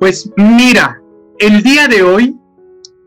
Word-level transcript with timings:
Pues 0.00 0.30
mira, 0.36 1.00
el 1.38 1.62
día 1.62 1.88
de 1.88 2.02
hoy 2.02 2.36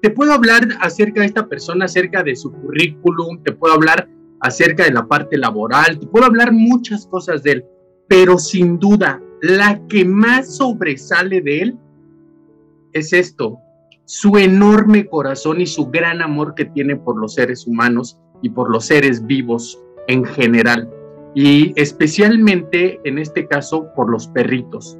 te 0.01 0.09
puedo 0.09 0.33
hablar 0.33 0.67
acerca 0.79 1.21
de 1.21 1.27
esta 1.27 1.47
persona, 1.47 1.85
acerca 1.85 2.23
de 2.23 2.35
su 2.35 2.51
currículum, 2.51 3.41
te 3.43 3.51
puedo 3.51 3.73
hablar 3.73 4.09
acerca 4.39 4.83
de 4.85 4.91
la 4.91 5.07
parte 5.07 5.37
laboral, 5.37 5.99
te 5.99 6.07
puedo 6.07 6.25
hablar 6.25 6.51
muchas 6.51 7.05
cosas 7.07 7.43
de 7.43 7.51
él, 7.51 7.65
pero 8.07 8.37
sin 8.37 8.79
duda 8.79 9.21
la 9.41 9.85
que 9.87 10.05
más 10.05 10.55
sobresale 10.55 11.41
de 11.41 11.61
él 11.61 11.77
es 12.93 13.13
esto, 13.13 13.59
su 14.05 14.37
enorme 14.37 15.05
corazón 15.07 15.59
y 15.59 15.67
su 15.67 15.87
gran 15.87 16.21
amor 16.21 16.55
que 16.55 16.65
tiene 16.65 16.95
por 16.95 17.19
los 17.19 17.33
seres 17.33 17.67
humanos 17.67 18.17
y 18.41 18.49
por 18.49 18.71
los 18.71 18.85
seres 18.85 19.25
vivos 19.25 19.79
en 20.07 20.23
general, 20.23 20.89
y 21.35 21.73
especialmente 21.75 22.99
en 23.03 23.19
este 23.19 23.47
caso 23.47 23.89
por 23.95 24.09
los 24.09 24.27
perritos. 24.29 24.97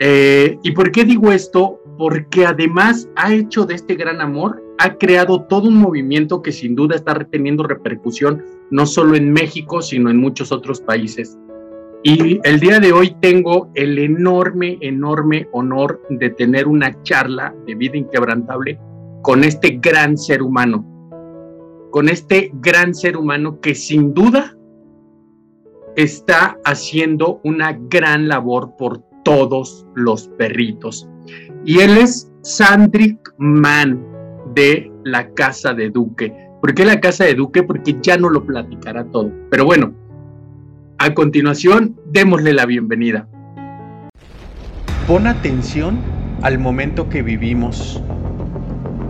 Eh, 0.00 0.58
¿Y 0.62 0.72
por 0.72 0.90
qué 0.90 1.04
digo 1.04 1.30
esto? 1.30 1.80
Porque 1.96 2.44
además 2.46 3.08
ha 3.16 3.32
hecho 3.32 3.64
de 3.64 3.74
este 3.74 3.94
gran 3.94 4.20
amor, 4.20 4.62
ha 4.78 4.96
creado 4.96 5.42
todo 5.42 5.68
un 5.68 5.76
movimiento 5.76 6.42
que 6.42 6.52
sin 6.52 6.74
duda 6.74 6.96
está 6.96 7.14
teniendo 7.30 7.62
repercusión 7.62 8.42
no 8.70 8.86
solo 8.86 9.14
en 9.14 9.32
México, 9.32 9.82
sino 9.82 10.10
en 10.10 10.16
muchos 10.16 10.50
otros 10.50 10.80
países. 10.80 11.38
Y 12.02 12.38
el 12.42 12.60
día 12.60 12.80
de 12.80 12.92
hoy 12.92 13.16
tengo 13.20 13.70
el 13.74 13.98
enorme, 13.98 14.76
enorme 14.80 15.48
honor 15.52 16.02
de 16.10 16.30
tener 16.30 16.68
una 16.68 17.02
charla 17.02 17.54
de 17.66 17.74
vida 17.74 17.96
inquebrantable 17.96 18.78
con 19.22 19.42
este 19.42 19.78
gran 19.80 20.18
ser 20.18 20.42
humano, 20.42 20.84
con 21.90 22.10
este 22.10 22.50
gran 22.54 22.94
ser 22.94 23.16
humano 23.16 23.58
que 23.60 23.74
sin 23.74 24.12
duda 24.12 24.54
está 25.96 26.58
haciendo 26.64 27.40
una 27.44 27.72
gran 27.72 28.28
labor 28.28 28.76
por 28.76 29.02
todos 29.24 29.86
los 29.94 30.28
perritos. 30.38 31.08
Y 31.64 31.80
él 31.80 31.96
es 31.98 32.30
Sandrick 32.42 33.34
Mann 33.38 34.04
de 34.54 34.92
la 35.04 35.30
Casa 35.32 35.74
de 35.74 35.90
Duque. 35.90 36.32
¿Por 36.60 36.74
qué 36.74 36.84
la 36.84 37.00
Casa 37.00 37.24
de 37.24 37.34
Duque? 37.34 37.62
Porque 37.62 37.96
ya 38.00 38.16
no 38.16 38.30
lo 38.30 38.44
platicará 38.44 39.04
todo. 39.04 39.32
Pero 39.50 39.64
bueno, 39.64 39.94
a 40.98 41.12
continuación, 41.12 41.96
démosle 42.06 42.52
la 42.52 42.66
bienvenida. 42.66 43.28
Pon 45.06 45.26
atención 45.26 45.98
al 46.42 46.58
momento 46.58 47.08
que 47.08 47.22
vivimos. 47.22 48.02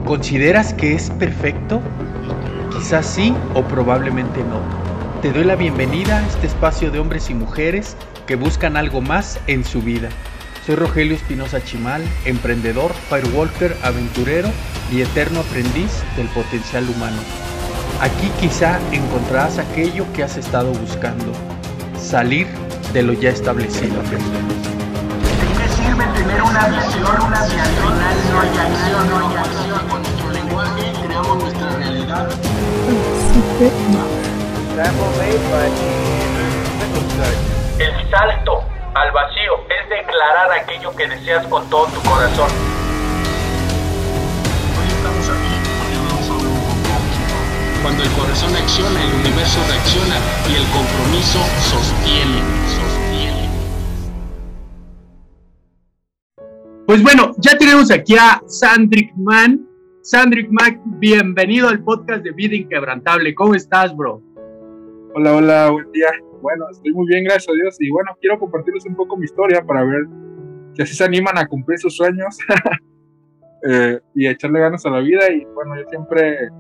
¿Consideras 0.05 0.75
que 0.75 0.95
es 0.95 1.11
perfecto? 1.11 1.81
Quizás 2.73 3.07
sí 3.07 3.35
o 3.55 3.63
probablemente 3.63 4.41
no. 4.41 4.61
Te 5.23 5.33
doy 5.33 5.45
la 5.45 5.57
bienvenida 5.57 6.19
a 6.19 6.27
este 6.27 6.47
espacio 6.47 6.91
de 6.91 6.99
hombres 6.99 7.31
y 7.31 7.35
mujeres 7.35 7.97
que 8.27 8.37
buscan 8.37 8.77
algo 8.77 9.01
más 9.01 9.39
en 9.47 9.65
su 9.65 9.83
vida. 9.83 10.09
Soy 10.67 10.77
Rogelio 10.77 11.15
Espinosa 11.15 11.63
Chimal, 11.63 12.03
emprendedor, 12.25 12.93
firewalker, 13.11 13.77
aventurero 13.83 14.49
y 14.91 15.03
eterno 15.03 15.41
aprendiz 15.41 15.91
del 16.17 16.29
potencial 16.29 16.89
humano. 16.89 17.19
Aquí 18.01 18.31
quizá 18.41 18.79
encontrarás 18.93 19.59
aquello 19.59 20.07
que 20.15 20.23
has 20.23 20.37
estado 20.37 20.73
buscando 20.73 21.33
salir 22.01 22.47
de 22.93 23.03
lo 23.03 23.13
ya 23.13 23.31
establecido. 23.31 24.03
¿De 24.03 24.17
qué 25.59 25.69
sirve 25.77 26.07
tener 26.15 26.43
una 26.43 26.69
visión, 26.69 27.23
una 27.27 27.47
diagonal, 27.47 28.17
no 28.31 28.41
hay 28.41 28.49
acción, 28.49 29.11
no 29.11 29.19
hay 29.19 29.37
acción? 29.37 29.89
Con 29.89 30.03
nuestro 30.03 30.31
lenguaje 30.31 30.93
creamos 31.07 31.43
nuestra 31.43 31.77
realidad. 31.77 32.29
El 37.77 37.91
salto 38.09 38.63
al 38.95 39.11
vacío 39.11 39.53
es 39.69 39.89
declarar 39.91 40.49
aquello 40.53 40.95
que 40.95 41.09
deseas 41.09 41.45
con 41.49 41.69
todo 41.69 41.87
tu 41.87 42.01
corazón. 42.09 42.49
Hoy 44.79 44.87
estamos 44.87 45.29
aquí 45.29 45.55
porque 45.79 45.97
hablamos 45.99 46.25
sobre 46.25 46.47
un 46.47 46.61
compromiso. 46.63 47.35
Cuando 47.83 48.03
el 48.05 48.11
corazón 48.11 48.55
acciona, 48.55 49.03
el 49.03 49.15
universo 49.15 49.59
reacciona 49.69 50.15
y 50.49 50.55
el 50.55 50.67
compromiso 50.71 51.41
sostiene, 51.67 52.39
sostiene. 52.79 53.51
Pues 56.87 57.03
bueno, 57.03 57.33
ya 57.39 57.59
tenemos 57.59 57.91
aquí 57.91 58.15
a 58.17 58.41
Sandrick 58.47 59.13
Mann. 59.17 59.67
Sandrick 60.03 60.49
Mann, 60.53 60.81
bienvenido 61.01 61.69
al 61.69 61.83
podcast 61.83 62.23
de 62.23 62.31
Vida 62.31 62.55
Inquebrantable. 62.55 63.35
¿Cómo 63.35 63.57
estás, 63.57 63.97
bro? 63.97 64.23
Hola, 65.17 65.33
hola, 65.33 65.71
buen 65.71 65.91
día. 65.91 66.11
Bueno, 66.45 66.67
estoy 66.71 66.93
muy 66.93 67.07
bien, 67.07 67.25
gracias 67.25 67.49
a 67.49 67.55
Dios. 67.55 67.75
Y 67.81 67.91
bueno, 67.91 68.11
quiero 68.21 68.39
compartirles 68.39 68.85
un 68.85 68.95
poco 68.95 69.17
mi 69.17 69.25
historia 69.25 69.65
para 69.65 69.83
ver 69.83 70.07
si 70.75 70.83
así 70.83 70.95
se 70.95 71.03
animan 71.03 71.39
a 71.39 71.47
cumplir 71.47 71.79
sus 71.79 71.97
sueños 71.97 72.37
eh, 73.67 73.99
y 74.15 74.27
echarle 74.27 74.61
ganas 74.61 74.85
a 74.85 74.91
la 74.91 75.01
vida. 75.01 75.33
Y 75.33 75.43
bueno, 75.55 75.75
yo 75.75 75.89
siempre 75.89 76.51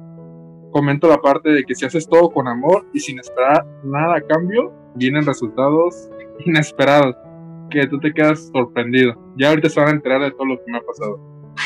comento 0.72 1.06
la 1.06 1.20
parte 1.20 1.50
de 1.50 1.64
que 1.64 1.74
si 1.74 1.84
haces 1.84 2.08
todo 2.08 2.30
con 2.30 2.48
amor 2.48 2.86
y 2.94 2.98
sin 2.98 3.18
esperar 3.18 3.66
nada 3.84 4.16
a 4.16 4.20
cambio, 4.22 4.72
vienen 4.94 5.26
resultados 5.26 6.08
inesperados 6.46 7.14
que 7.68 7.86
tú 7.86 8.00
te 8.00 8.14
quedas 8.14 8.50
sorprendido. 8.54 9.12
Ya 9.36 9.50
ahorita 9.50 9.68
se 9.68 9.80
van 9.80 9.90
a 9.90 9.92
enterar 9.92 10.22
de 10.22 10.30
todo 10.30 10.46
lo 10.46 10.64
que 10.64 10.72
me 10.72 10.78
ha 10.78 10.80
pasado. 10.80 11.20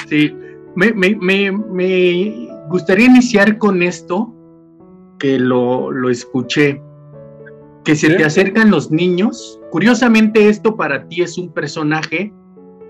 Sí, 0.09 0.37
me, 0.75 0.93
me, 0.93 1.15
me, 1.15 1.53
me 1.53 2.49
gustaría 2.69 3.07
iniciar 3.07 3.59
con 3.59 3.81
esto, 3.81 4.35
que 5.21 5.39
lo, 5.39 5.93
lo 5.93 6.11
escuché, 6.11 6.83
que 7.89 7.97
se 7.97 8.11
te 8.11 8.23
acercan 8.23 8.71
los 8.71 8.91
niños. 8.91 9.59
Curiosamente 9.71 10.51
esto 10.51 10.77
para 10.77 11.09
ti 11.09 11.23
es 11.23 11.39
un 11.39 11.51
personaje, 11.51 12.31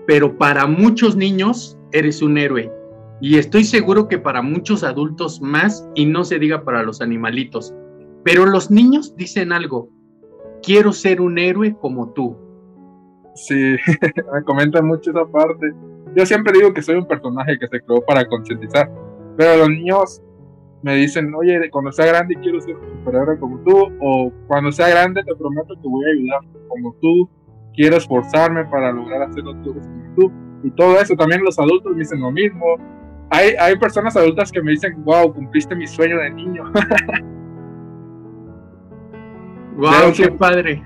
pero 0.05 0.37
para 0.37 0.67
muchos 0.67 1.15
niños 1.15 1.77
eres 1.93 2.21
un 2.21 2.37
héroe. 2.37 2.69
Y 3.21 3.37
estoy 3.37 3.63
seguro 3.63 4.09
que 4.09 4.17
para 4.17 4.41
muchos 4.41 4.83
adultos 4.83 5.41
más, 5.41 5.87
y 5.95 6.05
no 6.05 6.25
se 6.25 6.37
diga 6.37 6.65
para 6.65 6.83
los 6.83 6.99
animalitos. 6.99 7.73
Pero 8.25 8.45
los 8.45 8.71
niños 8.71 9.15
dicen 9.15 9.53
algo, 9.53 9.89
quiero 10.61 10.91
ser 10.91 11.21
un 11.21 11.37
héroe 11.37 11.77
como 11.79 12.11
tú. 12.11 12.35
Sí, 13.35 13.55
me 14.33 14.43
comentan 14.43 14.85
mucho 14.85 15.11
esa 15.11 15.25
parte. 15.25 15.71
Yo 16.13 16.25
siempre 16.25 16.51
digo 16.51 16.73
que 16.73 16.81
soy 16.81 16.97
un 16.97 17.07
personaje 17.07 17.57
que 17.57 17.69
se 17.69 17.79
creó 17.83 18.01
para 18.05 18.27
concientizar, 18.27 18.91
pero 19.37 19.59
los 19.59 19.69
niños 19.69 20.21
me 20.81 20.95
dicen, 20.95 21.33
oye, 21.35 21.69
cuando 21.71 21.91
sea 21.91 22.05
grande 22.05 22.35
quiero 22.41 22.61
ser 22.61 22.75
un 22.75 22.89
superhéroe 22.99 23.37
como 23.39 23.59
tú, 23.59 23.91
o 23.99 24.31
cuando 24.47 24.71
sea 24.71 24.89
grande 24.89 25.23
te 25.23 25.35
prometo 25.35 25.75
que 25.75 25.87
voy 25.87 26.05
a 26.05 26.13
ayudar 26.13 26.39
como 26.67 26.95
tú, 27.01 27.29
quiero 27.73 27.97
esforzarme 27.97 28.65
para 28.65 28.91
lograr 28.91 29.23
hacerlo 29.23 29.55
todo 29.63 29.75
como 29.75 30.15
tú. 30.15 30.31
Y 30.63 30.71
todo 30.71 30.99
eso, 30.99 31.15
también 31.15 31.43
los 31.43 31.57
adultos 31.59 31.93
me 31.93 31.99
dicen 31.99 32.21
lo 32.21 32.31
mismo, 32.31 32.77
hay, 33.29 33.51
hay 33.59 33.77
personas 33.77 34.15
adultas 34.17 34.51
que 34.51 34.61
me 34.61 34.71
dicen, 34.71 35.03
wow, 35.03 35.33
cumpliste 35.33 35.75
mi 35.75 35.87
sueño 35.87 36.17
de 36.17 36.31
niño. 36.31 36.63
wow, 39.77 40.11
qué 40.15 40.31
padre. 40.31 40.83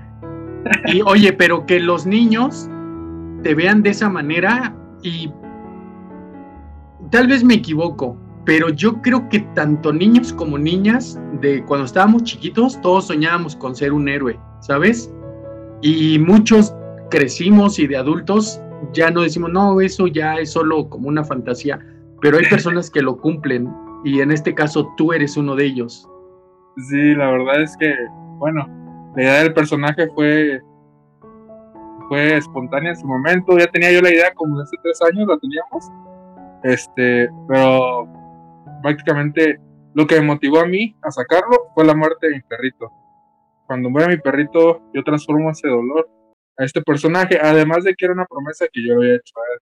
Y 0.86 1.02
oye, 1.02 1.32
pero 1.32 1.66
que 1.66 1.80
los 1.80 2.06
niños 2.06 2.68
te 3.42 3.54
vean 3.54 3.82
de 3.82 3.90
esa 3.90 4.08
manera 4.08 4.74
y 5.02 5.32
tal 7.10 7.26
vez 7.26 7.44
me 7.44 7.54
equivoco, 7.54 8.16
pero 8.44 8.68
yo 8.68 9.00
creo 9.02 9.28
que 9.28 9.40
tanto 9.54 9.92
niños 9.92 10.32
como 10.32 10.58
niñas, 10.58 11.18
de 11.40 11.64
cuando 11.64 11.86
estábamos 11.86 12.24
chiquitos, 12.24 12.80
todos 12.80 13.06
soñábamos 13.06 13.56
con 13.56 13.74
ser 13.74 13.92
un 13.92 14.08
héroe, 14.08 14.38
¿sabes? 14.60 15.12
Y 15.82 16.18
muchos 16.18 16.74
crecimos 17.10 17.78
y 17.78 17.86
de 17.86 17.96
adultos 17.96 18.60
ya 18.92 19.10
no 19.10 19.22
decimos, 19.22 19.50
no, 19.50 19.80
eso 19.80 20.06
ya 20.06 20.36
es 20.36 20.52
solo 20.52 20.88
como 20.88 21.08
una 21.08 21.24
fantasía 21.24 21.78
pero 22.24 22.38
hay 22.38 22.48
personas 22.48 22.90
que 22.90 23.02
lo 23.02 23.18
cumplen 23.18 23.70
y 24.02 24.22
en 24.22 24.30
este 24.30 24.54
caso 24.54 24.90
tú 24.96 25.12
eres 25.12 25.36
uno 25.36 25.54
de 25.54 25.66
ellos. 25.66 26.08
Sí, 26.88 27.14
la 27.14 27.30
verdad 27.30 27.60
es 27.60 27.76
que, 27.76 27.94
bueno, 28.38 28.66
la 29.14 29.22
idea 29.22 29.42
del 29.42 29.52
personaje 29.52 30.08
fue 30.14 30.62
fue 32.08 32.38
espontánea 32.38 32.92
en 32.92 32.96
su 32.96 33.06
momento, 33.06 33.58
ya 33.58 33.66
tenía 33.66 33.92
yo 33.92 34.00
la 34.00 34.10
idea 34.10 34.32
como 34.34 34.58
hace 34.58 34.74
tres 34.82 34.98
años, 35.02 35.28
la 35.28 35.36
teníamos, 35.36 35.90
este, 36.62 37.28
pero 37.46 38.08
prácticamente 38.84 39.58
lo 39.94 40.06
que 40.06 40.20
motivó 40.20 40.60
a 40.60 40.66
mí 40.66 40.94
a 41.02 41.10
sacarlo 41.10 41.70
fue 41.74 41.86
la 41.86 41.94
muerte 41.94 42.28
de 42.28 42.34
mi 42.34 42.42
perrito. 42.42 42.90
Cuando 43.66 43.88
muere 43.88 44.14
mi 44.14 44.20
perrito, 44.20 44.82
yo 44.92 45.02
transformo 45.02 45.50
ese 45.50 45.68
dolor 45.68 46.06
a 46.58 46.64
este 46.64 46.82
personaje, 46.82 47.38
además 47.40 47.84
de 47.84 47.94
que 47.94 48.04
era 48.04 48.12
una 48.12 48.26
promesa 48.26 48.66
que 48.70 48.86
yo 48.86 48.96
había 48.96 49.14
hecho 49.14 49.34
a 49.38 49.54
él. 49.54 49.60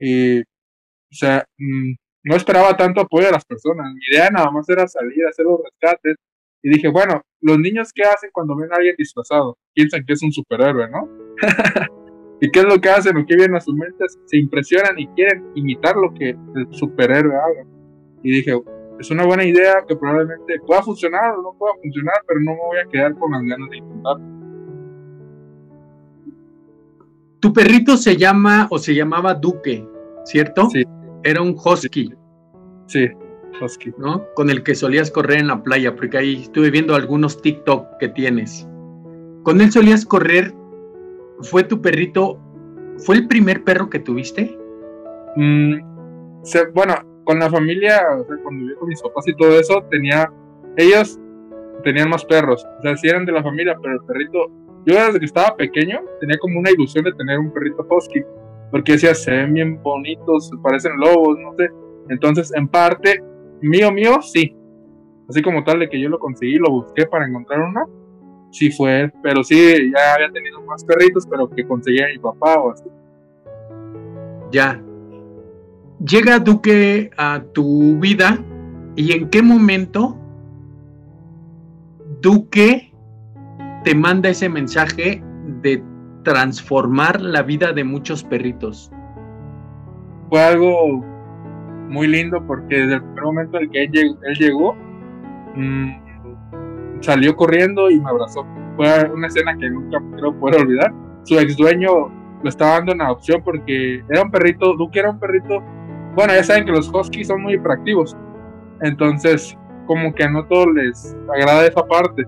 Y 0.00 0.40
o 0.40 1.14
sea, 1.14 1.44
mm, 1.58 1.92
no 2.24 2.36
esperaba 2.36 2.74
tanto 2.78 3.02
apoyo 3.02 3.26
de 3.26 3.32
las 3.32 3.44
personas. 3.44 3.92
Mi 3.92 4.00
idea 4.10 4.30
nada 4.30 4.50
más 4.50 4.66
era 4.70 4.88
salir, 4.88 5.26
hacer 5.26 5.44
los 5.44 5.60
rescates. 5.62 6.16
Y 6.62 6.70
dije, 6.70 6.88
bueno, 6.88 7.20
los 7.42 7.58
niños 7.58 7.92
qué 7.94 8.04
hacen 8.04 8.30
cuando 8.32 8.56
ven 8.56 8.72
a 8.72 8.76
alguien 8.76 8.94
disfrazado? 8.96 9.58
Piensan 9.74 10.04
que 10.06 10.14
es 10.14 10.22
un 10.22 10.32
superhéroe, 10.32 10.88
¿no? 10.90 11.08
¿Y 12.40 12.50
qué 12.50 12.60
es 12.60 12.64
lo 12.64 12.80
que 12.80 12.88
hacen? 12.88 13.18
¿O 13.18 13.26
qué 13.26 13.36
viene 13.36 13.58
a 13.58 13.60
sus 13.60 13.74
mentes? 13.74 14.18
Se 14.24 14.38
impresionan 14.38 14.98
y 14.98 15.06
quieren 15.08 15.44
imitar 15.54 15.94
lo 15.96 16.14
que 16.14 16.30
el 16.30 16.66
superhéroe 16.70 17.36
haga. 17.36 17.77
Y 18.22 18.30
dije, 18.30 18.60
es 18.98 19.10
una 19.10 19.24
buena 19.24 19.44
idea 19.44 19.84
que 19.86 19.94
probablemente 19.96 20.58
pueda 20.66 20.82
funcionar 20.82 21.32
o 21.36 21.42
no 21.42 21.52
pueda 21.58 21.72
funcionar, 21.80 22.16
pero 22.26 22.40
no 22.40 22.52
me 22.52 22.58
voy 22.58 22.78
a 22.78 22.88
quedar 22.90 23.14
con 23.18 23.30
las 23.32 23.42
ganas 23.42 23.70
de 23.70 23.76
intentarlo. 23.76 24.24
Tu 27.40 27.52
perrito 27.52 27.96
se 27.96 28.16
llama 28.16 28.66
o 28.70 28.78
se 28.78 28.94
llamaba 28.94 29.34
Duque, 29.34 29.86
¿cierto? 30.24 30.68
Sí. 30.70 30.84
Era 31.22 31.42
un 31.42 31.50
husky, 31.62 32.12
Sí, 32.86 33.08
husky. 33.60 33.92
¿no? 33.98 34.24
Con 34.34 34.50
el 34.50 34.62
que 34.62 34.74
solías 34.74 35.10
correr 35.10 35.38
en 35.40 35.48
la 35.48 35.62
playa, 35.62 35.94
porque 35.94 36.18
ahí 36.18 36.42
estuve 36.42 36.70
viendo 36.70 36.94
algunos 36.94 37.40
TikTok 37.40 37.98
que 38.00 38.08
tienes. 38.08 38.66
Con 39.44 39.60
él 39.60 39.70
solías 39.70 40.04
correr. 40.04 40.52
¿Fue 41.42 41.62
tu 41.62 41.80
perrito? 41.80 42.38
¿Fue 42.98 43.14
el 43.14 43.28
primer 43.28 43.62
perro 43.62 43.88
que 43.88 44.00
tuviste? 44.00 44.58
Mm, 45.36 45.74
se- 46.42 46.66
bueno, 46.74 46.94
con 47.28 47.38
la 47.38 47.50
familia, 47.50 48.02
cuando 48.42 48.64
vivía 48.64 48.76
con 48.76 48.88
mis 48.88 49.02
papás 49.02 49.28
y 49.28 49.34
todo 49.34 49.60
eso, 49.60 49.84
tenía, 49.90 50.32
ellos 50.78 51.20
tenían 51.84 52.08
más 52.08 52.24
perros, 52.24 52.64
o 52.78 52.80
sea, 52.80 52.96
sí 52.96 53.06
eran 53.06 53.26
de 53.26 53.32
la 53.32 53.42
familia, 53.42 53.76
pero 53.82 53.96
el 53.96 54.00
perrito, 54.06 54.46
yo 54.86 54.94
desde 54.94 55.18
que 55.18 55.26
estaba 55.26 55.54
pequeño 55.54 56.00
tenía 56.20 56.38
como 56.38 56.58
una 56.58 56.70
ilusión 56.70 57.04
de 57.04 57.12
tener 57.12 57.38
un 57.38 57.52
perrito 57.52 57.86
husky, 57.90 58.22
porque 58.70 58.92
decía, 58.92 59.14
se 59.14 59.30
ven 59.30 59.52
bien 59.52 59.82
bonitos, 59.82 60.50
parecen 60.62 60.98
lobos, 60.98 61.38
no 61.38 61.52
sé, 61.58 61.68
entonces 62.08 62.50
en 62.54 62.66
parte, 62.66 63.22
mío, 63.60 63.92
mío, 63.92 64.22
sí, 64.22 64.56
así 65.28 65.42
como 65.42 65.62
tal 65.64 65.80
de 65.80 65.90
que 65.90 66.00
yo 66.00 66.08
lo 66.08 66.18
conseguí, 66.18 66.56
lo 66.56 66.70
busqué 66.70 67.04
para 67.04 67.26
encontrar 67.26 67.60
uno, 67.60 67.84
sí 68.52 68.70
fue 68.70 69.12
pero 69.22 69.44
sí, 69.44 69.92
ya 69.94 70.14
había 70.14 70.30
tenido 70.32 70.62
más 70.62 70.82
perritos, 70.82 71.26
pero 71.26 71.46
que 71.50 71.66
conseguía 71.66 72.06
mi 72.08 72.18
papá 72.18 72.58
o 72.58 72.70
así. 72.70 72.88
Ya. 74.50 74.82
Llega 76.06 76.38
Duque 76.38 77.10
a 77.16 77.42
tu 77.52 77.98
vida 77.98 78.38
y 78.94 79.12
en 79.12 79.28
qué 79.30 79.42
momento 79.42 80.16
Duque 82.20 82.92
te 83.84 83.94
manda 83.94 84.28
ese 84.28 84.48
mensaje 84.48 85.22
de 85.62 85.82
transformar 86.22 87.20
la 87.20 87.42
vida 87.42 87.72
de 87.72 87.84
muchos 87.84 88.22
perritos. 88.22 88.92
fue 90.28 90.42
algo 90.42 91.02
muy 91.88 92.06
lindo 92.06 92.44
porque 92.46 92.76
desde 92.76 92.94
el 92.96 93.02
primer 93.02 93.24
momento 93.24 93.58
en 93.58 93.70
que 93.70 93.84
él 93.84 93.90
llegó, 93.90 94.18
él 94.22 94.34
llegó, 94.36 94.76
mm, 95.54 95.90
salió 97.00 97.34
corriendo 97.34 97.90
y 97.90 97.98
me 97.98 98.10
abrazó. 98.10 98.46
Fue 98.76 99.10
una 99.10 99.26
escena 99.26 99.56
que 99.56 99.70
nunca 99.70 99.98
creo 100.16 100.38
poder 100.38 100.62
olvidar. 100.62 100.92
Su 101.24 101.38
ex 101.38 101.56
dueño 101.56 101.90
lo 102.42 102.48
estaba 102.48 102.72
dando 102.72 102.92
en 102.92 103.00
adopción 103.00 103.42
porque 103.42 104.04
era 104.08 104.22
un 104.22 104.30
perrito, 104.30 104.76
Duque 104.76 104.98
era 105.00 105.10
un 105.10 105.18
perrito. 105.18 105.62
Bueno, 106.18 106.34
ya 106.34 106.42
saben 106.42 106.64
que 106.64 106.72
los 106.72 106.92
huskies 106.92 107.28
son 107.28 107.42
muy 107.42 107.54
hiperactivos. 107.54 108.16
Entonces, 108.80 109.56
como 109.86 110.12
que 110.12 110.24
a 110.24 110.28
no 110.28 110.44
todos 110.46 110.66
les 110.74 111.16
agrada 111.32 111.64
esa 111.64 111.86
parte. 111.86 112.24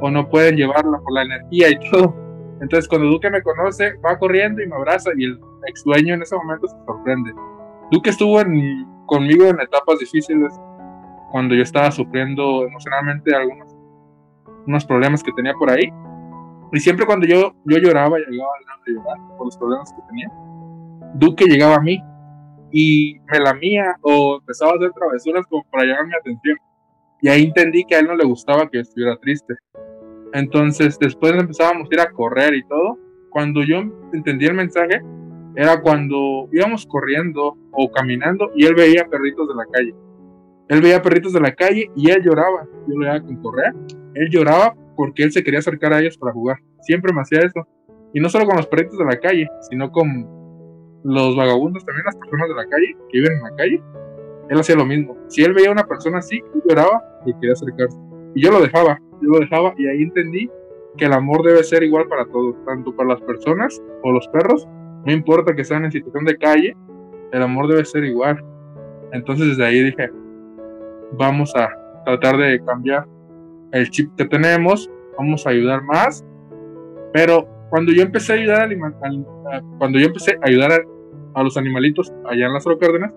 O 0.00 0.10
no 0.10 0.26
pueden 0.30 0.56
llevarla 0.56 0.98
por 0.98 1.12
la 1.12 1.24
energía 1.24 1.68
y 1.68 1.78
todo. 1.90 2.16
Entonces, 2.62 2.88
cuando 2.88 3.08
Duque 3.08 3.28
me 3.28 3.42
conoce, 3.42 3.98
va 3.98 4.18
corriendo 4.18 4.62
y 4.62 4.66
me 4.66 4.76
abraza. 4.76 5.10
Y 5.14 5.24
el 5.24 5.38
ex 5.68 5.84
dueño 5.84 6.14
en 6.14 6.22
ese 6.22 6.34
momento 6.36 6.66
se 6.68 6.76
sorprende. 6.86 7.34
Duque 7.90 8.08
estuvo 8.08 8.40
en- 8.40 8.86
conmigo 9.04 9.44
en 9.44 9.60
etapas 9.60 9.98
difíciles 9.98 10.58
cuando 11.32 11.54
yo 11.54 11.62
estaba 11.62 11.90
sufriendo 11.90 12.64
emocionalmente 12.64 13.36
algunos 13.36 13.76
unos 14.66 14.86
problemas 14.86 15.22
que 15.22 15.32
tenía 15.32 15.52
por 15.52 15.70
ahí. 15.70 15.92
Y 16.72 16.80
siempre 16.80 17.04
cuando 17.04 17.26
yo, 17.26 17.52
yo 17.66 17.76
lloraba, 17.76 18.16
llegaba 18.16 18.52
de 18.86 18.92
llorar 18.94 19.18
por 19.36 19.48
los 19.48 19.56
problemas 19.58 19.92
que 19.92 20.00
tenía, 20.08 20.32
Duque 21.16 21.44
llegaba 21.44 21.74
a 21.74 21.80
mí 21.80 22.02
y 22.72 23.20
me 23.30 23.38
lamía 23.38 23.96
o 24.00 24.38
empezaba 24.40 24.72
a 24.72 24.76
hacer 24.76 24.90
travesuras 24.92 25.46
como 25.46 25.62
para 25.70 25.84
llamar 25.84 26.06
mi 26.06 26.14
atención. 26.14 26.58
Y 27.20 27.28
ahí 27.28 27.44
entendí 27.44 27.84
que 27.84 27.94
a 27.94 28.00
él 28.00 28.06
no 28.06 28.16
le 28.16 28.24
gustaba 28.24 28.68
que 28.68 28.80
estuviera 28.80 29.16
triste. 29.16 29.54
Entonces, 30.32 30.98
después 30.98 31.34
empezábamos 31.34 31.88
a 31.90 31.94
ir 31.94 32.00
a 32.00 32.10
correr 32.10 32.54
y 32.54 32.64
todo. 32.64 32.98
Cuando 33.30 33.62
yo 33.62 33.82
entendí 34.12 34.46
el 34.46 34.54
mensaje, 34.54 35.02
era 35.54 35.80
cuando 35.80 36.48
íbamos 36.50 36.86
corriendo 36.86 37.56
o 37.72 37.90
caminando 37.90 38.50
y 38.56 38.64
él 38.64 38.74
veía 38.74 39.04
perritos 39.04 39.46
de 39.48 39.54
la 39.54 39.66
calle. 39.66 39.94
Él 40.68 40.80
veía 40.80 41.02
perritos 41.02 41.32
de 41.34 41.40
la 41.40 41.54
calle 41.54 41.90
y 41.94 42.10
él 42.10 42.22
lloraba. 42.24 42.64
Yo 42.88 42.94
lo 42.94 43.00
veía 43.00 43.20
con 43.20 43.36
correa. 43.42 43.72
Él 44.14 44.28
lloraba 44.30 44.74
porque 44.96 45.22
él 45.22 45.32
se 45.32 45.44
quería 45.44 45.60
acercar 45.60 45.92
a 45.92 46.00
ellos 46.00 46.16
para 46.16 46.32
jugar. 46.32 46.58
Siempre 46.80 47.12
me 47.12 47.20
hacía 47.20 47.40
eso. 47.40 47.66
Y 48.14 48.20
no 48.20 48.28
solo 48.30 48.46
con 48.46 48.56
los 48.56 48.66
perritos 48.66 48.98
de 48.98 49.04
la 49.04 49.18
calle, 49.18 49.46
sino 49.68 49.90
con 49.90 50.41
los 51.04 51.36
vagabundos, 51.36 51.84
también 51.84 52.04
las 52.06 52.16
personas 52.16 52.48
de 52.48 52.54
la 52.54 52.66
calle 52.66 52.96
que 53.10 53.18
viven 53.18 53.32
en 53.36 53.42
la 53.42 53.56
calle. 53.56 53.82
Él 54.48 54.58
hacía 54.60 54.76
lo 54.76 54.84
mismo. 54.84 55.16
Si 55.28 55.42
él 55.42 55.52
veía 55.54 55.68
a 55.68 55.72
una 55.72 55.84
persona 55.86 56.18
así, 56.18 56.40
lloraba 56.68 57.02
y 57.26 57.32
quería 57.34 57.52
acercarse. 57.52 57.98
Y 58.34 58.42
yo 58.44 58.50
lo 58.50 58.60
dejaba, 58.60 58.98
yo 59.20 59.28
lo 59.30 59.38
dejaba 59.38 59.74
y 59.78 59.86
ahí 59.86 60.02
entendí 60.02 60.50
que 60.96 61.06
el 61.06 61.12
amor 61.12 61.42
debe 61.42 61.62
ser 61.64 61.82
igual 61.82 62.06
para 62.08 62.26
todos, 62.26 62.54
tanto 62.66 62.94
para 62.94 63.10
las 63.10 63.20
personas 63.22 63.82
o 64.02 64.12
los 64.12 64.28
perros, 64.28 64.68
no 65.04 65.12
importa 65.12 65.54
que 65.54 65.64
sean 65.64 65.84
en 65.84 65.92
situación 65.92 66.24
de 66.24 66.36
calle, 66.36 66.76
el 67.32 67.42
amor 67.42 67.68
debe 67.68 67.84
ser 67.84 68.04
igual. 68.04 68.44
Entonces 69.12 69.48
desde 69.48 69.64
ahí 69.64 69.82
dije, 69.82 70.10
vamos 71.12 71.54
a 71.56 71.70
tratar 72.04 72.36
de 72.36 72.62
cambiar 72.64 73.06
el 73.72 73.88
chip 73.90 74.10
que 74.16 74.26
tenemos, 74.26 74.90
vamos 75.16 75.46
a 75.46 75.50
ayudar 75.50 75.82
más, 75.82 76.24
pero 77.12 77.48
cuando 77.70 77.92
yo 77.92 78.02
empecé 78.02 78.32
a 78.32 78.36
ayudar 78.36 78.60
al, 78.62 78.94
al- 79.02 79.64
cuando 79.78 79.98
yo 79.98 80.06
empecé 80.06 80.32
a 80.42 80.46
ayudar 80.46 80.84
a, 81.34 81.42
los 81.42 81.56
animalitos 81.56 82.12
allá 82.24 82.46
en 82.46 82.54
las 82.54 82.64
Cárdenas, 82.64 83.12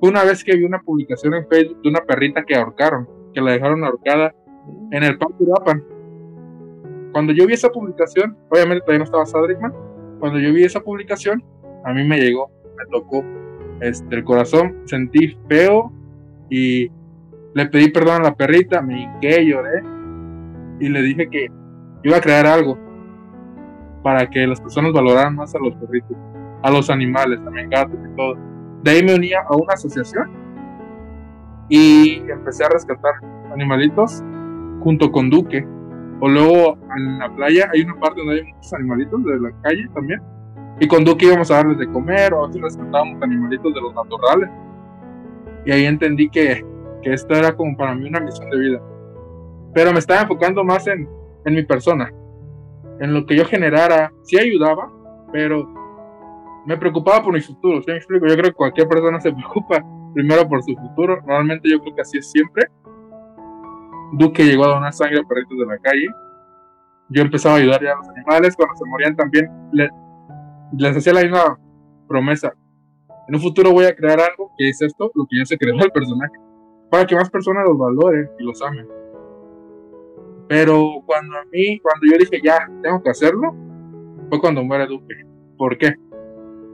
fue 0.00 0.10
una 0.10 0.24
vez 0.24 0.44
que 0.44 0.56
vi 0.56 0.64
una 0.64 0.80
publicación 0.80 1.34
en 1.34 1.46
Facebook 1.48 1.82
de 1.82 1.88
una 1.88 2.00
perrita 2.00 2.44
que 2.44 2.54
ahorcaron, 2.54 3.08
que 3.34 3.40
la 3.40 3.52
dejaron 3.52 3.84
ahorcada 3.84 4.34
en 4.90 5.02
el 5.02 5.18
Parque 5.18 5.34
Uruapan. 5.40 5.84
Cuando 7.12 7.32
yo 7.32 7.46
vi 7.46 7.54
esa 7.54 7.70
publicación, 7.70 8.36
obviamente 8.50 8.82
todavía 8.82 8.98
no 8.98 9.04
estaba 9.04 9.26
Sadrickman, 9.26 9.72
cuando 10.20 10.38
yo 10.38 10.52
vi 10.52 10.64
esa 10.64 10.80
publicación, 10.80 11.42
a 11.84 11.92
mí 11.92 12.04
me 12.04 12.18
llegó, 12.18 12.50
me 12.76 12.84
tocó 12.90 13.24
este, 13.80 14.16
el 14.16 14.24
corazón, 14.24 14.82
sentí 14.86 15.36
feo 15.48 15.92
y 16.50 16.90
le 17.54 17.66
pedí 17.66 17.90
perdón 17.90 18.22
a 18.22 18.24
la 18.24 18.34
perrita, 18.34 18.82
me 18.82 19.02
hinqué, 19.02 19.44
lloré 19.46 19.82
y 20.80 20.88
le 20.88 21.02
dije 21.02 21.28
que 21.28 21.48
iba 22.04 22.16
a 22.16 22.20
crear 22.20 22.46
algo 22.46 22.78
para 24.02 24.28
que 24.30 24.46
las 24.46 24.60
personas 24.60 24.92
valoraran 24.92 25.34
más 25.34 25.54
a 25.54 25.58
los 25.58 25.74
perritos, 25.76 26.16
a 26.62 26.70
los 26.70 26.90
animales, 26.90 27.42
también 27.44 27.70
gatos 27.70 27.98
y 28.04 28.16
todo. 28.16 28.34
De 28.82 28.90
ahí 28.90 29.02
me 29.02 29.14
unía 29.14 29.40
a 29.48 29.56
una 29.56 29.74
asociación 29.74 30.30
y 31.68 32.22
empecé 32.30 32.64
a 32.64 32.68
rescatar 32.68 33.12
animalitos 33.52 34.22
junto 34.80 35.10
con 35.10 35.30
Duque. 35.30 35.66
O 36.20 36.28
luego 36.28 36.76
en 36.96 37.18
la 37.18 37.32
playa 37.34 37.70
hay 37.72 37.82
una 37.82 37.94
parte 38.00 38.20
donde 38.20 38.40
hay 38.40 38.52
muchos 38.52 38.72
animalitos 38.72 39.24
de 39.24 39.40
la 39.40 39.52
calle 39.62 39.88
también. 39.94 40.20
Y 40.80 40.86
con 40.86 41.04
Duque 41.04 41.26
íbamos 41.26 41.50
a 41.50 41.56
darles 41.56 41.78
de 41.78 41.88
comer 41.88 42.32
o 42.34 42.44
a 42.44 42.46
veces 42.46 42.62
rescatábamos 42.62 43.22
animalitos 43.22 43.74
de 43.74 43.80
los 43.80 43.94
naturales. 43.94 44.50
Y 45.64 45.72
ahí 45.72 45.84
entendí 45.84 46.28
que, 46.30 46.64
que 47.02 47.12
esto 47.12 47.34
era 47.34 47.54
como 47.54 47.76
para 47.76 47.94
mí 47.94 48.08
una 48.08 48.20
misión 48.20 48.48
de 48.50 48.58
vida. 48.58 48.82
Pero 49.74 49.92
me 49.92 49.98
estaba 49.98 50.22
enfocando 50.22 50.64
más 50.64 50.86
en, 50.86 51.08
en 51.44 51.54
mi 51.54 51.62
persona, 51.64 52.12
en 53.00 53.14
lo 53.14 53.26
que 53.26 53.36
yo 53.36 53.44
generara. 53.44 54.12
Sí 54.22 54.38
ayudaba, 54.38 54.90
pero 55.32 55.68
me 56.68 56.76
preocupaba 56.76 57.22
por 57.24 57.32
mi 57.32 57.40
futuro. 57.40 57.80
¿sí 57.82 57.90
me 57.90 57.96
explico? 57.96 58.26
Yo 58.26 58.34
creo 58.34 58.50
que 58.50 58.56
cualquier 58.56 58.86
persona 58.88 59.20
se 59.20 59.32
preocupa 59.34 59.82
primero 60.14 60.46
por 60.48 60.62
su 60.62 60.74
futuro. 60.76 61.16
Normalmente 61.26 61.68
yo 61.70 61.80
creo 61.80 61.94
que 61.94 62.02
así 62.02 62.18
es 62.18 62.30
siempre. 62.30 62.66
Duque 64.12 64.44
llegó 64.44 64.64
a 64.64 64.68
donar 64.74 64.92
sangre 64.92 65.20
a 65.20 65.22
perritos 65.22 65.58
de 65.58 65.66
la 65.66 65.78
calle. 65.78 66.06
Yo 67.10 67.22
empezaba 67.22 67.56
a 67.56 67.58
ayudar 67.58 67.82
ya 67.82 67.92
a 67.92 67.96
los 67.96 68.08
animales. 68.08 68.54
Cuando 68.56 68.76
se 68.76 68.84
morían 68.88 69.16
también 69.16 69.48
le- 69.72 69.90
les 70.76 70.96
hacía 70.96 71.12
la 71.14 71.22
misma 71.22 71.58
promesa. 72.06 72.52
En 73.28 73.34
un 73.34 73.40
futuro 73.40 73.72
voy 73.72 73.84
a 73.86 73.94
crear 73.94 74.18
algo 74.20 74.50
que 74.56 74.68
es 74.68 74.80
esto, 74.80 75.10
lo 75.14 75.26
que 75.28 75.38
ya 75.38 75.44
se 75.46 75.58
creó 75.58 75.74
el 75.78 75.90
personaje. 75.90 76.32
Para 76.90 77.06
que 77.06 77.14
más 77.14 77.28
personas 77.30 77.64
los 77.66 77.76
valoren 77.78 78.28
y 78.38 78.44
los 78.44 78.60
amen. 78.62 78.86
Pero 80.48 81.02
cuando 81.04 81.36
a 81.36 81.44
mí, 81.52 81.78
cuando 81.80 82.06
yo 82.10 82.16
dije 82.18 82.40
ya, 82.42 82.58
tengo 82.82 83.02
que 83.02 83.10
hacerlo, 83.10 83.54
fue 84.30 84.40
cuando 84.40 84.64
muere 84.64 84.86
Duque. 84.86 85.14
¿Por 85.58 85.76
qué? 85.76 85.94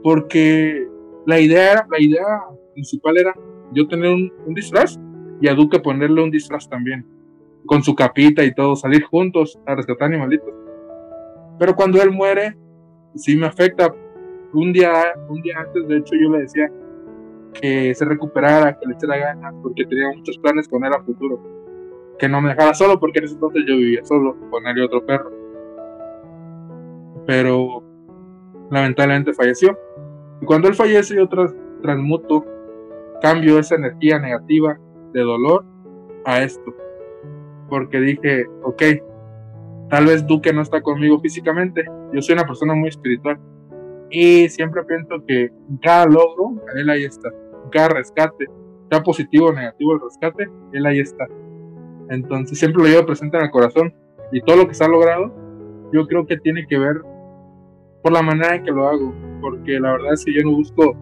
Porque 0.05 0.87
la 1.25 1.39
idea 1.39 1.71
era, 1.71 1.87
la 1.89 1.99
idea 1.99 2.43
principal 2.75 3.17
era 3.17 3.33
yo 3.71 3.87
tener 3.87 4.13
un, 4.13 4.31
disfraz 4.53 4.99
y 5.41 5.47
a 5.47 5.55
Duque 5.55 5.79
ponerle 5.79 6.21
un 6.21 6.29
disfraz 6.29 6.69
también. 6.69 7.03
Con 7.65 7.81
su 7.81 7.95
capita 7.95 8.43
y 8.43 8.53
todo, 8.53 8.75
salir 8.75 9.03
juntos 9.03 9.59
a 9.65 9.73
rescatar 9.73 10.09
animalitos. 10.09 10.53
Pero 11.57 11.75
cuando 11.75 11.99
él 12.03 12.11
muere, 12.11 12.55
sí 13.15 13.35
me 13.35 13.47
afecta. 13.47 13.95
Un 14.53 14.71
día, 14.71 14.91
un 15.27 15.41
día 15.41 15.57
antes, 15.57 15.87
de 15.87 15.97
hecho, 15.97 16.13
yo 16.21 16.29
le 16.29 16.41
decía 16.41 16.71
que 17.59 17.95
se 17.95 18.05
recuperara, 18.05 18.77
que 18.77 18.85
le 18.85 18.93
echara 18.93 19.17
ganas, 19.17 19.55
porque 19.63 19.87
tenía 19.87 20.09
muchos 20.15 20.37
planes 20.37 20.67
con 20.67 20.85
él 20.85 20.93
a 20.93 21.01
futuro. 21.01 21.41
Que 22.19 22.29
no 22.29 22.41
me 22.41 22.49
dejara 22.49 22.75
solo, 22.75 22.99
porque 22.99 23.17
en 23.17 23.25
ese 23.25 23.33
entonces 23.33 23.63
yo 23.67 23.75
vivía 23.75 24.05
solo 24.05 24.37
con 24.51 24.67
él 24.67 24.77
y 24.77 24.81
otro 24.81 25.03
perro. 25.03 25.31
Pero 27.25 27.83
lamentablemente 28.69 29.33
falleció. 29.33 29.75
Y 30.41 30.45
cuando 30.45 30.67
él 30.67 30.75
fallece, 30.75 31.15
yo 31.15 31.27
transmuto, 31.81 32.45
cambio 33.21 33.59
esa 33.59 33.75
energía 33.75 34.19
negativa 34.19 34.77
de 35.13 35.21
dolor 35.21 35.65
a 36.25 36.41
esto. 36.43 36.73
Porque 37.69 37.99
dije, 37.99 38.45
ok, 38.63 38.83
tal 39.89 40.05
vez 40.05 40.25
Duque 40.25 40.53
no 40.53 40.61
está 40.61 40.81
conmigo 40.81 41.19
físicamente, 41.19 41.85
yo 42.13 42.21
soy 42.21 42.33
una 42.33 42.45
persona 42.45 42.73
muy 42.73 42.89
espiritual. 42.89 43.39
Y 44.09 44.47
siempre 44.49 44.83
pienso 44.83 45.23
que 45.27 45.51
cada 45.81 46.05
logro, 46.05 46.61
él 46.75 46.89
ahí 46.89 47.05
está. 47.05 47.29
Cada 47.71 47.89
rescate, 47.89 48.45
sea 48.89 49.01
positivo 49.01 49.47
o 49.47 49.53
negativo 49.53 49.93
el 49.93 50.01
rescate, 50.01 50.49
él 50.73 50.85
ahí 50.85 50.99
está. 50.99 51.27
Entonces 52.09 52.59
siempre 52.59 52.83
lo 52.83 52.89
llevo 52.89 53.05
presente 53.05 53.37
en 53.37 53.43
el 53.43 53.51
corazón. 53.51 53.93
Y 54.31 54.41
todo 54.41 54.57
lo 54.57 54.67
que 54.67 54.73
se 54.73 54.83
ha 54.83 54.87
logrado, 54.87 55.33
yo 55.91 56.07
creo 56.07 56.25
que 56.25 56.37
tiene 56.37 56.65
que 56.67 56.77
ver 56.77 57.01
por 58.05 58.13
la 58.13 58.21
manera 58.21 58.53
en 58.53 58.63
que 58.63 58.71
lo 58.71 58.87
hago. 58.87 59.15
Porque 59.41 59.79
la 59.79 59.93
verdad 59.93 60.13
es 60.13 60.23
que 60.23 60.31
yo 60.31 60.43
no 60.43 60.51
busco 60.51 60.95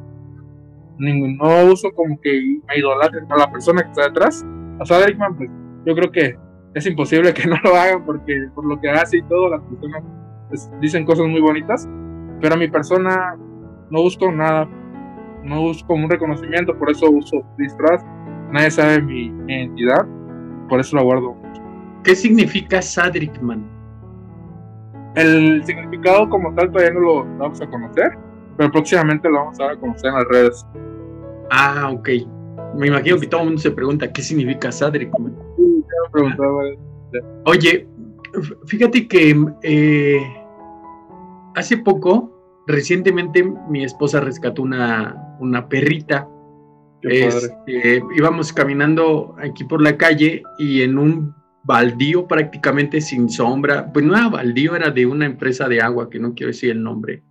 ningún, 0.98 1.36
no 1.36 1.66
uso 1.66 1.92
como 1.92 2.18
que 2.22 2.62
me 2.66 2.78
idolatre 2.78 3.20
a 3.30 3.38
la 3.40 3.52
persona 3.52 3.84
que 3.84 3.90
está 3.90 4.04
detrás. 4.04 4.46
A 4.80 4.86
Sadrickman, 4.86 5.36
pues 5.36 5.50
yo 5.86 5.96
creo 5.96 6.10
que 6.10 6.38
es 6.74 6.86
imposible 6.88 7.34
que 7.34 7.46
no 7.50 7.58
lo 7.62 7.76
hagan 7.76 8.06
porque 8.06 8.48
por 8.56 8.66
lo 8.66 8.80
que 8.80 8.90
hace 8.90 9.18
y 9.18 9.24
todo, 9.24 9.50
las 9.50 9.62
personas 9.64 10.02
pues, 10.48 10.72
dicen 10.80 11.04
cosas 11.04 11.28
muy 11.28 11.42
bonitas. 11.42 11.90
Pero 12.40 12.56
a 12.56 12.58
mi 12.58 12.70
persona 12.70 13.36
no 13.90 14.02
busco 14.02 14.32
nada, 14.32 14.70
no 15.44 15.60
busco 15.60 15.94
un 15.96 16.10
reconocimiento, 16.10 16.74
por 16.78 16.90
eso 16.90 17.12
uso 17.12 17.44
disfraz. 17.58 18.02
Nadie 18.50 18.72
sabe 18.72 19.02
mi, 19.02 19.26
identidad, 19.50 20.08
por 20.70 20.80
eso 20.80 20.96
la 20.96 21.04
guardo. 21.04 21.36
¿Qué 22.06 22.16
significa 22.16 22.82
Sadrickman? 22.82 23.73
El 25.16 25.64
significado 25.64 26.28
como 26.30 26.54
tal 26.56 26.72
todavía 26.72 26.94
no 26.94 27.00
lo 27.00 27.26
vamos 27.38 27.62
a 27.62 27.68
conocer, 27.68 28.18
pero 28.58 28.72
próximamente 28.72 29.30
lo 29.30 29.36
vamos 29.36 29.60
a 29.60 29.66
dar 29.66 29.74
a 29.74 29.80
conocer 29.80 30.10
en 30.10 30.16
las 30.16 30.28
redes. 30.28 30.66
Ah, 31.52 31.92
ok. 31.94 32.10
Me 32.76 32.88
imagino 32.88 33.20
que 33.20 33.28
todo 33.28 33.42
el 33.42 33.48
mundo 33.48 33.62
se 33.62 33.72
pregunta 33.72 34.12
qué 34.12 34.22
significa 34.22 34.72
Sadrickman. 34.72 35.36
Sí, 35.58 35.84
preguntado. 36.12 36.62
Oye, 37.46 37.88
fíjate 38.66 39.08
que 39.08 39.36
eh, 39.62 40.22
hace 41.56 41.78
poco, 41.78 42.64
recientemente, 42.66 43.44
mi 43.70 43.84
esposa 43.84 44.20
rescató 44.20 44.64
una, 44.64 45.36
una 45.40 45.68
perrita. 45.68 46.28
Este, 47.04 48.02
íbamos 48.16 48.54
caminando 48.54 49.36
aquí 49.38 49.66
por 49.66 49.82
la 49.82 49.98
calle 49.98 50.42
y 50.58 50.82
en 50.84 50.98
un 50.98 51.36
baldío 51.64 52.28
prácticamente 52.28 53.02
sin 53.02 53.30
sombra, 53.30 53.92
pues 53.92 54.06
no 54.06 54.16
era 54.16 54.30
baldío, 54.30 54.76
era 54.76 54.92
de 54.92 55.06
una 55.06 55.26
empresa 55.26 55.68
de 55.68 55.82
agua 55.82 56.10
que 56.10 56.20
no 56.20 56.34
quiero 56.34 56.52
decir 56.52 56.72
el 56.72 56.84
nombre, 56.84 57.24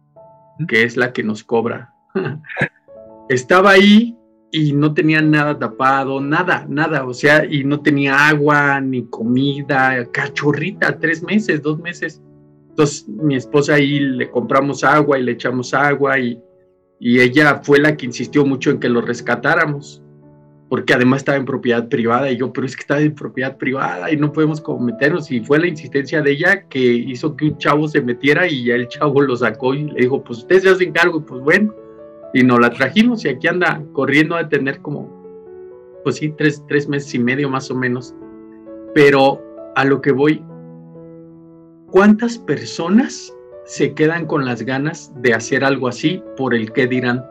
que 0.69 0.83
es 0.83 0.97
la 0.97 1.13
que 1.13 1.23
nos 1.23 1.45
cobra. 1.45 1.93
Estaba 3.29 3.73
ahí 3.73 4.17
y 4.51 4.73
no 4.73 4.93
tenía 4.93 5.23
nada 5.23 5.59
tapado, 5.59 6.21
nada, 6.21 6.67
nada, 6.69 7.05
o 7.05 7.15
sea, 7.15 7.45
y 7.45 7.65
no 7.65 7.81
tenía 7.81 8.29
agua 8.29 8.81
ni 8.81 9.07
comida, 9.07 10.07
cachorrita, 10.13 10.99
tres 10.99 11.23
meses, 11.23 11.63
dos 11.63 11.79
meses. 11.79 12.23
Entonces 12.69 13.09
mi 13.09 13.37
esposa 13.37 13.75
ahí 13.75 13.99
le 13.99 14.31
compramos 14.31 14.85
agua 14.85 15.19
y 15.19 15.23
le 15.23 15.33
echamos 15.33 15.75
agua 15.75 16.19
y, 16.19 16.41
y 16.99 17.21
ella 17.21 17.61
fue 17.63 17.79
la 17.79 17.97
que 17.97 18.07
insistió 18.07 18.45
mucho 18.45 18.71
en 18.71 18.79
que 18.79 18.89
lo 18.89 19.01
rescatáramos, 19.01 20.02
porque 20.73 20.95
además 20.95 21.21
estaba 21.21 21.37
en 21.37 21.45
propiedad 21.45 21.87
privada 21.87 22.31
y 22.31 22.39
yo, 22.39 22.51
pero 22.51 22.67
es 22.67 22.75
que 22.75 22.81
está 22.81 22.99
en 22.99 23.15
propiedad 23.15 23.59
privada 23.59 24.11
y 24.11 24.17
no 24.17 24.33
podemos 24.33 24.63
meternos 24.81 25.31
y 25.31 25.41
fue 25.41 25.59
la 25.59 25.67
insistencia 25.67 26.23
de 26.23 26.31
ella 26.31 26.63
que 26.63 26.79
hizo 26.79 27.37
que 27.37 27.45
un 27.45 27.59
chavo 27.59 27.87
se 27.89 28.01
metiera 28.01 28.49
y 28.49 28.65
ya 28.65 28.77
el 28.77 28.89
chavo 28.89 29.21
lo 29.21 29.37
sacó 29.37 29.75
y 29.75 29.83
le 29.91 30.01
dijo, 30.01 30.25
pues 30.25 30.39
usted 30.39 30.61
se 30.61 30.71
hace 30.71 30.91
cargo 30.91 31.27
pues 31.27 31.43
bueno 31.43 31.75
y 32.33 32.43
nos 32.43 32.59
la 32.59 32.71
trajimos 32.71 33.23
y 33.27 33.29
aquí 33.29 33.49
anda 33.49 33.83
corriendo 33.93 34.35
a 34.35 34.49
tener 34.49 34.81
como, 34.81 35.11
pues 36.05 36.17
sí, 36.17 36.33
tres, 36.39 36.65
tres 36.67 36.89
meses 36.89 37.15
y 37.17 37.19
medio 37.19 37.51
más 37.51 37.71
o 37.71 37.75
menos. 37.75 38.15
Pero 38.95 39.43
a 39.77 39.85
lo 39.85 40.01
que 40.01 40.13
voy, 40.13 40.43
¿cuántas 41.91 42.39
personas 42.39 43.31
se 43.67 43.93
quedan 43.93 44.25
con 44.25 44.47
las 44.47 44.63
ganas 44.63 45.13
de 45.21 45.35
hacer 45.35 45.65
algo 45.65 45.89
así 45.89 46.23
por 46.39 46.55
el 46.55 46.73
que 46.73 46.87
dirán? 46.87 47.23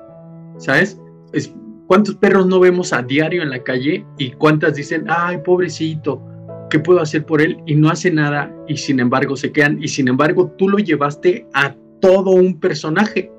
¿Sabes? 0.59 1.01
Es, 1.33 1.51
¿Cuántos 1.91 2.15
perros 2.15 2.47
no 2.47 2.61
vemos 2.61 2.93
a 2.93 3.01
diario 3.01 3.41
en 3.43 3.49
la 3.49 3.63
calle 3.63 4.05
y 4.17 4.31
cuántas 4.31 4.75
dicen, 4.75 5.07
ay, 5.09 5.39
pobrecito, 5.43 6.21
¿qué 6.69 6.79
puedo 6.79 7.01
hacer 7.01 7.25
por 7.25 7.41
él? 7.41 7.57
Y 7.65 7.75
no 7.75 7.89
hace 7.89 8.09
nada 8.09 8.49
y 8.65 8.77
sin 8.77 9.01
embargo 9.01 9.35
se 9.35 9.51
quedan 9.51 9.77
y 9.83 9.89
sin 9.89 10.07
embargo 10.07 10.53
tú 10.57 10.69
lo 10.69 10.77
llevaste 10.77 11.45
a 11.53 11.75
todo 11.99 12.31
un 12.31 12.61
personaje. 12.61 13.29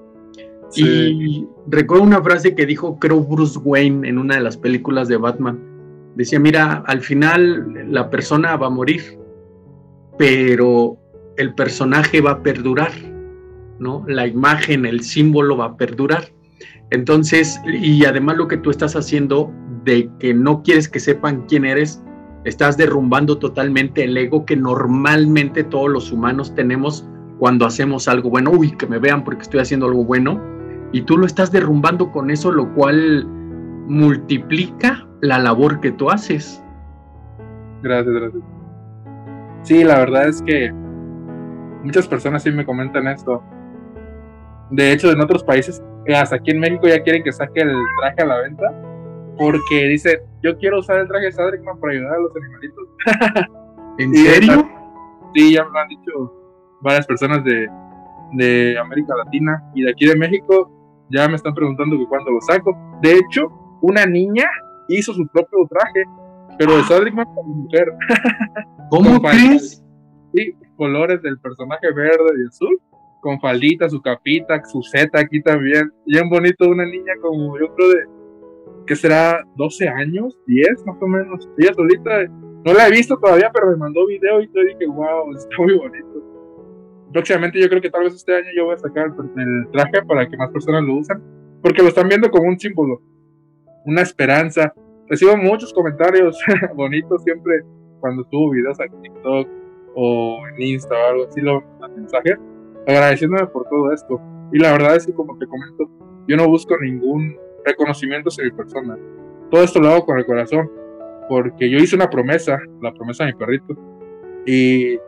Y 0.76 1.46
recuerdo 1.66 2.04
una 2.04 2.22
frase 2.22 2.54
que 2.54 2.66
dijo, 2.66 2.98
creo, 2.98 3.20
Bruce 3.20 3.58
Wayne 3.58 4.06
en 4.06 4.18
una 4.18 4.34
de 4.34 4.42
las 4.42 4.58
películas 4.58 5.08
de 5.08 5.16
Batman. 5.16 5.58
Decía, 6.16 6.38
mira, 6.38 6.84
al 6.86 7.00
final 7.00 7.86
la 7.90 8.10
persona 8.10 8.54
va 8.58 8.66
a 8.66 8.70
morir, 8.70 9.18
pero 10.18 10.98
el 11.38 11.54
personaje 11.54 12.20
va 12.20 12.32
a 12.32 12.42
perdurar, 12.42 12.92
¿no? 13.78 14.04
La 14.06 14.26
imagen, 14.26 14.84
el 14.84 15.00
símbolo 15.00 15.56
va 15.56 15.64
a 15.64 15.76
perdurar. 15.78 16.24
Entonces, 16.92 17.58
y 17.64 18.04
además 18.04 18.36
lo 18.36 18.48
que 18.48 18.58
tú 18.58 18.68
estás 18.68 18.94
haciendo 18.96 19.50
de 19.82 20.10
que 20.18 20.34
no 20.34 20.62
quieres 20.62 20.90
que 20.90 21.00
sepan 21.00 21.46
quién 21.48 21.64
eres, 21.64 22.04
estás 22.44 22.76
derrumbando 22.76 23.38
totalmente 23.38 24.04
el 24.04 24.14
ego 24.14 24.44
que 24.44 24.56
normalmente 24.56 25.64
todos 25.64 25.88
los 25.88 26.12
humanos 26.12 26.54
tenemos 26.54 27.08
cuando 27.38 27.64
hacemos 27.64 28.08
algo 28.08 28.28
bueno. 28.28 28.50
Uy, 28.50 28.72
que 28.72 28.86
me 28.86 28.98
vean 28.98 29.24
porque 29.24 29.40
estoy 29.40 29.60
haciendo 29.60 29.86
algo 29.86 30.04
bueno 30.04 30.38
y 30.92 31.00
tú 31.00 31.16
lo 31.16 31.24
estás 31.24 31.50
derrumbando 31.50 32.12
con 32.12 32.30
eso, 32.30 32.52
lo 32.52 32.70
cual 32.74 33.26
multiplica 33.88 35.08
la 35.22 35.38
labor 35.38 35.80
que 35.80 35.92
tú 35.92 36.10
haces. 36.10 36.62
Gracias, 37.82 38.14
gracias. 38.14 38.42
Sí, 39.62 39.82
la 39.82 39.98
verdad 39.98 40.28
es 40.28 40.42
que 40.42 40.70
muchas 41.82 42.06
personas 42.06 42.42
sí 42.42 42.50
me 42.50 42.66
comentan 42.66 43.08
esto. 43.08 43.42
De 44.70 44.92
hecho, 44.92 45.10
en 45.10 45.22
otros 45.22 45.42
países, 45.42 45.82
hasta 46.08 46.36
aquí 46.36 46.50
en 46.50 46.60
México 46.60 46.88
ya 46.88 47.02
quieren 47.02 47.22
que 47.22 47.32
saque 47.32 47.60
el 47.60 47.72
traje 48.00 48.22
a 48.22 48.26
la 48.26 48.38
venta 48.40 48.72
porque 49.38 49.86
dicen, 49.88 50.20
yo 50.42 50.56
quiero 50.58 50.80
usar 50.80 51.00
el 51.00 51.08
traje 51.08 51.26
de 51.26 51.32
Sadrickman 51.32 51.78
para 51.80 51.92
ayudar 51.92 52.14
a 52.14 52.18
los 52.18 52.36
animalitos. 52.36 52.88
¿En 53.98 54.14
serio? 54.14 54.68
Sí, 55.34 55.54
ya 55.54 55.64
me 55.64 55.70
lo 55.70 55.78
han 55.78 55.88
dicho 55.88 56.32
varias 56.80 57.06
personas 57.06 57.44
de, 57.44 57.68
de 58.32 58.78
América 58.78 59.14
Latina 59.16 59.62
y 59.74 59.82
de 59.82 59.90
aquí 59.90 60.06
de 60.06 60.16
México 60.16 60.70
ya 61.10 61.28
me 61.28 61.36
están 61.36 61.54
preguntando 61.54 61.96
que 61.96 62.06
cuándo 62.06 62.30
lo 62.30 62.40
saco. 62.40 62.76
De 63.02 63.12
hecho, 63.12 63.48
una 63.80 64.06
niña 64.06 64.46
hizo 64.88 65.12
su 65.12 65.26
propio 65.28 65.66
traje, 65.68 66.04
pero 66.58 66.76
de 66.76 66.84
Sadrickman 66.84 67.26
como 67.34 67.54
mujer. 67.54 67.92
¿Cómo 68.90 69.20
crees? 69.22 69.82
Sí, 70.34 70.54
colores 70.76 71.22
del 71.22 71.38
personaje 71.38 71.92
verde 71.92 72.42
y 72.42 72.46
azul, 72.48 72.80
con 73.22 73.40
faldita, 73.40 73.88
su 73.88 74.02
capita, 74.02 74.62
su 74.64 74.82
seta 74.82 75.20
aquí 75.20 75.40
también. 75.40 75.90
Bien 76.04 76.28
bonito, 76.28 76.68
una 76.68 76.84
niña 76.84 77.14
como 77.22 77.58
yo 77.58 77.74
creo 77.74 77.88
de, 77.88 78.04
que 78.86 78.96
será 78.96 79.42
12 79.56 79.88
años, 79.88 80.38
10 80.46 80.84
más 80.84 80.96
o 81.00 81.06
menos. 81.06 81.48
Ella 81.56 81.72
solita, 81.72 82.26
no 82.64 82.74
la 82.74 82.88
he 82.88 82.90
visto 82.90 83.16
todavía, 83.16 83.50
pero 83.54 83.70
me 83.70 83.76
mandó 83.76 84.06
video 84.06 84.42
y 84.42 84.48
te 84.48 84.64
dije, 84.66 84.86
wow, 84.86 85.32
está 85.36 85.56
muy 85.58 85.78
bonito 85.78 86.12
próximamente 87.12 87.60
yo 87.60 87.68
creo 87.68 87.80
que 87.80 87.90
tal 87.90 88.04
vez 88.04 88.14
este 88.14 88.34
año 88.34 88.48
yo 88.56 88.64
voy 88.64 88.74
a 88.74 88.78
sacar 88.78 89.12
el, 89.36 89.70
traje 89.70 90.02
para 90.06 90.26
que 90.26 90.36
más 90.36 90.50
personas 90.50 90.82
lo 90.82 90.96
usen, 90.96 91.22
porque 91.62 91.82
lo 91.82 91.88
están 91.88 92.08
viendo 92.08 92.30
como 92.30 92.48
un 92.48 92.58
símbolo, 92.58 93.00
una 93.84 94.02
esperanza. 94.02 94.72
Recibo 95.08 95.36
muchos 95.36 95.72
comentarios 95.72 96.38
bonitos 96.74 97.22
siempre 97.22 97.62
cuando 98.00 98.24
subo 98.30 98.50
videos 98.50 98.80
a 98.80 98.84
TikTok 98.84 99.48
o 99.94 100.38
en 100.48 100.62
Insta 100.62 100.94
o 100.94 101.06
algo 101.06 101.24
así, 101.26 101.40
los 101.40 101.62
mensajes, 101.94 102.38
agradeciéndome 102.86 103.46
por 103.48 103.64
todo 103.68 103.92
esto. 103.92 104.20
Y 104.52 104.58
la 104.58 104.72
verdad 104.72 104.96
es 104.96 105.06
que 105.06 105.12
como 105.12 105.36
te 105.38 105.46
comento, 105.46 105.90
yo 106.28 106.36
no 106.36 106.48
busco 106.48 106.76
ningún 106.78 107.36
reconocimiento 107.64 108.28
hacia 108.28 108.44
mi 108.44 108.50
persona. 108.50 108.98
Todo 109.50 109.62
esto 109.62 109.80
lo 109.80 109.88
hago 109.88 110.06
con 110.06 110.18
el 110.18 110.26
corazón, 110.26 110.70
porque 111.28 111.70
yo 111.70 111.78
hice 111.78 111.96
una 111.96 112.10
promesa, 112.10 112.58
la 112.80 112.92
promesa 112.92 113.24
de 113.24 113.32
mi 113.32 113.38
perrito, 113.38 113.76
y 114.46 114.98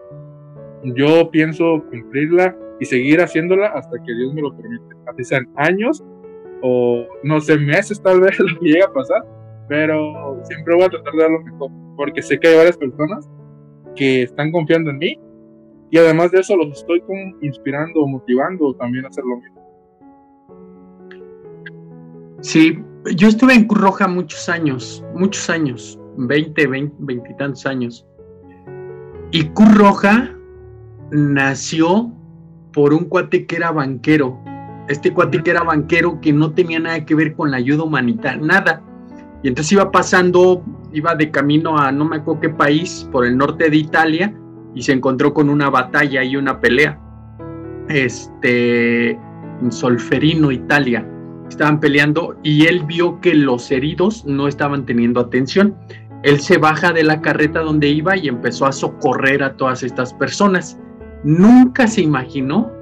yo 0.94 1.30
pienso 1.30 1.82
cumplirla 1.90 2.56
y 2.80 2.84
seguir 2.84 3.20
haciéndola 3.20 3.68
hasta 3.68 3.96
que 3.98 4.14
Dios 4.14 4.34
me 4.34 4.42
lo 4.42 4.56
permite. 4.56 4.84
Así 5.06 5.24
sean 5.24 5.48
años 5.56 6.04
o 6.62 7.06
no 7.22 7.40
sé, 7.40 7.58
meses 7.58 8.00
tal 8.02 8.20
vez 8.20 8.38
lo 8.40 8.58
que 8.58 8.66
llegue 8.66 8.82
a 8.82 8.92
pasar, 8.92 9.22
pero 9.68 10.40
siempre 10.44 10.74
voy 10.74 10.84
a 10.84 10.88
tratar 10.88 11.12
de 11.12 11.22
dar 11.22 11.30
lo 11.30 11.42
mejor, 11.42 11.70
porque 11.96 12.22
sé 12.22 12.38
que 12.38 12.48
hay 12.48 12.56
varias 12.56 12.76
personas 12.76 13.28
que 13.94 14.22
están 14.22 14.50
confiando 14.50 14.90
en 14.90 14.98
mí 14.98 15.18
y 15.94 15.98
además 15.98 16.32
de 16.32 16.40
eso 16.40 16.56
los 16.56 16.76
estoy 16.76 17.00
inspirando, 17.40 18.04
motivando 18.04 18.74
también 18.74 19.04
a 19.04 19.08
hacer 19.08 19.22
lo 19.22 19.36
mismo. 19.36 19.60
Sí, 22.40 22.82
yo 23.14 23.28
estuve 23.28 23.54
en 23.54 23.68
Cruz 23.68 23.80
Roja 23.80 24.08
muchos 24.08 24.48
años, 24.48 25.04
muchos 25.14 25.48
años, 25.48 25.96
20, 26.16 26.66
20, 26.66 26.96
20 26.98 27.30
y 27.30 27.36
tantos 27.36 27.64
años. 27.64 28.04
Y 29.30 29.44
Cruz 29.50 29.72
Roja 29.76 30.36
nació 31.12 32.12
por 32.72 32.92
un 32.92 33.04
cuate 33.04 33.46
que 33.46 33.54
era 33.54 33.70
banquero. 33.70 34.36
Este 34.88 35.14
cuate 35.14 35.44
que 35.44 35.52
era 35.52 35.62
banquero 35.62 36.20
que 36.20 36.32
no 36.32 36.54
tenía 36.54 36.80
nada 36.80 37.04
que 37.06 37.14
ver 37.14 37.36
con 37.36 37.52
la 37.52 37.58
ayuda 37.58 37.84
humanitaria, 37.84 38.44
nada. 38.44 38.82
Y 39.44 39.48
entonces 39.48 39.70
iba 39.70 39.92
pasando, 39.92 40.64
iba 40.92 41.14
de 41.14 41.30
camino 41.30 41.78
a 41.78 41.92
no 41.92 42.04
me 42.04 42.16
acuerdo 42.16 42.40
qué 42.40 42.48
país, 42.48 43.08
por 43.12 43.24
el 43.24 43.36
norte 43.36 43.70
de 43.70 43.76
Italia, 43.76 44.34
y 44.74 44.82
se 44.82 44.92
encontró 44.92 45.32
con 45.32 45.48
una 45.48 45.70
batalla 45.70 46.22
y 46.24 46.36
una 46.36 46.60
pelea. 46.60 46.98
Este, 47.88 49.18
Solferino, 49.70 50.50
Italia. 50.50 51.08
Estaban 51.48 51.78
peleando 51.78 52.36
y 52.42 52.66
él 52.66 52.84
vio 52.84 53.20
que 53.20 53.34
los 53.34 53.70
heridos 53.70 54.24
no 54.24 54.48
estaban 54.48 54.86
teniendo 54.86 55.20
atención. 55.20 55.76
Él 56.22 56.40
se 56.40 56.56
baja 56.58 56.92
de 56.92 57.04
la 57.04 57.20
carreta 57.20 57.60
donde 57.60 57.88
iba 57.88 58.16
y 58.16 58.28
empezó 58.28 58.66
a 58.66 58.72
socorrer 58.72 59.42
a 59.42 59.56
todas 59.56 59.82
estas 59.82 60.14
personas. 60.14 60.78
Nunca 61.22 61.86
se 61.86 62.00
imaginó 62.00 62.72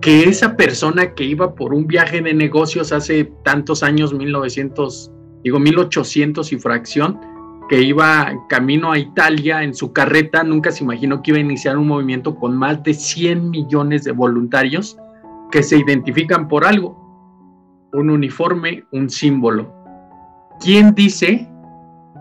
que 0.00 0.24
esa 0.24 0.56
persona 0.56 1.14
que 1.14 1.24
iba 1.24 1.54
por 1.54 1.74
un 1.74 1.86
viaje 1.86 2.20
de 2.22 2.32
negocios 2.32 2.92
hace 2.92 3.30
tantos 3.44 3.82
años, 3.82 4.14
1900, 4.14 5.12
digo 5.42 5.58
1800 5.58 6.52
y 6.52 6.58
fracción, 6.58 7.20
que 7.68 7.82
iba 7.82 8.32
camino 8.48 8.92
a 8.92 8.98
Italia 8.98 9.62
en 9.62 9.74
su 9.74 9.92
carreta, 9.92 10.44
nunca 10.44 10.70
se 10.70 10.84
imaginó 10.84 11.22
que 11.22 11.32
iba 11.32 11.38
a 11.38 11.42
iniciar 11.42 11.76
un 11.76 11.88
movimiento 11.88 12.36
con 12.36 12.56
más 12.56 12.82
de 12.82 12.94
100 12.94 13.50
millones 13.50 14.04
de 14.04 14.12
voluntarios 14.12 14.96
que 15.50 15.62
se 15.62 15.78
identifican 15.78 16.48
por 16.48 16.64
algo, 16.64 17.88
un 17.92 18.10
uniforme, 18.10 18.84
un 18.92 19.10
símbolo. 19.10 19.72
¿Quién 20.60 20.94
dice 20.94 21.48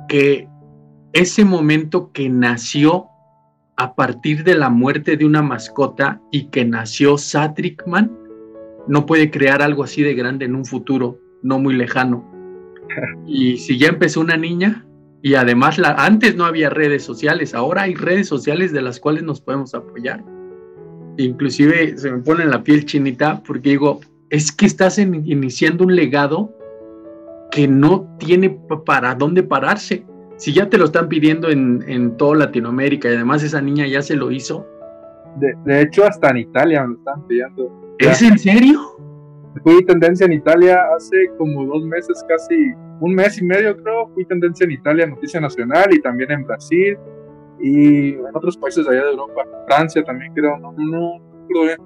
que 0.08 0.48
ese 1.14 1.46
momento 1.46 2.12
que 2.12 2.30
nació 2.30 3.08
a 3.78 3.96
partir 3.96 4.44
de 4.44 4.56
la 4.56 4.70
muerte 4.70 5.18
de 5.18 5.26
una 5.26 5.42
mascota 5.42 6.22
y 6.32 6.48
que 6.48 6.66
nació 6.66 7.18
Satrickman 7.18 8.12
no 8.88 9.06
puede 9.06 9.32
crear 9.32 9.62
algo 9.62 9.84
así 9.84 10.02
de 10.02 10.14
grande 10.14 10.46
en 10.46 10.56
un 10.56 10.66
futuro 10.66 11.20
no 11.44 11.60
muy 11.60 11.76
lejano? 11.76 12.32
Y 13.26 13.58
si 13.58 13.78
ya 13.78 13.88
empezó 13.88 14.22
una 14.22 14.38
niña, 14.38 14.86
y 15.22 15.36
además 15.36 15.78
la, 15.78 15.92
antes 15.92 16.36
no 16.36 16.46
había 16.46 16.70
redes 16.70 17.04
sociales, 17.04 17.54
ahora 17.54 17.84
hay 17.84 17.96
redes 17.96 18.28
sociales 18.28 18.72
de 18.72 18.82
las 18.82 19.00
cuales 19.00 19.24
nos 19.24 19.42
podemos 19.42 19.74
apoyar. 19.74 20.24
Inclusive 21.18 21.98
se 21.98 22.12
me 22.12 22.20
pone 22.20 22.46
la 22.46 22.64
piel 22.64 22.86
chinita 22.86 23.42
porque 23.46 23.70
digo, 23.70 24.02
es 24.30 24.52
que 24.52 24.66
estás 24.66 25.00
iniciando 25.00 25.86
un 25.86 25.96
legado 25.96 26.54
que 27.52 27.68
no 27.68 28.08
tiene 28.20 28.50
para 28.86 29.16
dónde 29.16 29.44
pararse. 29.44 30.06
Si 30.38 30.52
ya 30.52 30.70
te 30.70 30.78
lo 30.78 30.86
están 30.86 31.08
pidiendo 31.08 31.50
en, 31.50 31.84
en 31.88 32.18
toda 32.18 32.40
Latinoamérica 32.40 33.10
y 33.10 33.16
además 33.16 33.44
esa 33.44 33.62
niña 33.62 33.88
ya 33.88 34.02
se 34.02 34.16
lo 34.16 34.30
hizo. 34.32 34.68
De, 35.40 35.56
de 35.66 35.82
hecho, 35.84 36.06
hasta 36.06 36.32
en 36.32 36.38
Italia 36.38 36.82
me 36.84 36.90
lo 36.90 37.00
están 37.00 37.26
pidiendo. 37.28 37.96
¿Es 38.00 38.22
en 38.22 38.38
serio? 38.38 38.82
Fui 39.64 39.86
tendencia 39.86 40.26
en 40.26 40.34
Italia 40.34 40.78
hace 40.96 41.30
como 41.38 41.66
dos 41.66 41.86
meses, 41.86 42.24
casi 42.28 42.74
un 43.00 43.14
mes 43.14 43.38
y 43.40 43.44
medio 43.44 43.76
creo. 43.78 44.10
Fui 44.14 44.26
tendencia 44.26 44.66
en 44.66 44.72
Italia, 44.72 45.08
Noticia 45.08 45.40
Nacional 45.40 45.94
y 45.94 46.02
también 46.02 46.32
en 46.32 46.46
Brasil 46.46 46.98
y 47.60 48.14
en 48.14 48.36
otros 48.36 48.58
países 48.58 48.88
allá 48.88 49.04
de 49.04 49.12
Europa. 49.12 49.44
Francia 49.68 50.04
también 50.04 50.34
creo, 50.34 50.58
no, 50.58 50.74
no, 50.78 51.20
bien. 51.50 51.78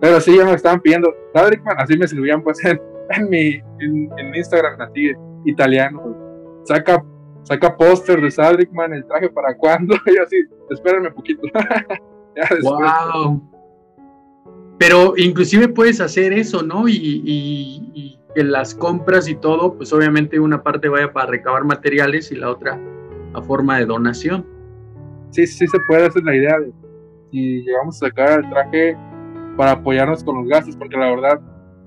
Pero 0.00 0.20
sí, 0.20 0.36
ya 0.36 0.44
me 0.44 0.52
estaban 0.52 0.80
pidiendo. 0.80 1.12
Sadrickman, 1.34 1.76
así 1.78 1.96
me 1.96 2.04
escribían 2.04 2.42
pues 2.42 2.64
en, 2.64 2.80
en 3.10 3.30
mi 3.30 3.60
en, 3.80 4.34
Instagram, 4.34 4.80
así 4.80 5.12
italiano. 5.44 6.16
Saca 6.64 7.02
saca 7.48 7.76
póster 7.76 8.20
de 8.20 8.30
Sadrickman, 8.30 8.92
el 8.92 9.06
traje 9.06 9.28
para 9.30 9.56
cuando. 9.56 9.94
y 10.06 10.18
así, 10.18 10.36
espérenme 10.70 11.08
un 11.08 11.14
poquito. 11.14 11.42
ya 12.36 12.48
wow. 12.62 13.42
Pero 14.78 15.14
inclusive 15.16 15.68
puedes 15.68 16.00
hacer 16.00 16.32
eso, 16.32 16.62
¿no? 16.62 16.88
Y, 16.88 18.17
que 18.34 18.44
las 18.44 18.74
compras 18.74 19.28
y 19.28 19.34
todo, 19.34 19.74
pues 19.74 19.92
obviamente 19.92 20.38
una 20.38 20.62
parte 20.62 20.88
vaya 20.88 21.12
para 21.12 21.30
recabar 21.30 21.64
materiales 21.64 22.30
y 22.32 22.36
la 22.36 22.50
otra 22.50 22.78
a 23.34 23.42
forma 23.42 23.78
de 23.78 23.86
donación. 23.86 24.46
Sí, 25.30 25.46
sí 25.46 25.66
se 25.66 25.78
puede, 25.86 26.06
hacer 26.06 26.24
la 26.24 26.34
idea 26.34 26.58
de 26.58 26.72
si 27.30 27.62
llegamos 27.62 27.96
a 27.96 28.08
sacar 28.08 28.40
el 28.40 28.50
traje 28.50 28.96
para 29.56 29.72
apoyarnos 29.72 30.24
con 30.24 30.36
los 30.36 30.48
gastos, 30.48 30.76
porque 30.76 30.96
la 30.96 31.10
verdad 31.10 31.40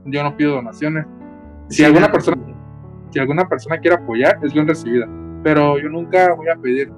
yo 0.05 0.23
no 0.23 0.35
pido 0.35 0.55
donaciones. 0.55 1.05
Si 1.69 1.83
alguna 1.83 2.11
persona, 2.11 2.37
si 3.11 3.19
alguna 3.19 3.47
persona 3.47 3.77
quiere 3.79 3.95
apoyar, 3.95 4.39
es 4.43 4.53
bien 4.53 4.67
recibida. 4.67 5.07
Pero 5.43 5.79
yo 5.79 5.89
nunca 5.89 6.33
voy 6.33 6.49
a 6.49 6.55
pedir, 6.55 6.91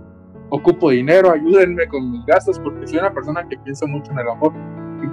ocupo 0.49 0.89
dinero, 0.89 1.31
ayúdenme 1.31 1.87
con 1.87 2.11
mis 2.11 2.25
gastos, 2.25 2.59
porque 2.59 2.87
soy 2.87 2.99
una 2.99 3.13
persona 3.13 3.47
que 3.47 3.57
piensa 3.57 3.85
mucho 3.85 4.11
en 4.11 4.19
el 4.19 4.27
amor 4.27 4.53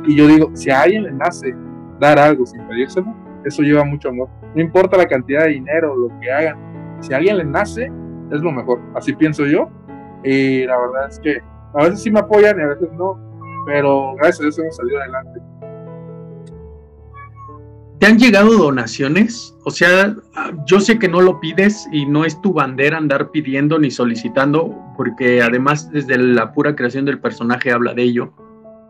y, 0.07 0.17
yo 0.17 0.27
digo, 0.27 0.51
si 0.55 0.71
a 0.71 0.83
alguien 0.83 1.05
le 1.05 1.13
nace 1.13 1.55
dar 1.99 2.19
algo 2.19 2.47
sin 2.47 2.67
pedírselo, 2.69 3.15
eso 3.45 3.63
lleva 3.63 3.85
mucho 3.85 4.09
amor. 4.09 4.29
No 4.55 4.61
importa 4.61 4.97
la 4.97 5.07
cantidad 5.07 5.45
de 5.45 5.51
dinero, 5.51 5.97
lo 5.97 6.21
que 6.21 6.31
hagan, 6.31 6.57
si 7.01 7.13
a 7.13 7.17
alguien 7.17 7.39
le 7.39 7.45
nace, 7.45 7.91
es 8.31 8.41
lo 8.41 8.53
mejor. 8.53 8.81
Así 8.95 9.13
pienso 9.15 9.47
yo. 9.47 9.69
Y 10.25 10.65
la 10.67 10.79
verdad 10.79 11.09
es 11.09 11.19
que 11.21 11.41
a 11.75 11.85
veces 11.85 12.03
sí 12.03 12.11
me 12.11 12.21
apoyan 12.21 12.59
y 12.59 12.63
a 12.63 12.69
veces 12.69 12.93
no, 12.93 13.19
pero 13.67 14.15
gracias 14.17 14.41
a 14.41 14.43
Dios 14.43 14.59
hemos 14.59 14.77
salido 14.77 14.99
adelante. 15.01 15.41
¿Te 18.01 18.07
han 18.07 18.19
llegado 18.19 18.57
donaciones? 18.57 19.55
O 19.65 19.71
sea, 19.71 20.17
yo 20.67 20.81
sé 20.81 20.99
que 20.99 21.07
no 21.07 21.21
lo 21.21 21.39
pides 21.39 21.87
y 21.93 22.07
no 22.07 22.25
es 22.25 22.41
tu 22.41 22.55
bandera 22.55 22.97
andar 22.97 23.31
pidiendo 23.31 23.79
ni 23.79 23.91
solicitando, 23.91 24.75
porque 24.97 25.43
además 25.43 25.91
desde 25.91 26.17
la 26.17 26.53
pura 26.53 26.75
creación 26.75 27.05
del 27.05 27.21
personaje 27.21 27.71
habla 27.71 27.93
de 27.93 28.03
ello, 28.03 28.33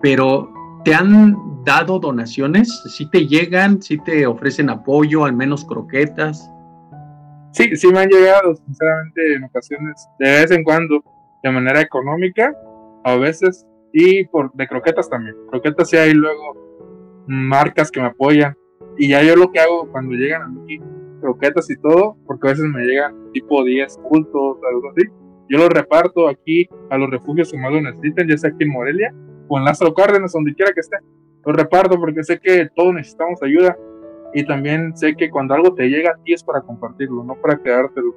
pero 0.01 0.49
¿Te 0.85 0.95
han 0.95 1.37
dado 1.65 1.99
donaciones? 1.99 2.69
¿Si 2.87 3.09
te 3.11 3.27
llegan? 3.27 3.83
¿Si 3.83 3.99
te 3.99 4.27
ofrecen 4.27 4.71
apoyo, 4.71 5.25
al 5.25 5.35
menos 5.35 5.65
croquetas? 5.65 6.51
Sí, 7.53 7.77
sí 7.77 7.89
me 7.89 8.01
han 8.01 8.09
llegado, 8.09 8.55
sinceramente, 8.55 9.35
en 9.35 9.45
ocasiones, 9.45 10.09
de 10.19 10.31
vez 10.31 10.51
en 10.53 10.65
cuando, 10.65 11.03
de 11.43 11.51
manera 11.51 11.83
económica, 11.83 12.55
a 13.05 13.17
veces, 13.17 13.67
y 13.93 14.25
por 14.27 14.53
de 14.55 14.67
croquetas 14.67 15.11
también. 15.11 15.37
Croquetas 15.51 15.91
sí 15.91 15.97
hay 15.99 16.15
luego 16.15 17.25
marcas 17.27 17.91
que 17.91 18.01
me 18.01 18.07
apoyan. 18.07 18.57
Y 18.97 19.09
ya 19.09 19.23
yo 19.23 19.37
lo 19.37 19.51
que 19.53 19.61
hago 19.61 19.87
cuando 19.91 20.15
llegan 20.15 20.43
a 20.43 20.49
mí, 20.49 20.79
croquetas 21.21 21.69
y 21.71 21.77
todo, 21.77 22.17
porque 22.27 22.49
a 22.49 22.51
veces 22.53 22.67
me 22.67 22.85
llegan 22.85 23.33
tipo 23.33 23.63
10 23.65 23.99
cultos, 24.09 24.57
algo 24.67 24.91
así, 24.91 25.07
yo 25.51 25.59
los 25.59 25.69
reparto 25.69 26.29
aquí 26.29 26.69
a 26.91 26.97
los 26.97 27.11
refugios 27.11 27.51
que 27.51 27.59
más 27.59 27.73
lo 27.73 27.83
necesiten, 27.83 28.29
ya 28.29 28.39
sea 28.39 28.51
aquí 28.51 28.65
en 28.65 28.71
Morelia 28.71 29.15
en 29.59 29.65
Lázaro 29.65 29.95
Cárdenas, 29.95 30.33
donde 30.33 30.55
quiera 30.55 30.73
que 30.73 30.81
esté. 30.81 30.97
Lo 31.45 31.53
reparto 31.53 31.99
porque 31.99 32.23
sé 32.23 32.39
que 32.39 32.69
todos 32.75 32.95
necesitamos 32.95 33.43
ayuda 33.43 33.77
y 34.35 34.45
también 34.45 34.97
sé 34.97 35.15
que 35.17 35.31
cuando 35.31 35.55
algo 35.55 35.75
te 35.75 35.89
llega 35.89 36.11
a 36.11 36.23
ti 36.23 36.33
es 36.35 36.45
para 36.45 36.61
compartirlo, 36.61 37.25
no 37.25 37.35
para 37.37 37.61
quedártelo. 37.61 38.15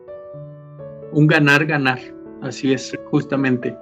Un 1.12 1.28
ganar, 1.28 1.66
ganar, 1.66 2.00
así 2.42 2.74
es, 2.74 2.98
justamente. 3.10 3.76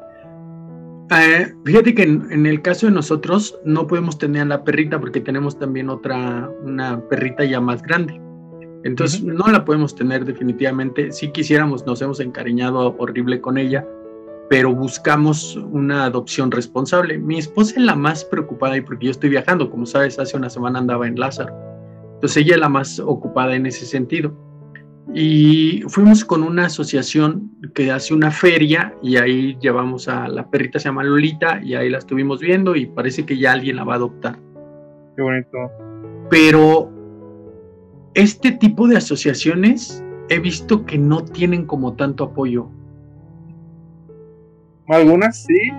Eh, 1.12 1.54
fíjate 1.66 1.94
que 1.94 2.04
en, 2.04 2.46
el 2.46 2.62
caso 2.62 2.86
de 2.86 2.94
nosotros 2.94 3.60
no 3.66 3.86
podemos 3.86 4.18
tener 4.18 4.44
a 4.44 4.46
la 4.46 4.64
perrita 4.64 4.98
porque 5.00 5.20
tenemos 5.20 5.60
también 5.60 5.90
otra, 5.90 6.50
una 6.64 7.02
perrita 7.10 7.44
ya 7.44 7.60
más 7.60 7.82
grande. 7.82 8.22
Entonces 8.84 9.22
no 9.22 9.48
la 9.48 9.66
podemos 9.66 9.94
tener 9.94 10.24
definitivamente. 10.24 11.12
Si 11.12 11.32
quisiéramos, 11.32 11.86
nos 11.86 12.02
hemos 12.02 12.20
encariñado 12.22 12.96
horrible 12.98 13.42
con 13.42 13.58
ella, 13.58 13.86
pero 14.52 14.76
buscamos 14.76 15.56
una 15.56 16.04
adopción 16.04 16.52
responsable. 16.52 17.18
Mi 17.18 17.38
esposa 17.38 17.76
es 17.78 17.86
la 17.86 17.96
más 17.96 18.26
preocupada 18.26 18.76
y 18.76 18.82
porque 18.82 19.06
yo 19.06 19.12
estoy 19.12 19.30
viajando, 19.30 19.72
como 19.72 19.86
sabes, 19.86 20.20
hace 20.20 20.36
una 20.36 20.50
semana 20.50 20.80
andaba 20.80 21.08
en 21.08 21.18
Lázaro. 21.18 21.56
Entonces 22.16 22.44
ella 22.44 22.56
es 22.56 22.60
la 22.60 22.68
más 22.68 23.00
ocupada 23.00 23.56
en 23.56 23.66
ese 23.66 23.86
sentido. 23.86 24.36
Y 25.14 25.84
fuimos 25.88 26.26
con 26.26 26.44
una 26.44 26.66
asociación 26.66 27.50
que 27.74 27.92
hace 27.92 28.14
una 28.14 28.30
feria 28.30 28.94
y 29.02 29.16
ahí 29.16 29.58
llevamos 29.62 30.10
a 30.10 30.28
la 30.28 30.50
perrita, 30.50 30.80
se 30.80 30.90
llama 30.90 31.06
Lolita, 31.06 31.62
y 31.64 31.76
ahí 31.76 31.90
la 31.90 32.00
estuvimos 32.00 32.42
viendo 32.42 32.76
y 32.76 32.88
parece 32.88 33.26
que 33.26 33.38
ya 33.38 33.54
alguien 33.54 33.78
la 33.78 33.86
va 33.86 33.94
a 33.94 33.96
adoptar. 33.96 34.38
Qué 35.16 35.22
bonito. 35.22 35.58
Pero 36.30 36.92
este 38.16 38.52
tipo 38.52 38.86
de 38.90 38.98
asociaciones 38.98 40.04
he 40.28 40.40
visto 40.40 40.86
que 40.86 40.98
no 40.98 41.24
tienen 41.24 41.66
como 41.66 41.94
tanto 41.94 42.26
apoyo. 42.26 42.68
Algunas 44.88 45.44
sí, 45.44 45.72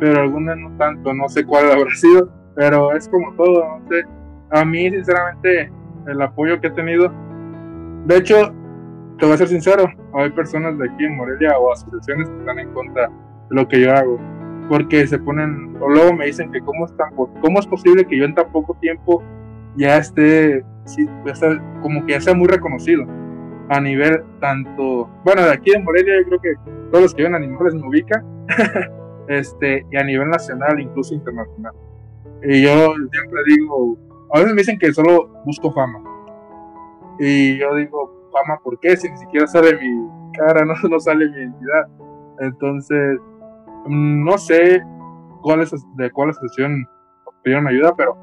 pero 0.00 0.22
algunas 0.22 0.56
no 0.58 0.70
tanto, 0.76 1.14
no 1.14 1.28
sé 1.28 1.44
cuál 1.44 1.70
habrá 1.70 1.90
sido, 1.94 2.30
pero 2.54 2.92
es 2.92 3.08
como 3.08 3.32
todo, 3.34 3.78
no 3.78 3.88
sé. 3.88 4.04
A 4.50 4.64
mí, 4.64 4.90
sinceramente, 4.90 5.72
el 6.06 6.22
apoyo 6.22 6.60
que 6.60 6.68
he 6.68 6.70
tenido, 6.70 7.12
de 8.06 8.16
hecho, 8.16 8.52
te 9.18 9.26
voy 9.26 9.34
a 9.34 9.38
ser 9.38 9.48
sincero, 9.48 9.86
hay 10.14 10.30
personas 10.30 10.78
de 10.78 10.88
aquí 10.88 11.04
en 11.04 11.16
Morelia 11.16 11.58
o 11.58 11.72
asociaciones 11.72 12.28
que 12.28 12.38
están 12.38 12.58
en 12.58 12.72
contra 12.72 13.08
de 13.08 13.12
lo 13.50 13.66
que 13.66 13.80
yo 13.80 13.92
hago, 13.92 14.18
porque 14.68 15.06
se 15.06 15.18
ponen, 15.18 15.76
o 15.80 15.88
luego 15.88 16.12
me 16.12 16.26
dicen 16.26 16.52
que 16.52 16.60
cómo, 16.60 16.86
están, 16.86 17.14
cómo 17.14 17.58
es 17.58 17.66
posible 17.66 18.04
que 18.04 18.18
yo 18.18 18.24
en 18.24 18.34
tan 18.34 18.50
poco 18.52 18.76
tiempo 18.80 19.22
ya 19.76 19.96
esté, 19.96 20.64
sí, 20.84 21.08
como 21.80 22.04
que 22.04 22.12
ya 22.12 22.20
sea 22.20 22.34
muy 22.34 22.48
reconocido 22.48 23.06
a 23.68 23.80
nivel 23.80 24.22
tanto, 24.40 25.08
bueno, 25.24 25.42
de 25.42 25.52
aquí 25.52 25.72
en 25.74 25.84
Morelia 25.84 26.18
yo 26.18 26.26
creo 26.28 26.40
que 26.40 26.70
todos 26.90 27.02
los 27.02 27.14
que 27.14 27.22
ven 27.22 27.34
animales 27.34 27.74
me 27.74 27.86
ubican, 27.86 28.24
este, 29.28 29.86
y 29.90 29.96
a 29.96 30.04
nivel 30.04 30.28
nacional, 30.28 30.80
incluso 30.80 31.14
internacional. 31.14 31.72
Y 32.42 32.62
yo 32.62 32.94
siempre 33.10 33.40
digo, 33.46 33.96
a 34.32 34.38
veces 34.38 34.54
me 34.54 34.60
dicen 34.60 34.78
que 34.78 34.92
solo 34.92 35.28
busco 35.44 35.72
fama. 35.72 36.02
Y 37.18 37.58
yo 37.58 37.74
digo, 37.76 38.30
fama, 38.32 38.58
¿por 38.62 38.78
qué? 38.80 38.96
Si 38.96 39.10
ni 39.10 39.16
siquiera 39.16 39.46
sale 39.46 39.78
mi 39.78 40.08
cara, 40.32 40.64
no, 40.66 40.74
no 40.88 41.00
sale 41.00 41.28
mi 41.28 41.36
identidad. 41.36 41.88
Entonces, 42.40 43.18
no 43.86 44.36
sé 44.38 44.82
cuál 45.42 45.60
es, 45.60 45.72
de 45.96 46.10
cuál 46.10 46.30
asociación 46.30 46.86
pidieron 47.42 47.66
ayuda, 47.66 47.94
pero 47.96 48.16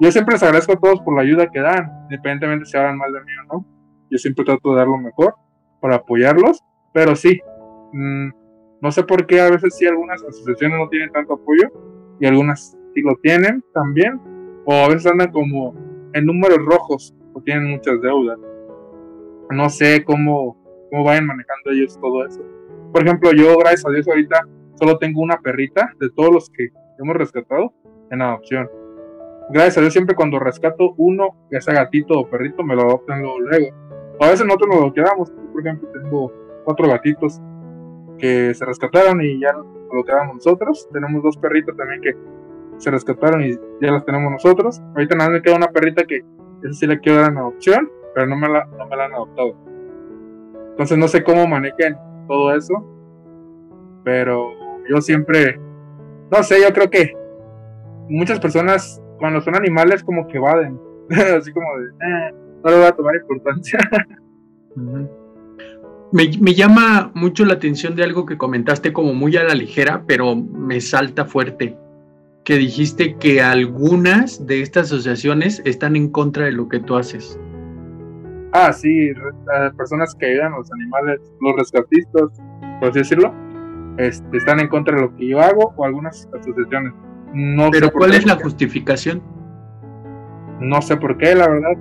yo 0.00 0.10
siempre 0.10 0.34
les 0.34 0.42
agradezco 0.42 0.72
a 0.72 0.80
todos 0.80 1.00
por 1.02 1.14
la 1.14 1.22
ayuda 1.22 1.50
que 1.50 1.60
dan, 1.60 1.90
independientemente 2.04 2.64
si 2.64 2.76
hablan 2.76 2.96
mal 2.96 3.12
de 3.12 3.20
mí 3.20 3.32
o 3.44 3.54
no. 3.54 3.66
Yo 4.12 4.18
siempre 4.18 4.44
trato 4.44 4.72
de 4.72 4.76
dar 4.76 4.86
lo 4.86 4.98
mejor 4.98 5.34
para 5.80 5.96
apoyarlos, 5.96 6.62
pero 6.92 7.16
sí, 7.16 7.40
mm, 7.94 8.28
no 8.82 8.92
sé 8.92 9.04
por 9.04 9.26
qué 9.26 9.40
a 9.40 9.48
veces 9.48 9.74
sí 9.74 9.86
algunas 9.86 10.22
asociaciones 10.22 10.78
no 10.78 10.86
tienen 10.90 11.10
tanto 11.10 11.32
apoyo 11.32 11.70
y 12.20 12.26
algunas 12.26 12.76
sí 12.94 13.00
lo 13.00 13.16
tienen 13.22 13.64
también, 13.72 14.20
o 14.66 14.74
a 14.74 14.88
veces 14.88 15.06
andan 15.06 15.32
como 15.32 15.74
en 16.12 16.26
números 16.26 16.58
rojos 16.58 17.14
o 17.32 17.40
tienen 17.40 17.70
muchas 17.70 18.02
deudas. 18.02 18.38
No 19.48 19.70
sé 19.70 20.04
cómo, 20.04 20.58
cómo 20.90 21.04
vayan 21.04 21.26
manejando 21.26 21.70
ellos 21.70 21.98
todo 21.98 22.26
eso. 22.26 22.42
Por 22.92 23.04
ejemplo, 23.04 23.32
yo, 23.32 23.56
gracias 23.56 23.86
a 23.86 23.90
Dios, 23.92 24.06
ahorita 24.06 24.46
solo 24.74 24.98
tengo 24.98 25.22
una 25.22 25.40
perrita 25.40 25.90
de 25.98 26.10
todos 26.10 26.30
los 26.30 26.50
que 26.50 26.68
hemos 26.98 27.16
rescatado 27.16 27.72
en 28.10 28.20
adopción. 28.20 28.68
Gracias 29.48 29.78
a 29.78 29.80
Dios, 29.80 29.94
siempre 29.94 30.14
cuando 30.14 30.38
rescato 30.38 30.92
uno, 30.98 31.46
ya 31.50 31.62
sea 31.62 31.72
gatito 31.72 32.20
o 32.20 32.28
perrito, 32.28 32.62
me 32.62 32.76
lo 32.76 32.82
adoptan 32.82 33.22
luego. 33.22 33.68
A 34.22 34.30
veces 34.30 34.46
nosotros 34.46 34.70
nos 34.70 34.80
lo 34.82 34.92
quedamos. 34.92 35.32
Por 35.52 35.60
ejemplo, 35.60 35.88
tengo 35.88 36.32
cuatro 36.64 36.88
gatitos 36.88 37.40
que 38.20 38.54
se 38.54 38.64
rescataron 38.64 39.20
y 39.20 39.40
ya 39.40 39.52
lo 39.52 40.04
quedamos 40.04 40.36
nosotros. 40.36 40.88
Tenemos 40.92 41.24
dos 41.24 41.36
perritos 41.36 41.76
también 41.76 42.00
que 42.00 42.16
se 42.78 42.92
rescataron 42.92 43.42
y 43.42 43.50
ya 43.80 43.90
las 43.90 44.04
tenemos 44.04 44.30
nosotros. 44.30 44.80
Ahorita 44.94 45.16
nada 45.16 45.30
más 45.30 45.38
me 45.38 45.42
queda 45.42 45.56
una 45.56 45.72
perrita 45.72 46.04
que 46.04 46.24
esa 46.62 46.72
sí 46.72 46.86
la 46.86 47.00
quiero 47.00 47.20
dar 47.20 47.32
en 47.32 47.38
adopción, 47.38 47.90
pero 48.14 48.28
no 48.28 48.36
me 48.36 48.48
la, 48.48 48.64
no 48.66 48.86
me 48.86 48.96
la 48.96 49.06
han 49.06 49.14
adoptado. 49.14 49.56
Entonces 50.70 50.96
no 50.96 51.08
sé 51.08 51.24
cómo 51.24 51.48
manejen 51.48 51.96
todo 52.28 52.54
eso, 52.54 52.74
pero 54.04 54.52
yo 54.88 55.00
siempre, 55.00 55.58
no 56.30 56.44
sé, 56.44 56.62
yo 56.62 56.72
creo 56.72 56.88
que 56.88 57.12
muchas 58.08 58.38
personas 58.38 59.02
cuando 59.18 59.40
son 59.40 59.56
animales 59.56 60.04
como 60.04 60.28
que 60.28 60.36
evaden, 60.36 60.80
así 61.10 61.52
como 61.52 61.66
de, 61.76 61.86
eh, 61.88 62.34
no 62.64 62.70
le 62.70 62.76
voy 62.76 62.86
a 62.86 62.92
tomar 62.92 63.16
importancia. 63.16 63.78
me, 66.12 66.30
me, 66.40 66.54
llama 66.54 67.10
mucho 67.14 67.44
la 67.44 67.54
atención 67.54 67.96
de 67.96 68.04
algo 68.04 68.26
que 68.26 68.36
comentaste 68.36 68.92
como 68.92 69.14
muy 69.14 69.36
a 69.36 69.44
la 69.44 69.54
ligera, 69.54 70.04
pero 70.06 70.36
me 70.36 70.80
salta 70.80 71.24
fuerte, 71.24 71.76
que 72.44 72.58
dijiste 72.58 73.16
que 73.16 73.40
algunas 73.40 74.46
de 74.46 74.62
estas 74.62 74.86
asociaciones 74.86 75.62
están 75.64 75.96
en 75.96 76.10
contra 76.10 76.44
de 76.44 76.52
lo 76.52 76.68
que 76.68 76.80
tú 76.80 76.96
haces. 76.96 77.38
Ah, 78.52 78.72
sí, 78.72 79.10
personas 79.76 80.14
que 80.14 80.26
ayudan 80.26 80.52
a 80.52 80.58
los 80.58 80.70
animales, 80.72 81.20
los 81.40 81.56
rescatistas, 81.56 82.38
por 82.80 82.90
así 82.90 82.98
decirlo, 82.98 83.34
este, 83.96 84.36
están 84.36 84.60
en 84.60 84.68
contra 84.68 84.94
de 84.94 85.02
lo 85.02 85.16
que 85.16 85.28
yo 85.28 85.40
hago 85.40 85.72
o 85.76 85.84
algunas 85.84 86.28
asociaciones. 86.38 86.92
No 87.32 87.70
Pero 87.70 87.90
¿cuál 87.90 88.12
es 88.12 88.26
la 88.26 88.36
justificación? 88.36 89.22
No 90.60 90.82
sé 90.82 90.96
por 90.98 91.16
qué, 91.16 91.34
la 91.34 91.48
verdad. 91.48 91.72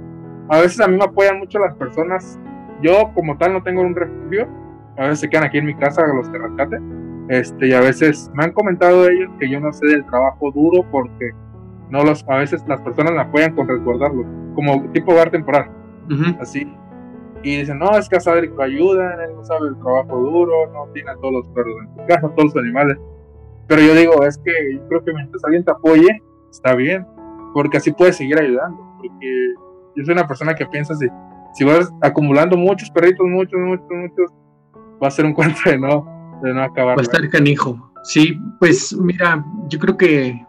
A 0.51 0.59
veces 0.59 0.81
a 0.81 0.87
mí 0.89 0.97
me 0.97 1.05
apoyan 1.05 1.39
mucho 1.39 1.59
las 1.59 1.73
personas. 1.75 2.37
Yo 2.81 3.09
como 3.13 3.37
tal 3.37 3.53
no 3.53 3.63
tengo 3.63 3.81
un 3.81 3.95
refugio. 3.95 4.49
A 4.97 5.03
veces 5.03 5.21
se 5.21 5.29
quedan 5.29 5.45
aquí 5.45 5.59
en 5.59 5.65
mi 5.65 5.75
casa 5.75 6.05
los 6.07 6.27
que 6.27 6.37
rescate. 6.37 6.77
Este, 7.29 7.69
y 7.69 7.73
a 7.73 7.79
veces 7.79 8.29
me 8.33 8.43
han 8.43 8.51
comentado 8.51 9.07
ellos 9.07 9.31
que 9.39 9.49
yo 9.49 9.61
no 9.61 9.71
sé 9.71 9.87
del 9.87 10.05
trabajo 10.07 10.51
duro 10.51 10.85
porque 10.91 11.31
no 11.89 12.03
los, 12.03 12.27
a 12.27 12.35
veces 12.35 12.65
las 12.67 12.81
personas 12.81 13.13
me 13.13 13.21
apoyan 13.21 13.55
con 13.55 13.65
resguardarlos, 13.65 14.25
como 14.53 14.91
tipo 14.91 15.13
hogar 15.13 15.31
temporal. 15.31 15.71
Así. 16.41 16.69
Y 17.43 17.59
dicen, 17.59 17.79
no, 17.79 17.97
es 17.97 18.09
que 18.09 18.17
a 18.17 18.19
Sadrico 18.19 18.61
ayudan, 18.61 19.21
él 19.21 19.33
no 19.33 19.45
sabe 19.45 19.69
el 19.69 19.77
trabajo 19.77 20.19
duro, 20.19 20.69
no 20.73 20.91
tiene 20.93 21.11
a 21.11 21.15
todos 21.15 21.33
los 21.33 21.47
perros 21.49 21.75
en 21.81 21.95
su 21.95 22.07
casa, 22.07 22.29
todos 22.35 22.53
los 22.53 22.57
animales. 22.57 22.97
Pero 23.67 23.81
yo 23.83 23.95
digo, 23.95 24.25
es 24.25 24.37
que 24.39 24.51
yo 24.75 24.85
creo 24.89 25.03
que 25.05 25.13
mientras 25.13 25.41
alguien 25.45 25.63
te 25.63 25.71
apoye, 25.71 26.21
está 26.49 26.75
bien, 26.75 27.07
porque 27.53 27.77
así 27.77 27.93
puedes 27.93 28.17
seguir 28.17 28.37
ayudando. 28.37 28.77
Porque 28.97 29.53
yo 29.95 30.05
soy 30.05 30.13
una 30.13 30.27
persona 30.27 30.53
que 30.53 30.65
piensa 30.65 30.95
si, 30.95 31.07
si 31.53 31.63
vas 31.63 31.91
acumulando 32.01 32.57
muchos 32.57 32.89
perritos, 32.91 33.25
muchos, 33.27 33.59
muchos, 33.59 33.87
muchos, 33.89 34.31
va 35.01 35.07
a 35.07 35.11
ser 35.11 35.25
un 35.25 35.33
cuento 35.35 35.59
de 35.65 35.77
no, 35.77 36.39
de 36.43 36.53
no 36.53 36.63
acabar. 36.63 36.97
Va 36.97 37.01
a 37.01 37.03
estar 37.03 37.27
canijo. 37.29 37.91
Sí, 38.03 38.37
pues 38.59 38.95
mira, 38.95 39.45
yo 39.69 39.79
creo 39.79 39.97
que 39.97 40.45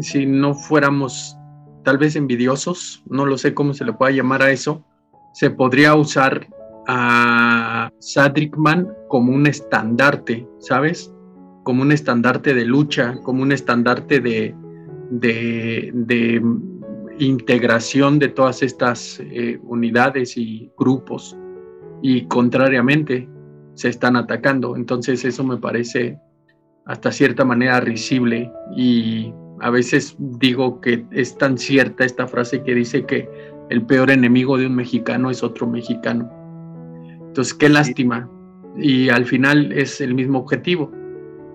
si 0.00 0.26
no 0.26 0.54
fuéramos 0.54 1.38
tal 1.84 1.98
vez 1.98 2.16
envidiosos, 2.16 3.02
no 3.08 3.26
lo 3.26 3.38
sé 3.38 3.54
cómo 3.54 3.74
se 3.74 3.84
le 3.84 3.92
pueda 3.92 4.12
llamar 4.12 4.42
a 4.42 4.50
eso, 4.50 4.84
se 5.32 5.50
podría 5.50 5.94
usar 5.94 6.46
a 6.88 7.90
Sadrickman 8.00 8.88
como 9.08 9.32
un 9.32 9.46
estandarte, 9.46 10.46
¿sabes? 10.58 11.12
como 11.62 11.82
un 11.82 11.92
estandarte 11.92 12.54
de 12.54 12.64
lucha, 12.64 13.16
como 13.22 13.42
un 13.42 13.52
estandarte 13.52 14.20
de, 14.20 14.54
de, 15.10 16.42
integración 17.26 18.18
de 18.18 18.28
todas 18.28 18.62
estas 18.62 19.20
eh, 19.20 19.58
unidades 19.62 20.36
y 20.36 20.70
grupos. 20.78 21.36
Y 22.02 22.26
contrariamente, 22.26 23.28
se 23.74 23.88
están 23.88 24.16
atacando. 24.16 24.76
Entonces 24.76 25.24
eso 25.24 25.44
me 25.44 25.56
parece 25.56 26.18
hasta 26.86 27.12
cierta 27.12 27.44
manera 27.44 27.80
risible 27.80 28.50
y 28.76 29.32
a 29.60 29.70
veces 29.70 30.16
digo 30.18 30.80
que 30.80 31.04
es 31.12 31.38
tan 31.38 31.56
cierta 31.56 32.04
esta 32.04 32.26
frase 32.26 32.62
que 32.64 32.74
dice 32.74 33.06
que 33.06 33.28
el 33.70 33.86
peor 33.86 34.10
enemigo 34.10 34.58
de 34.58 34.66
un 34.66 34.74
mexicano 34.74 35.30
es 35.30 35.42
otro 35.42 35.66
mexicano. 35.66 36.30
Entonces, 37.28 37.54
qué 37.54 37.68
lástima. 37.68 38.28
Y 38.76 39.08
al 39.08 39.24
final 39.24 39.72
es 39.72 40.00
el 40.00 40.14
mismo 40.14 40.38
objetivo. 40.38 40.90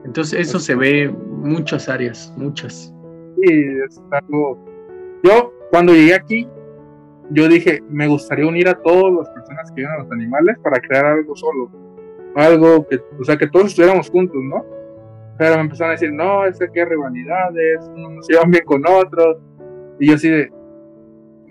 Entonces 0.06 0.40
eso 0.48 0.60
se 0.60 0.76
ve 0.76 1.04
en 1.04 1.42
muchas 1.42 1.90
áreas, 1.90 2.34
muchas. 2.38 2.94
Sí, 3.42 3.54
es 3.86 4.02
algo... 4.12 4.58
Yo 5.24 5.52
cuando 5.70 5.94
llegué 5.94 6.14
aquí, 6.14 6.48
yo 7.32 7.48
dije, 7.48 7.82
me 7.90 8.08
gustaría 8.08 8.48
unir 8.48 8.70
a 8.70 8.76
todas 8.76 9.14
las 9.14 9.30
personas 9.30 9.70
que 9.72 9.82
viven 9.82 9.92
a 9.92 10.04
los 10.04 10.12
animales 10.12 10.58
para 10.60 10.80
crear 10.80 11.06
algo 11.06 11.36
solo. 11.36 11.70
Algo 12.36 12.88
que, 12.88 13.00
o 13.20 13.24
sea, 13.24 13.38
que 13.38 13.48
todos 13.48 13.68
estuviéramos 13.68 14.10
juntos, 14.10 14.38
¿no? 14.42 14.66
Pero 15.38 15.56
me 15.56 15.62
empezaron 15.62 15.90
a 15.90 15.94
decir, 15.94 16.12
no, 16.12 16.46
es 16.46 16.58
que 16.58 16.80
hay 16.80 16.86
rivalidades, 16.86 17.92
unos 17.96 18.26
se 18.26 18.34
llevan 18.34 18.52
bien 18.52 18.64
con 18.66 18.84
otros. 18.88 19.38
Y 20.00 20.08
yo 20.08 20.16
así 20.16 20.30
de, 20.30 20.52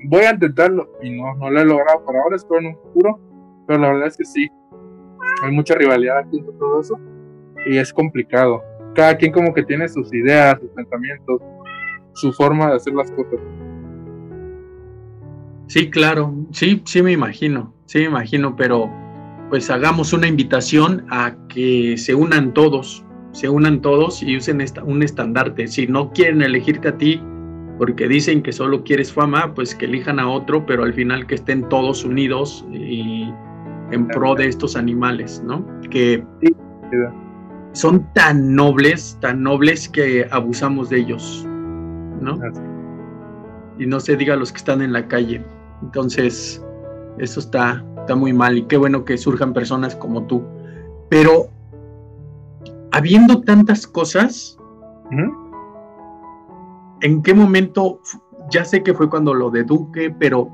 voy 0.04 0.22
a 0.22 0.32
intentarlo. 0.32 0.90
Y 1.02 1.10
no, 1.10 1.34
no 1.34 1.50
lo 1.50 1.60
he 1.60 1.64
logrado 1.64 2.04
por 2.04 2.16
ahora, 2.16 2.36
espero 2.36 2.60
en 2.60 2.66
un 2.66 2.76
futuro. 2.76 3.20
Pero 3.66 3.80
la 3.80 3.88
verdad 3.88 4.06
es 4.08 4.16
que 4.16 4.24
sí, 4.24 4.48
hay 5.42 5.52
mucha 5.52 5.74
rivalidad 5.74 6.18
aquí 6.18 6.40
con 6.40 6.58
todo 6.58 6.80
eso 6.80 6.98
y 7.66 7.78
es 7.78 7.92
complicado. 7.92 8.62
Cada 8.94 9.16
quien 9.16 9.32
como 9.32 9.52
que 9.52 9.62
tiene 9.62 9.88
sus 9.88 10.12
ideas, 10.14 10.58
sus 10.60 10.70
pensamientos, 10.70 11.42
su 12.14 12.32
forma 12.32 12.70
de 12.70 12.76
hacer 12.76 12.94
las 12.94 13.10
cosas. 13.10 13.40
Sí, 15.68 15.90
claro, 15.90 16.34
sí, 16.52 16.82
sí 16.84 17.02
me 17.02 17.12
imagino, 17.12 17.74
sí 17.86 17.98
me 17.98 18.04
imagino, 18.04 18.54
pero 18.54 18.90
pues 19.50 19.70
hagamos 19.70 20.12
una 20.12 20.26
invitación 20.26 21.04
a 21.10 21.34
que 21.48 21.96
se 21.96 22.14
unan 22.14 22.54
todos, 22.54 23.04
se 23.32 23.48
unan 23.48 23.80
todos 23.80 24.22
y 24.22 24.36
usen 24.36 24.60
esta, 24.60 24.82
un 24.84 25.02
estandarte. 25.02 25.66
Si 25.68 25.86
no 25.86 26.12
quieren 26.12 26.42
elegirte 26.42 26.88
a 26.88 26.98
ti 26.98 27.20
porque 27.78 28.08
dicen 28.08 28.42
que 28.42 28.52
solo 28.52 28.82
quieres 28.84 29.12
fama, 29.12 29.54
pues 29.54 29.74
que 29.74 29.84
elijan 29.86 30.18
a 30.18 30.28
otro, 30.28 30.64
pero 30.64 30.84
al 30.84 30.94
final 30.94 31.26
que 31.26 31.34
estén 31.34 31.68
todos 31.68 32.04
unidos 32.04 32.64
y 32.72 33.30
en 33.90 34.08
pro 34.08 34.34
de 34.34 34.46
estos 34.46 34.76
animales, 34.76 35.42
¿no? 35.44 35.64
Que 35.90 36.24
son 37.72 38.06
tan 38.14 38.54
nobles, 38.54 39.18
tan 39.20 39.42
nobles 39.42 39.88
que 39.88 40.26
abusamos 40.30 40.88
de 40.88 41.00
ellos, 41.00 41.44
¿no? 42.20 42.38
Y 43.78 43.86
no 43.86 44.00
se 44.00 44.16
diga 44.16 44.36
los 44.36 44.52
que 44.52 44.58
están 44.58 44.80
en 44.80 44.92
la 44.92 45.06
calle. 45.06 45.44
Entonces, 45.82 46.64
eso 47.18 47.40
está, 47.40 47.84
está 47.98 48.14
muy 48.14 48.32
mal 48.32 48.58
y 48.58 48.66
qué 48.66 48.76
bueno 48.76 49.04
que 49.04 49.18
surjan 49.18 49.52
personas 49.52 49.96
como 49.96 50.22
tú. 50.24 50.42
Pero, 51.08 51.48
habiendo 52.92 53.42
tantas 53.42 53.86
cosas, 53.86 54.58
¿en 57.00 57.22
qué 57.22 57.34
momento, 57.34 58.00
ya 58.50 58.64
sé 58.64 58.82
que 58.82 58.94
fue 58.94 59.08
cuando 59.08 59.34
lo 59.34 59.50
de 59.50 59.64
Duque, 59.64 60.14
pero 60.18 60.50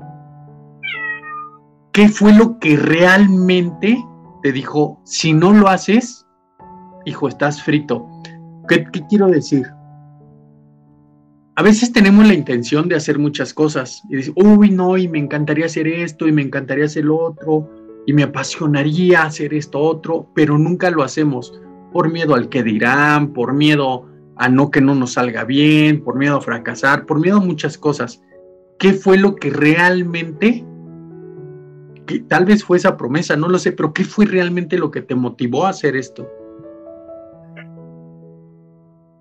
¿qué 1.91 2.09
fue 2.09 2.33
lo 2.33 2.59
que 2.59 2.75
realmente 2.77 3.97
te 4.43 4.51
dijo, 4.51 4.99
si 5.05 5.33
no 5.33 5.53
lo 5.53 5.69
haces, 5.69 6.27
hijo, 7.05 7.29
estás 7.29 7.63
frito. 7.63 8.05
¿Qué, 8.67 8.83
quiero 9.09 9.27
decir? 9.27 9.72
A 11.55 11.61
veces 11.61 11.93
tenemos 11.93 12.25
la 12.25 12.33
intención 12.33 12.89
de 12.89 12.95
hacer 12.95 13.19
muchas 13.19 13.53
cosas 13.53 14.01
y 14.09 14.15
decir, 14.15 14.33
uy, 14.35 14.71
no, 14.71 14.97
y 14.97 15.07
me 15.07 15.19
encantaría 15.19 15.67
hacer 15.67 15.87
esto, 15.87 16.27
y 16.27 16.31
me 16.31 16.41
encantaría 16.41 16.85
hacer 16.85 17.05
lo 17.05 17.17
otro, 17.17 17.69
y 18.07 18.13
me 18.13 18.23
apasionaría 18.23 19.21
hacer 19.21 19.53
esto 19.53 19.79
otro, 19.79 20.27
pero 20.33 20.57
nunca 20.57 20.89
lo 20.89 21.03
hacemos 21.03 21.61
por 21.91 22.11
miedo 22.11 22.33
al 22.33 22.49
que 22.49 22.63
dirán, 22.63 23.33
por 23.33 23.53
miedo 23.53 24.09
a 24.35 24.49
no 24.49 24.71
que 24.71 24.81
no 24.81 24.95
nos 24.95 25.13
salga 25.13 25.43
bien, 25.43 26.03
por 26.03 26.15
miedo 26.15 26.37
a 26.37 26.41
fracasar, 26.41 27.05
por 27.05 27.19
miedo 27.19 27.37
a 27.37 27.45
muchas 27.45 27.77
cosas. 27.77 28.19
¿Qué 28.79 28.93
fue 28.93 29.19
lo 29.19 29.35
que 29.35 29.51
realmente, 29.51 30.65
que 32.07 32.19
tal 32.21 32.45
vez 32.45 32.63
fue 32.63 32.77
esa 32.77 32.97
promesa, 32.97 33.35
no 33.35 33.47
lo 33.47 33.59
sé, 33.59 33.73
pero 33.73 33.93
qué 33.93 34.05
fue 34.05 34.25
realmente 34.25 34.79
lo 34.79 34.89
que 34.89 35.03
te 35.03 35.13
motivó 35.13 35.67
a 35.67 35.69
hacer 35.69 35.95
esto? 35.95 36.27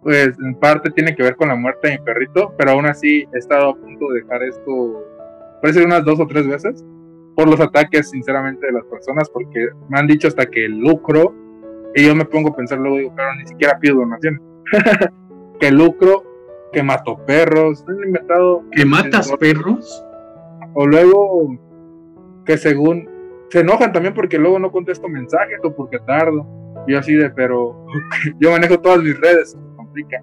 Pues 0.02 0.36
en 0.38 0.54
parte 0.56 0.90
tiene 0.90 1.14
que 1.14 1.22
ver 1.22 1.36
con 1.36 1.48
la 1.48 1.54
muerte 1.54 1.88
de 1.88 1.98
mi 1.98 2.04
perrito, 2.04 2.52
pero 2.58 2.72
aún 2.72 2.86
así 2.86 3.24
he 3.32 3.38
estado 3.38 3.70
a 3.70 3.76
punto 3.76 4.08
de 4.10 4.22
dejar 4.22 4.42
esto, 4.42 5.04
ser 5.62 5.86
unas 5.86 6.04
dos 6.04 6.18
o 6.18 6.26
tres 6.26 6.46
veces, 6.46 6.84
por 7.36 7.48
los 7.48 7.60
ataques, 7.60 8.10
sinceramente, 8.10 8.66
de 8.66 8.72
las 8.72 8.84
personas, 8.84 9.30
porque 9.30 9.68
me 9.88 9.98
han 9.98 10.06
dicho 10.06 10.28
hasta 10.28 10.46
que 10.46 10.68
lucro, 10.68 11.34
y 11.94 12.06
yo 12.06 12.14
me 12.14 12.24
pongo 12.24 12.50
a 12.50 12.56
pensar 12.56 12.78
luego, 12.78 12.98
digo, 12.98 13.12
pero 13.14 13.34
ni 13.36 13.46
siquiera 13.46 13.78
pido 13.78 13.96
donaciones, 13.96 14.40
que 15.60 15.70
lucro, 15.70 16.24
que 16.72 16.82
mato 16.82 17.18
perros, 17.24 17.84
han 17.86 18.04
inventado... 18.04 18.64
¿Que 18.72 18.84
matas 18.84 19.32
perros? 19.38 20.04
O 20.74 20.86
luego, 20.86 21.56
que 22.44 22.56
según, 22.56 23.08
se 23.50 23.60
enojan 23.60 23.92
también 23.92 24.14
porque 24.14 24.38
luego 24.38 24.58
no 24.58 24.72
contesto 24.72 25.08
mensajes 25.08 25.60
o 25.62 25.74
porque 25.74 25.98
tardo. 26.00 26.46
Yo 26.88 26.98
así 26.98 27.14
de, 27.14 27.30
pero 27.30 27.86
yo 28.40 28.50
manejo 28.50 28.80
todas 28.80 29.02
mis 29.02 29.18
redes, 29.20 29.56
me 29.92 30.02
complica. 30.02 30.22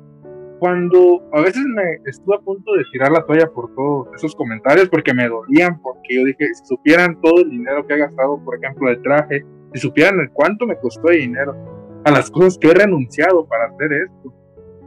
Cuando 0.60 1.22
a 1.32 1.42
veces 1.42 1.64
me 1.66 2.00
estuve 2.06 2.36
a 2.36 2.40
punto 2.40 2.74
de 2.74 2.84
tirar 2.92 3.12
la 3.12 3.26
toalla 3.26 3.50
por 3.50 3.74
todos 3.76 4.10
esos 4.16 4.36
comentarios 4.36 4.90
porque 4.90 5.14
me 5.14 5.30
dolían, 5.30 5.82
porque 5.82 6.16
yo 6.16 6.26
dije, 6.26 6.54
si 6.54 6.66
supieran 6.66 7.20
todo 7.22 7.42
el 7.42 7.50
dinero 7.50 7.88
que 7.88 7.94
he 7.94 7.98
gastado, 8.00 8.44
por 8.44 8.58
ejemplo, 8.58 8.90
el 8.90 9.02
traje, 9.02 9.46
si 9.74 9.80
supieran 9.80 10.20
el 10.20 10.30
cuánto 10.32 10.68
me 10.68 10.78
costó 10.78 11.08
de 11.08 11.18
dinero, 11.18 11.56
a 12.04 12.12
las 12.12 12.30
cosas 12.30 12.58
que 12.58 12.70
he 12.70 12.74
renunciado 12.74 13.46
para 13.46 13.68
hacer 13.68 13.94
esto, 13.94 14.34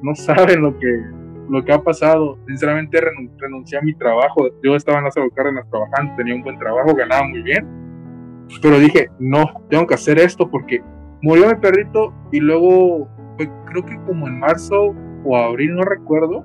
no 0.03 0.14
saben 0.14 0.61
lo 0.61 0.79
que, 0.79 1.03
lo 1.49 1.64
que 1.64 1.73
ha 1.73 1.83
pasado. 1.83 2.38
Sinceramente 2.47 3.01
renuncié 3.38 3.79
a 3.79 3.83
mi 3.83 3.95
trabajo. 3.95 4.49
Yo 4.62 4.77
estaba 4.77 4.99
en 4.99 5.05
Lázaro 5.05 5.31
Cárdenas 5.31 5.68
trabajando, 5.71 6.14
tenía 6.16 6.35
un 6.35 6.42
buen 6.42 6.59
trabajo, 6.59 6.95
ganaba 6.95 7.27
muy 7.29 7.42
bien. 7.42 7.66
Pero 8.61 8.79
dije, 8.79 9.09
no, 9.18 9.45
tengo 9.71 9.87
que 9.87 9.95
hacer 9.95 10.18
esto 10.18 10.51
porque 10.51 10.83
murió 11.23 11.49
mi 11.49 11.55
perrito 11.55 12.12
y 12.33 12.40
luego, 12.40 13.09
creo 13.66 13.85
que 13.85 13.96
como 14.07 14.26
en 14.28 14.38
marzo 14.38 14.94
o 15.24 15.37
abril, 15.37 15.74
no 15.74 15.83
recuerdo, 15.83 16.44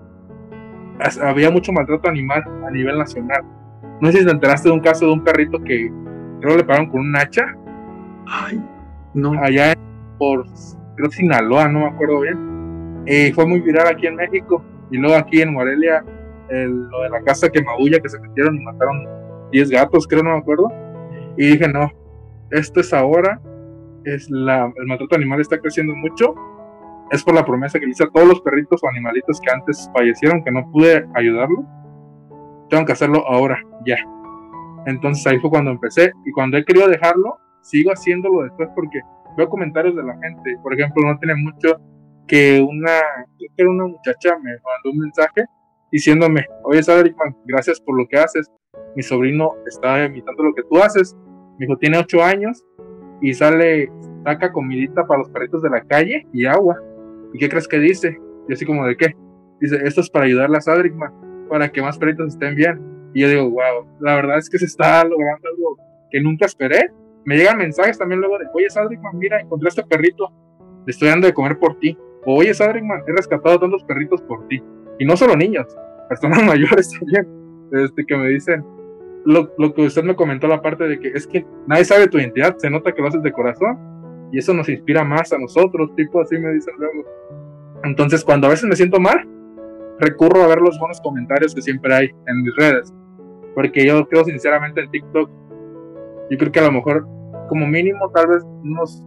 había 1.22 1.52
mucho 1.52 1.72
maltrato 1.72 2.10
animal 2.10 2.44
a 2.66 2.72
nivel 2.72 2.98
nacional. 2.98 3.44
No 4.02 4.12
sé 4.12 4.20
si 4.20 4.26
te 4.26 4.32
enteraste 4.32 4.70
de 4.70 4.76
un 4.76 4.82
caso 4.82 5.06
de 5.06 5.14
un 5.14 5.24
perrito 5.24 5.62
que 5.64 5.92
creo 6.42 6.58
le 6.58 6.64
pararon 6.64 6.90
con 6.90 7.02
un 7.02 7.16
hacha. 7.16 7.56
Ay, 8.28 8.62
no. 9.14 9.34
Allá 9.42 9.74
por, 10.18 10.46
creo 10.96 11.10
Sinaloa, 11.10 11.68
no 11.68 11.80
me 11.80 11.88
acuerdo 11.88 12.22
bien. 12.22 13.04
Y 13.06 13.32
fue 13.32 13.46
muy 13.46 13.60
viral 13.62 13.88
aquí 13.88 14.08
en 14.08 14.16
México. 14.16 14.64
Y 14.92 14.98
luego 14.98 15.16
aquí 15.16 15.42
en 15.42 15.54
Morelia, 15.54 16.04
lo 16.50 17.02
de 17.02 17.10
la 17.10 17.22
casa 17.24 17.50
que 17.50 17.64
maulla, 17.64 18.00
que 18.00 18.10
se 18.10 18.20
metieron 18.20 18.56
y 18.56 18.64
mataron 18.64 19.06
10 19.52 19.70
gatos, 19.70 20.08
creo, 20.08 20.24
no 20.24 20.32
me 20.32 20.38
acuerdo. 20.38 20.72
Y 21.38 21.48
dije, 21.52 21.68
no, 21.68 21.92
esto 22.52 22.80
es 22.80 22.94
ahora 22.94 23.42
es 24.08 24.30
la, 24.30 24.72
el 24.76 24.88
maltrato 24.88 25.16
animal 25.16 25.42
está 25.42 25.60
creciendo 25.60 25.96
mucho, 25.96 26.34
es 27.12 27.24
por 27.24 27.36
la 27.36 27.46
promesa 27.46 27.80
que 27.80 27.86
le 27.86 27.92
hice 27.92 28.04
a 28.04 28.10
todos 28.10 28.28
los 28.28 28.42
perritos 28.42 28.84
o 28.84 28.90
animalitos 28.90 29.40
que 29.40 29.52
antes 29.52 29.90
fallecieron, 29.94 30.44
que 30.44 30.52
no 30.52 30.70
pude 30.72 31.08
ayudarlo. 31.16 31.66
Tengo 32.70 32.86
que 32.86 32.92
hacerlo 32.92 33.26
ahora, 33.28 33.62
ya. 33.86 33.98
Entonces 34.86 35.26
ahí 35.28 35.40
fue 35.40 35.50
cuando 35.50 35.72
empecé 35.72 36.12
y 36.26 36.32
cuando 36.32 36.58
he 36.58 36.66
querido 36.66 36.88
dejarlo, 36.88 37.38
sigo 37.62 37.92
haciéndolo 37.92 38.44
después 38.44 38.70
porque 38.76 39.00
veo 39.38 39.50
comentarios 39.50 39.96
de 39.96 40.04
la 40.04 40.18
gente. 40.20 40.58
Por 40.64 40.74
ejemplo, 40.74 41.06
no 41.06 41.18
tiene 41.20 41.36
mucho 41.36 41.80
que 42.28 42.62
una, 42.62 43.02
que 43.56 43.66
una 43.66 43.88
muchacha 43.88 44.38
me 44.38 44.52
mandó 44.52 44.92
un 44.92 45.00
mensaje 45.00 45.46
diciéndome, 45.92 46.46
oye, 46.64 46.84
Sadrickman, 46.84 47.36
gracias 47.46 47.80
por 47.80 47.98
lo 47.98 48.08
que 48.08 48.18
haces. 48.18 48.52
Mi 48.96 49.04
sobrino 49.04 49.54
está 49.66 50.06
imitando 50.06 50.44
lo 50.44 50.54
que 50.54 50.64
tú 50.64 50.82
haces. 50.82 51.16
Mi 51.58 51.66
hijo 51.66 51.78
tiene 51.78 51.98
8 51.98 52.24
años 52.24 52.64
y 53.22 53.34
sale, 53.34 53.92
saca 54.24 54.52
comidita 54.52 55.06
para 55.06 55.20
los 55.20 55.30
perritos 55.30 55.62
de 55.62 55.70
la 55.70 55.82
calle 55.82 56.28
y 56.34 56.46
agua. 56.46 56.78
¿Y 57.34 57.40
qué 57.40 57.50
crees 57.50 57.68
que 57.68 57.80
dice? 57.80 58.18
Y 58.48 58.54
así 58.54 58.66
como 58.66 58.86
de 58.86 58.96
qué? 58.96 59.16
Dice, 59.60 59.80
esto 59.84 60.02
es 60.02 60.10
para 60.10 60.26
ayudarle 60.26 60.58
a 60.58 60.62
Sadrickman, 60.62 61.48
para 61.50 61.70
que 61.70 61.82
más 61.82 61.98
perritos 61.98 62.34
estén 62.34 62.56
bien. 62.56 62.80
Y 63.14 63.22
yo 63.22 63.30
digo, 63.30 63.50
wow, 63.50 63.88
la 64.00 64.16
verdad 64.16 64.38
es 64.38 64.50
que 64.50 64.60
se 64.60 64.66
está 64.66 65.04
logrando 65.04 65.48
algo 65.48 65.78
que 66.12 66.22
nunca 66.22 66.46
esperé. 66.46 66.92
Me 67.26 67.36
llegan 67.38 67.58
mensajes 67.58 67.98
también 67.98 68.22
luego 68.22 68.38
de, 68.38 68.46
oye 68.54 68.70
Sadrickman, 68.70 69.18
mira, 69.18 69.40
encontré 69.42 69.70
este 69.70 69.84
perrito, 69.84 70.32
estoy 70.86 71.10
dando 71.10 71.28
de 71.28 71.34
comer 71.34 71.58
por 71.58 71.78
ti. 71.80 71.98
O, 72.26 72.40
oye 72.40 72.54
Sadrickman, 72.54 73.02
he 73.08 73.12
rescatado 73.12 73.60
tantos 73.60 73.84
perritos 73.84 74.22
por 74.22 74.48
ti. 74.48 74.64
Y 75.00 75.06
no 75.06 75.18
solo 75.18 75.36
niños, 75.36 75.68
personas 76.08 76.44
mayores 76.46 76.92
también, 76.92 77.28
este, 77.72 78.06
que 78.06 78.16
me 78.16 78.30
dicen, 78.30 78.64
lo, 79.26 79.52
lo, 79.58 79.74
que 79.74 79.82
usted 79.82 80.04
me 80.04 80.16
comentó, 80.16 80.48
la 80.48 80.62
parte 80.62 80.88
de 80.88 81.00
que 81.00 81.10
es 81.10 81.28
que 81.28 81.46
nadie 81.68 81.84
sabe 81.84 82.08
tu 82.08 82.18
identidad, 82.18 82.56
se 82.58 82.70
nota 82.70 82.94
que 82.94 83.02
lo 83.02 83.10
haces 83.10 83.24
de 83.24 83.32
corazón 83.34 83.78
y 84.32 84.40
eso 84.40 84.54
nos 84.54 84.70
inspira 84.70 85.04
más 85.04 85.32
a 85.34 85.38
nosotros, 85.38 85.96
tipo 85.96 86.22
así 86.22 86.38
me 86.38 86.54
dicen 86.54 86.76
luego. 86.78 87.04
Entonces, 87.84 88.24
cuando 88.24 88.48
a 88.48 88.50
veces 88.50 88.68
me 88.68 88.76
siento 88.76 89.00
mal, 89.00 89.28
recurro 90.00 90.44
a 90.44 90.48
ver 90.48 90.60
los 90.60 90.78
buenos 90.80 91.00
comentarios 91.02 91.56
que 91.56 91.62
siempre 91.62 91.94
hay 91.94 92.12
en 92.26 92.42
mis 92.42 92.56
redes, 92.56 92.94
porque 93.56 93.86
yo 93.86 94.08
creo 94.08 94.24
sinceramente 94.26 94.82
en 94.82 94.92
TikTok, 94.92 95.30
yo 96.30 96.38
creo 96.38 96.52
que 96.52 96.60
a 96.60 96.64
lo 96.64 96.72
mejor, 96.72 97.08
como 97.50 97.66
mínimo, 97.66 98.10
tal 98.14 98.28
vez 98.28 98.44
unos 98.64 99.04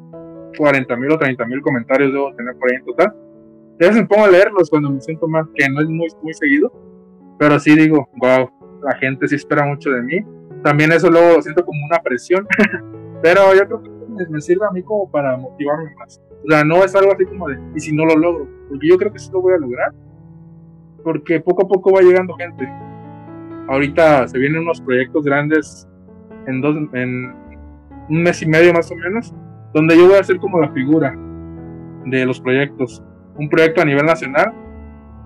40 0.57 0.97
mil 0.97 1.13
o 1.13 1.19
30 1.19 1.45
mil 1.47 1.61
comentarios 1.61 2.13
debo 2.13 2.35
tener 2.35 2.57
por 2.57 2.71
ahí 2.71 2.77
en 2.77 2.85
total. 2.85 3.15
Veces 3.79 3.97
me 3.97 4.07
pongo 4.07 4.25
a 4.25 4.31
leerlos 4.31 4.69
cuando 4.69 4.91
me 4.91 5.01
siento 5.01 5.27
mal, 5.29 5.49
que 5.55 5.69
no 5.69 5.81
es 5.81 5.89
muy, 5.89 6.09
muy 6.23 6.35
seguido, 6.35 6.73
pero 7.39 7.59
sí 7.59 7.75
digo, 7.75 8.09
wow, 8.17 8.51
la 8.83 8.95
gente 8.97 9.27
sí 9.29 9.37
espera 9.37 9.65
mucho 9.65 9.91
de 9.91 10.03
mí. 10.03 10.25
También 10.63 10.93
eso 10.93 11.11
luego 11.11 11.37
lo 11.37 11.43
siento 11.43 11.65
como 11.65 11.79
una 11.87 11.99
presión, 12.03 12.47
pero 13.23 13.55
yo 13.55 13.67
creo 13.67 13.83
que 13.83 13.90
me, 14.11 14.41
sirve 14.41 14.67
a 14.67 14.73
mí 14.73 14.83
como 14.83 15.11
para 15.11 15.37
motivarme 15.37 15.95
más. 15.97 16.21
O 16.45 16.51
sea, 16.51 16.65
no 16.65 16.85
es 16.85 16.95
algo 16.95 17.13
así 17.13 17.25
como 17.27 17.49
de, 17.49 17.59
y 17.75 17.81
si 17.81 17.93
no 17.93 18.05
lo 18.05 18.17
logro, 18.17 18.49
porque 18.69 18.89
yo 18.89 18.97
creo 18.97 19.13
que 19.13 19.19
sí 19.19 19.31
lo 19.33 19.43
voy 19.43 19.55
a 19.55 19.59
lograr, 19.59 19.93
porque 21.03 21.41
poco 21.41 21.65
a 21.65 21.69
poco 21.69 21.93
va 21.93 22.01
llegando 22.01 22.35
gente. 22.35 22.69
Ahorita 23.69 24.27
se 24.29 24.39
vienen 24.39 24.63
unos 24.63 24.81
proyectos 24.81 25.25
grandes 25.25 25.89
en, 26.47 26.61
dos, 26.61 26.77
en 26.93 27.35
un 28.09 28.23
mes 28.23 28.43
y 28.43 28.47
medio 28.47 28.73
más 28.73 28.91
o 28.91 28.97
menos, 28.97 29.35
donde 29.73 29.97
yo 29.97 30.09
voy 30.09 30.17
a 30.17 30.25
ser 30.25 30.39
como 30.39 30.61
la 30.61 30.71
figura 30.71 31.15
de 32.07 32.27
los 32.27 32.41
proyectos. 32.41 33.03
Un 33.37 33.49
proyecto 33.49 33.81
a 33.81 33.85
nivel 33.85 34.07
nacional 34.07 34.53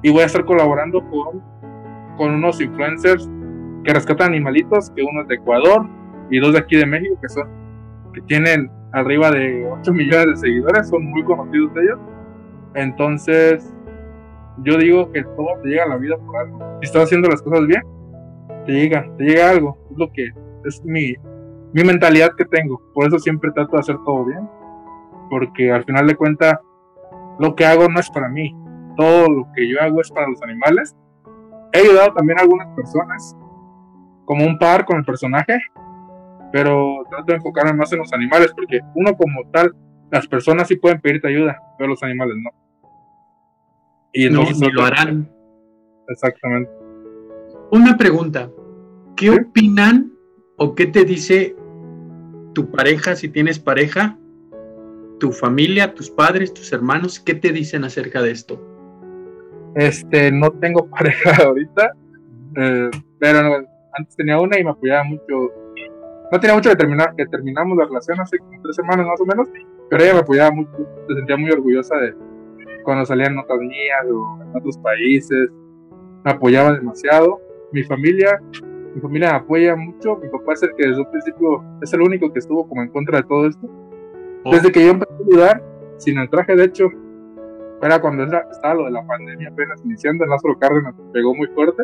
y 0.03 0.11
voy 0.11 0.23
a 0.23 0.27
estar 0.27 0.45
colaborando 0.45 1.01
con, 1.09 1.43
con 2.17 2.35
unos 2.35 2.61
influencers 2.61 3.29
que 3.85 3.93
rescatan 3.93 4.29
animalitos, 4.29 4.91
que 4.91 5.03
uno 5.03 5.23
es 5.23 5.29
de 5.29 5.37
Ecuador 5.37 5.87
y 6.31 6.39
dos 6.41 6.53
de 6.53 6.59
aquí 6.59 6.77
de 6.77 6.87
México, 6.87 7.19
que 7.21 7.29
son 7.29 7.64
que 8.15 8.23
tienen 8.23 8.71
arriba 8.93 9.31
de 9.31 9.69
8 9.81 9.93
millones 9.93 10.27
de 10.27 10.37
seguidores, 10.37 10.89
son 10.89 11.05
muy 11.05 11.23
conocidos 11.25 11.73
ellos. 11.77 11.99
Entonces, 12.75 13.75
yo 14.59 14.79
digo 14.79 15.11
que 15.13 15.23
todo 15.23 15.49
te 15.63 15.69
llega 15.69 15.85
a 15.85 15.89
la 15.89 15.97
vida 15.97 16.17
por 16.17 16.37
algo. 16.37 16.79
Si 16.81 16.87
estás 16.87 17.05
haciendo 17.05 17.29
las 17.29 17.43
cosas 17.43 17.67
bien, 17.67 17.83
te 18.67 18.73
llega, 18.73 19.07
te 19.19 19.25
llega 19.25 19.51
algo. 19.51 19.77
Es 19.91 19.99
lo 19.99 20.11
que 20.13 20.31
es 20.65 20.85
mi, 20.85 21.15
mi 21.73 21.85
mentalidad 21.85 22.31
que 22.37 22.45
tengo. 22.45 22.81
Por 22.95 23.07
eso 23.07 23.19
siempre 23.19 23.51
trato 23.53 23.73
de 23.73 23.81
hacer 23.81 23.97
todo 24.05 24.25
bien. 24.25 24.49
Porque 25.29 25.73
al 25.73 25.85
final 25.85 26.07
de 26.07 26.15
cuentas, 26.15 26.59
lo 27.39 27.55
que 27.55 27.67
hago 27.67 27.89
no 27.89 27.99
es 27.99 28.11
para 28.11 28.29
mí. 28.29 28.55
Todo 28.97 29.29
lo 29.29 29.47
que 29.55 29.69
yo 29.69 29.81
hago 29.81 30.01
es 30.01 30.11
para 30.11 30.29
los 30.29 30.41
animales. 30.43 30.97
He 31.73 31.81
ayudado 31.81 32.15
también 32.15 32.39
a 32.39 32.43
algunas 32.43 32.69
personas 32.77 33.37
como 34.25 34.47
un 34.47 34.59
par 34.59 34.85
con 34.85 34.99
el 34.99 35.05
personaje, 35.05 35.59
pero 36.55 37.03
trato 37.11 37.25
de 37.27 37.35
enfocarme 37.35 37.73
más 37.73 37.93
en 37.93 37.99
los 37.99 38.13
animales, 38.13 38.53
porque 38.55 38.79
uno 38.95 39.17
como 39.17 39.43
tal, 39.51 39.75
las 40.13 40.25
personas 40.29 40.69
sí 40.69 40.77
pueden 40.77 41.01
pedirte 41.01 41.27
ayuda, 41.27 41.61
pero 41.77 41.91
los 41.91 42.03
animales 42.05 42.37
no. 42.37 42.51
Y 44.13 44.31
no, 44.31 44.45
ni 44.45 44.71
lo 44.71 44.85
harán. 44.85 45.29
Exactamente. 46.07 46.71
Una 47.73 47.97
pregunta, 47.97 48.53
¿qué 49.17 49.31
opinan 49.31 50.13
o 50.57 50.77
qué 50.77 50.87
te 50.87 51.05
dice 51.05 51.57
tu 52.55 52.71
pareja, 52.71 53.17
si 53.17 53.29
tienes 53.29 53.59
pareja, 53.59 54.17
tu 55.19 55.33
familia, 55.33 55.93
tus 55.93 56.09
padres, 56.09 56.55
tus 56.55 56.73
hermanos, 56.73 57.19
qué 57.19 57.35
te 57.35 57.51
dicen 57.51 57.83
acerca 57.83 58.23
de 58.23 58.31
esto? 58.31 58.63
Este, 59.75 60.31
no 60.31 60.53
tengo 60.53 60.87
pareja 60.89 61.35
ahorita, 61.47 61.91
eh, 62.59 62.91
pero 63.19 63.67
antes 63.93 64.15
tenía 64.15 64.39
una 64.39 64.57
y 64.57 64.63
me 64.63 64.71
apoyaba 64.71 65.03
mucho. 65.03 65.64
No 66.33 66.41
tenía 66.41 66.55
mucho 66.55 66.71
que 66.71 66.77
terminar, 66.77 67.15
que 67.17 67.27
terminamos 67.27 67.77
la 67.77 67.85
relación 67.85 68.21
hace 68.21 68.39
como 68.39 68.61
tres 68.63 68.77
semanas 68.77 69.07
más 69.07 69.21
o 69.21 69.27
menos, 69.27 69.49
pero 69.91 70.03
ella 70.03 70.15
me 70.15 70.21
apoyaba 70.21 70.51
mucho, 70.51 70.71
se 71.07 71.15
sentía 71.15 71.37
muy 71.37 71.51
orgullosa 71.51 71.97
de 71.97 72.15
cuando 72.83 73.05
salían 73.05 73.35
notas 73.35 73.59
mías 73.59 74.05
o 74.11 74.43
en 74.43 74.57
otros 74.57 74.79
países, 74.79 75.51
me 76.25 76.31
apoyaba 76.31 76.73
demasiado. 76.73 77.41
Mi 77.73 77.83
familia, 77.83 78.41
mi 78.95 79.01
familia 79.01 79.31
me 79.31 79.37
apoya 79.37 79.77
mucho, 79.77 80.17
mi 80.17 80.29
papá 80.29 80.55
es 80.55 80.63
el 80.63 80.75
que 80.77 80.89
desde 80.89 81.01
un 81.01 81.11
principio 81.11 81.65
es 81.83 81.93
el 81.93 82.03
único 82.03 82.33
que 82.33 82.39
estuvo 82.39 82.69
como 82.69 82.83
en 82.83 82.89
contra 82.89 83.19
de 83.19 83.25
todo 83.25 83.47
esto. 83.47 83.69
Oh. 84.45 84.53
Desde 84.53 84.71
que 84.71 84.85
yo 84.85 84.91
empecé 84.93 85.13
a 85.13 85.27
ayudar, 85.27 85.63
sin 85.99 86.19
el 86.19 86.29
traje, 86.31 86.57
de 86.57 86.65
hecho, 86.65 86.89
era 87.83 88.01
cuando 88.01 88.25
estaba 88.25 88.75
lo 88.75 88.85
de 88.85 88.93
la 88.93 89.07
pandemia 89.07 89.49
apenas 89.51 89.85
iniciando, 89.85 90.25
en 90.25 90.31
Lázaro 90.31 90.59
Cárdenas 90.59 90.95
pegó 91.13 91.35
muy 91.35 91.49
fuerte 91.49 91.83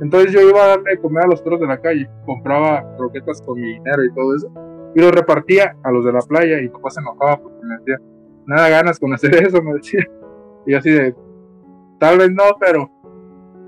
entonces 0.00 0.32
yo 0.32 0.40
iba 0.40 0.64
a 0.64 0.68
darle 0.68 0.92
de 0.92 0.98
comer 1.00 1.24
a 1.24 1.28
los 1.28 1.42
perros 1.42 1.60
de 1.60 1.66
la 1.66 1.80
calle, 1.80 2.08
compraba 2.24 2.84
croquetas 2.96 3.42
con 3.42 3.60
mi 3.60 3.74
dinero 3.74 4.04
y 4.04 4.14
todo 4.14 4.36
eso, 4.36 4.50
y 4.94 5.00
lo 5.00 5.10
repartía 5.10 5.76
a 5.82 5.90
los 5.90 6.04
de 6.04 6.12
la 6.12 6.20
playa 6.20 6.60
y 6.60 6.68
papá 6.68 6.90
se 6.90 7.00
enojaba 7.00 7.38
porque 7.40 7.64
me 7.64 7.78
decía, 7.78 7.98
nada 8.46 8.68
ganas 8.68 8.98
con 8.98 9.12
hacer 9.12 9.34
eso, 9.46 9.62
me 9.62 9.74
decía. 9.74 10.04
Y 10.66 10.74
así 10.74 10.90
de, 10.90 11.14
tal 11.98 12.18
vez 12.18 12.30
no, 12.30 12.44
pero 12.58 12.90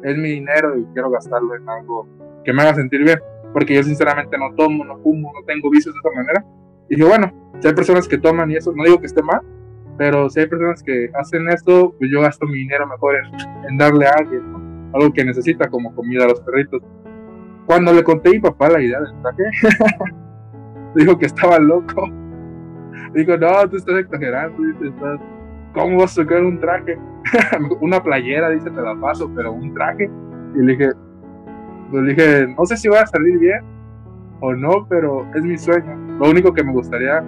es 0.03 0.17
mi 0.17 0.31
dinero 0.31 0.77
y 0.77 0.85
quiero 0.93 1.11
gastarlo 1.11 1.55
en 1.55 1.69
algo 1.69 2.07
que 2.45 2.53
me 2.53 2.63
haga 2.63 2.75
sentir 2.75 3.05
bien. 3.05 3.21
Porque 3.53 3.75
yo 3.75 3.83
sinceramente 3.83 4.37
no 4.39 4.55
tomo, 4.55 4.85
no 4.85 4.99
fumo, 4.99 5.31
no 5.35 5.45
tengo 5.45 5.71
vicios 5.71 5.95
de 5.95 6.01
esa 6.01 6.17
manera. 6.17 6.45
Y 6.89 6.97
dije, 6.97 7.09
bueno, 7.09 7.31
si 7.61 7.69
hay 7.69 7.75
personas 7.75 8.09
que 8.09 8.19
toman 8.19 8.51
y 8.51 8.57
eso, 8.57 8.73
no 8.75 8.85
digo 8.85 8.99
que 8.99 9.07
esté 9.07 9.23
mal, 9.23 9.43
pero 9.99 10.29
si 10.31 10.41
hay 10.41 10.47
personas 10.47 10.83
que 10.83 11.11
hacen 11.15 11.49
esto, 11.49 11.95
pues 11.99 12.11
yo 12.11 12.21
gasto 12.23 12.47
mi 12.47 12.59
dinero 12.59 12.87
mejor 12.87 13.17
en, 13.69 13.77
darle 13.77 14.07
a 14.07 14.13
alguien, 14.19 14.43
algo 14.95 15.13
que 15.13 15.25
necesita 15.25 15.69
como 15.69 15.95
comida 15.95 16.25
a 16.25 16.29
los 16.29 16.41
perritos. 16.41 16.83
Cuando 17.67 17.93
le 17.93 18.03
conté 18.03 18.31
a 18.31 18.33
mi 18.33 18.41
papá 18.41 18.69
la 18.71 18.81
idea 18.81 19.01
del 19.01 19.23
traje, 19.23 19.43
dijo 20.97 21.19
que 21.19 21.27
estaba 21.27 21.59
loco. 21.59 22.09
Dijo, 23.15 23.37
no, 23.37 23.69
tú 23.69 23.77
estás 23.77 23.97
exagerando, 23.97 24.63
dice, 24.63 24.93
¿cómo 25.75 25.99
vas 25.99 26.19
a 26.19 26.23
sacar 26.23 26.43
un 26.43 26.59
traje? 26.61 26.99
Una 27.81 28.03
playera, 28.03 28.51
dice, 28.51 28.71
te 28.71 28.81
la 28.81 28.95
paso, 28.97 29.31
pero 29.35 29.53
un 29.53 29.73
traje. 29.75 30.11
Y 30.55 30.59
le 30.59 30.73
dije, 30.73 30.91
pues 31.91 32.03
le 32.05 32.15
dije, 32.15 32.55
no 32.59 32.65
sé 32.67 32.77
si 32.77 32.89
va 32.89 33.03
a 33.03 33.07
salir 33.07 33.39
bien 33.39 33.61
o 34.41 34.55
no, 34.55 34.87
pero 34.89 35.27
es 35.35 35.43
mi 35.43 35.57
sueño. 35.57 35.97
Lo 36.19 36.31
único 36.31 36.53
que 36.53 36.65
me 36.65 36.73
gustaría 36.73 37.23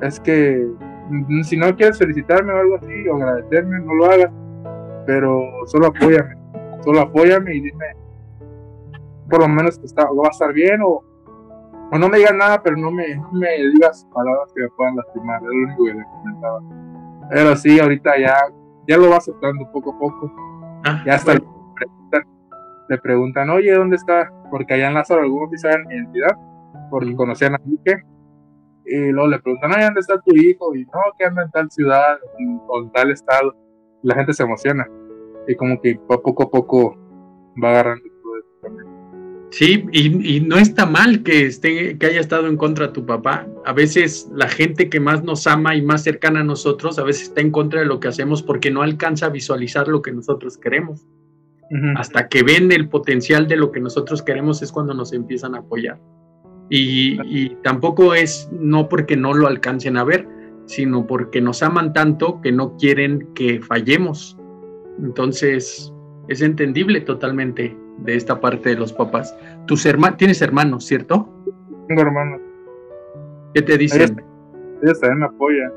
es 0.00 0.20
que 0.20 0.66
mm, 1.08 1.42
si 1.42 1.56
no 1.56 1.74
quieres 1.74 1.98
felicitarme 1.98 2.52
o 2.52 2.58
algo 2.58 2.76
así, 2.76 3.08
o 3.08 3.16
agradecerme, 3.16 3.80
no 3.80 3.94
lo 3.94 4.06
hagas, 4.06 4.30
pero 5.06 5.42
solo 5.66 5.86
apóyame, 5.86 6.34
solo 6.86 7.00
apóyame 7.00 7.52
y 7.52 7.60
dime 7.62 7.86
por 9.28 9.40
lo 9.40 9.48
menos 9.48 9.76
que 9.76 9.86
está, 9.86 10.04
va 10.04 10.28
a 10.28 10.30
estar 10.30 10.52
bien 10.52 10.80
o, 10.82 11.02
o 11.90 11.98
no 11.98 12.08
me 12.08 12.18
digas 12.18 12.34
nada, 12.36 12.62
pero 12.62 12.76
no 12.76 12.92
me, 12.92 13.20
me 13.32 13.48
digas 13.74 14.06
palabras 14.14 14.52
que 14.54 14.62
me 14.62 14.68
puedan 14.70 14.94
lastimar, 14.94 15.42
es 15.42 15.48
lo 15.48 15.64
único 15.64 15.84
que 15.84 15.94
le 15.94 16.04
comentaba. 16.04 16.60
Pero 17.30 17.56
sí, 17.56 17.80
ahorita 17.80 18.18
ya, 18.20 18.36
ya 18.86 18.96
lo 18.96 19.10
va 19.10 19.16
aceptando 19.16 19.68
poco 19.72 19.94
a 19.94 19.98
poco. 19.98 20.32
Ah, 20.84 21.02
ya 21.04 21.14
hasta 21.14 21.34
le 22.88 22.98
preguntan, 22.98 23.50
oye, 23.50 23.72
¿dónde 23.72 23.96
está? 23.96 24.32
Porque 24.48 24.74
allá 24.74 24.86
en 24.86 24.94
Lázaro 24.94 25.22
algunos 25.22 25.50
sí 25.50 25.58
saben 25.58 25.88
mi 25.88 25.96
identidad, 25.96 26.36
porque 26.88 27.16
conocían 27.16 27.56
a 27.56 27.58
Quique. 27.58 28.00
Y 28.84 29.10
luego 29.10 29.28
le 29.28 29.40
preguntan, 29.40 29.72
oye, 29.72 29.86
¿dónde 29.86 30.00
está 30.00 30.20
tu 30.20 30.36
hijo? 30.36 30.72
Y 30.76 30.84
no, 30.84 31.00
que 31.18 31.24
anda 31.24 31.42
en 31.42 31.50
tal 31.50 31.68
ciudad 31.68 32.16
o 32.68 32.80
en 32.80 32.92
tal 32.92 33.10
estado. 33.10 33.56
La 34.02 34.14
gente 34.14 34.32
se 34.32 34.44
emociona. 34.44 34.86
Y 35.48 35.54
como 35.54 35.80
que 35.80 35.98
poco 36.06 36.42
a 36.42 36.50
poco 36.50 36.96
va 37.62 37.70
agarrando 37.70 38.04
todo 38.22 38.38
eso 38.38 38.48
también. 38.62 38.86
Sí, 39.50 39.86
y, 39.92 40.36
y, 40.36 40.40
no 40.40 40.56
está 40.56 40.86
mal 40.86 41.22
que, 41.22 41.46
esté, 41.46 41.96
que 41.96 42.06
haya 42.06 42.20
estado 42.20 42.48
en 42.48 42.56
contra 42.56 42.88
de 42.88 42.92
tu 42.92 43.06
papá. 43.06 43.46
A 43.64 43.72
veces 43.72 44.28
la 44.34 44.48
gente 44.48 44.90
que 44.90 45.00
más 45.00 45.22
nos 45.22 45.46
ama 45.46 45.76
y 45.76 45.82
más 45.82 46.02
cercana 46.02 46.40
a 46.40 46.44
nosotros, 46.44 46.98
a 46.98 47.04
veces 47.04 47.28
está 47.28 47.40
en 47.40 47.52
contra 47.52 47.80
de 47.80 47.86
lo 47.86 48.00
que 48.00 48.08
hacemos 48.08 48.42
porque 48.42 48.70
no 48.70 48.82
alcanza 48.82 49.26
a 49.26 49.30
visualizar 49.30 49.88
lo 49.88 50.02
que 50.02 50.12
nosotros 50.12 50.58
queremos. 50.58 51.06
Hasta 51.96 52.28
que 52.28 52.44
ven 52.44 52.70
el 52.70 52.88
potencial 52.88 53.48
de 53.48 53.56
lo 53.56 53.72
que 53.72 53.80
nosotros 53.80 54.22
queremos 54.22 54.62
es 54.62 54.70
cuando 54.70 54.94
nos 54.94 55.12
empiezan 55.12 55.54
a 55.56 55.58
apoyar. 55.58 55.98
Y, 56.68 57.54
tampoco 57.62 58.14
es 58.14 58.48
no 58.52 58.88
porque 58.88 59.16
no 59.16 59.34
lo 59.34 59.46
alcancen 59.46 59.96
a 59.96 60.04
ver, 60.04 60.28
sino 60.66 61.06
porque 61.06 61.40
nos 61.40 61.62
aman 61.62 61.92
tanto 61.92 62.40
que 62.40 62.52
no 62.52 62.76
quieren 62.76 63.32
que 63.34 63.60
fallemos. 63.60 64.35
Entonces, 64.98 65.92
es 66.28 66.42
entendible 66.42 67.00
totalmente 67.00 67.76
de 67.98 68.14
esta 68.14 68.40
parte 68.40 68.70
de 68.70 68.76
los 68.76 68.92
papás. 68.92 69.36
Tus 69.66 69.86
hermanos, 69.86 70.18
tienes 70.18 70.42
hermanos, 70.42 70.84
¿cierto? 70.84 71.28
Tengo 71.88 72.02
hermanos. 72.02 72.40
¿Qué 73.54 73.62
te 73.62 73.78
dicen? 73.78 74.22
Ellos, 74.82 75.00
también 75.00 75.20
me 75.20 75.26
apoyan. 75.26 75.72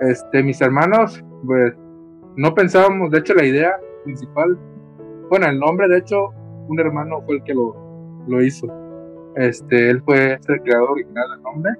Este, 0.00 0.42
mis 0.42 0.60
hermanos, 0.60 1.22
pues, 1.44 1.74
no 2.36 2.54
pensábamos, 2.54 3.10
de 3.10 3.18
hecho, 3.18 3.34
la 3.34 3.44
idea 3.44 3.76
principal 4.04 4.58
bueno, 5.30 5.46
el 5.46 5.60
nombre, 5.60 5.86
de 5.86 5.98
hecho, 5.98 6.30
un 6.66 6.80
hermano 6.80 7.22
fue 7.22 7.36
el 7.36 7.44
que 7.44 7.54
lo, 7.54 7.76
lo 8.26 8.42
hizo. 8.42 8.66
Este, 9.36 9.90
él 9.90 10.02
fue 10.02 10.32
el 10.32 10.62
creador 10.62 10.90
original 10.90 11.24
del 11.30 11.42
nombre. 11.42 11.72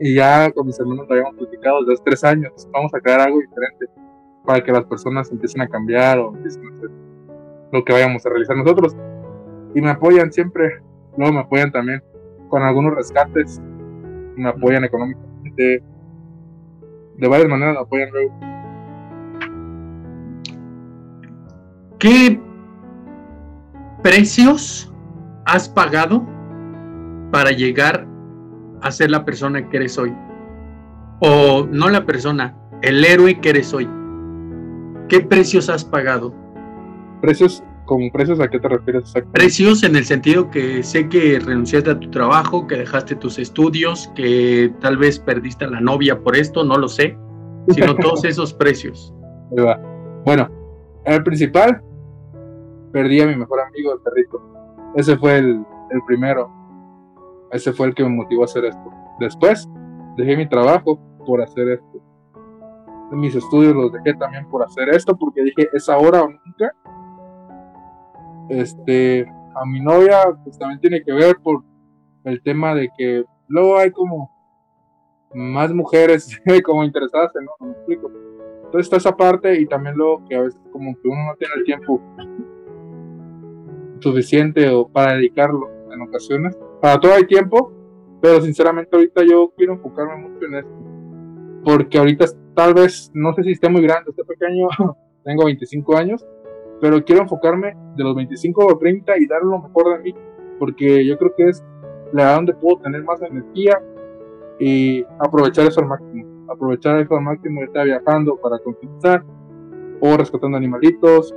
Y 0.00 0.16
ya 0.16 0.50
con 0.50 0.66
mis 0.66 0.78
hermanos 0.80 1.06
lo 1.08 1.14
habíamos 1.14 1.36
platicado 1.36 1.80
desde 1.80 1.92
hace 1.94 2.02
tres 2.04 2.24
años. 2.24 2.68
Vamos 2.72 2.92
a 2.92 3.00
crear 3.00 3.20
algo 3.20 3.38
diferente 3.38 3.86
para 4.48 4.64
que 4.64 4.72
las 4.72 4.86
personas 4.86 5.30
empiecen 5.30 5.60
a 5.60 5.68
cambiar 5.68 6.18
o 6.18 6.34
empiecen 6.34 6.64
a 6.64 6.76
hacer 6.78 6.90
lo 7.70 7.84
que 7.84 7.92
vayamos 7.92 8.24
a 8.24 8.30
realizar 8.30 8.56
nosotros. 8.56 8.96
Y 9.74 9.82
me 9.82 9.90
apoyan 9.90 10.32
siempre. 10.32 10.80
Luego 11.18 11.34
me 11.34 11.40
apoyan 11.40 11.70
también 11.70 12.02
con 12.48 12.62
algunos 12.62 12.94
rescates. 12.94 13.60
Me 14.36 14.48
apoyan 14.48 14.84
económicamente. 14.84 15.82
De 17.18 17.28
varias 17.28 17.46
maneras 17.46 17.74
me 17.74 17.80
apoyan 17.80 18.10
luego. 18.10 18.40
¿Qué 21.98 22.40
precios 24.02 24.90
has 25.44 25.68
pagado 25.68 26.26
para 27.30 27.50
llegar 27.50 28.06
a 28.80 28.90
ser 28.90 29.10
la 29.10 29.26
persona 29.26 29.68
que 29.68 29.76
eres 29.76 29.98
hoy? 29.98 30.16
O 31.20 31.66
no 31.70 31.90
la 31.90 32.06
persona, 32.06 32.56
el 32.80 33.04
héroe 33.04 33.38
que 33.40 33.50
eres 33.50 33.74
hoy. 33.74 33.97
¿Qué 35.08 35.20
precios 35.20 35.70
has 35.70 35.84
pagado? 35.84 36.34
Precios, 37.22 37.64
¿con 37.86 38.10
precios 38.10 38.40
a 38.40 38.48
qué 38.48 38.60
te 38.60 38.68
refieres 38.68 39.04
exactamente? 39.04 39.40
Precios 39.40 39.82
en 39.82 39.96
el 39.96 40.04
sentido 40.04 40.50
que 40.50 40.82
sé 40.82 41.08
que 41.08 41.40
renunciaste 41.40 41.90
a 41.90 41.98
tu 41.98 42.10
trabajo, 42.10 42.66
que 42.66 42.76
dejaste 42.76 43.16
tus 43.16 43.38
estudios, 43.38 44.08
que 44.14 44.72
tal 44.80 44.98
vez 44.98 45.18
perdiste 45.18 45.64
a 45.64 45.70
la 45.70 45.80
novia 45.80 46.20
por 46.20 46.36
esto, 46.36 46.62
no 46.62 46.76
lo 46.76 46.88
sé, 46.88 47.16
sino 47.68 47.96
todos 48.00 48.24
esos 48.24 48.52
precios. 48.52 49.14
Bueno, 50.26 50.48
el 51.04 51.22
principal 51.22 51.82
perdí 52.92 53.20
a 53.22 53.26
mi 53.26 53.36
mejor 53.36 53.60
amigo, 53.60 53.94
el 53.94 54.00
perrito. 54.00 54.42
Ese 54.94 55.16
fue 55.16 55.38
el, 55.38 55.64
el 55.90 56.00
primero. 56.06 56.50
Ese 57.50 57.72
fue 57.72 57.86
el 57.86 57.94
que 57.94 58.02
me 58.02 58.10
motivó 58.10 58.42
a 58.42 58.44
hacer 58.44 58.66
esto. 58.66 58.90
Después 59.20 59.66
dejé 60.18 60.36
mi 60.36 60.46
trabajo 60.46 61.00
por 61.24 61.40
hacer 61.40 61.68
esto. 61.68 62.07
Mis 63.10 63.34
estudios 63.34 63.74
los 63.74 63.92
dejé 63.92 64.14
también 64.14 64.48
por 64.48 64.62
hacer 64.62 64.88
esto 64.90 65.16
porque 65.16 65.42
dije, 65.42 65.68
es 65.72 65.88
ahora 65.88 66.22
o 66.22 66.28
nunca. 66.28 66.74
Este, 68.48 69.26
a 69.54 69.64
mi 69.66 69.80
novia 69.80 70.36
pues 70.44 70.58
también 70.58 70.80
tiene 70.80 71.02
que 71.02 71.12
ver 71.12 71.36
por 71.42 71.62
el 72.24 72.42
tema 72.42 72.74
de 72.74 72.90
que 72.96 73.24
luego 73.48 73.78
hay 73.78 73.90
como 73.90 74.30
más 75.34 75.72
mujeres 75.72 76.40
como 76.64 76.84
interesadas 76.84 77.34
en, 77.36 77.44
¿no? 77.44 77.52
¿No 77.60 77.66
me 77.66 77.72
explico? 77.72 78.10
Entonces 78.64 78.86
está 78.86 78.96
esa 78.96 79.16
parte 79.16 79.58
y 79.58 79.66
también 79.66 79.96
luego 79.96 80.22
que 80.28 80.36
a 80.36 80.42
veces 80.42 80.60
como 80.72 80.94
que 80.94 81.08
uno 81.08 81.24
no 81.24 81.34
tiene 81.36 81.54
el 81.56 81.64
tiempo 81.64 82.02
suficiente 84.00 84.68
o 84.68 84.86
para 84.86 85.14
dedicarlo 85.14 85.70
en 85.90 86.02
ocasiones. 86.02 86.56
Para 86.80 87.00
todo 87.00 87.14
hay 87.14 87.26
tiempo, 87.26 87.72
pero 88.20 88.40
sinceramente 88.42 88.94
ahorita 88.94 89.22
yo 89.24 89.52
quiero 89.56 89.74
enfocarme 89.74 90.28
mucho 90.28 90.44
en 90.44 90.54
esto. 90.56 90.87
Porque 91.64 91.98
ahorita 91.98 92.26
tal 92.54 92.74
vez, 92.74 93.10
no 93.14 93.34
sé 93.34 93.42
si 93.42 93.52
esté 93.52 93.68
muy 93.68 93.82
grande, 93.82 94.10
esté 94.10 94.24
pequeño, 94.24 94.68
tengo 95.24 95.44
25 95.44 95.96
años, 95.96 96.26
pero 96.80 97.04
quiero 97.04 97.22
enfocarme 97.22 97.76
de 97.96 98.04
los 98.04 98.14
25 98.14 98.72
a 98.72 98.78
30 98.78 99.18
y 99.18 99.26
dar 99.26 99.42
lo 99.42 99.60
mejor 99.60 99.96
de 99.96 100.04
mí, 100.04 100.14
porque 100.58 101.04
yo 101.04 101.18
creo 101.18 101.34
que 101.36 101.48
es 101.48 101.64
la 102.12 102.22
edad 102.22 102.36
donde 102.36 102.54
puedo 102.54 102.78
tener 102.78 103.02
más 103.04 103.20
energía 103.22 103.80
y 104.58 105.04
aprovechar 105.18 105.66
eso 105.66 105.80
al 105.80 105.86
máximo. 105.86 106.24
Aprovechar 106.48 106.98
eso 107.00 107.14
al 107.14 107.22
máximo, 107.22 107.62
estar 107.62 107.84
viajando 107.84 108.36
para 108.36 108.58
conquistar 108.58 109.22
o 110.00 110.16
rescatando 110.16 110.56
animalitos, 110.56 111.34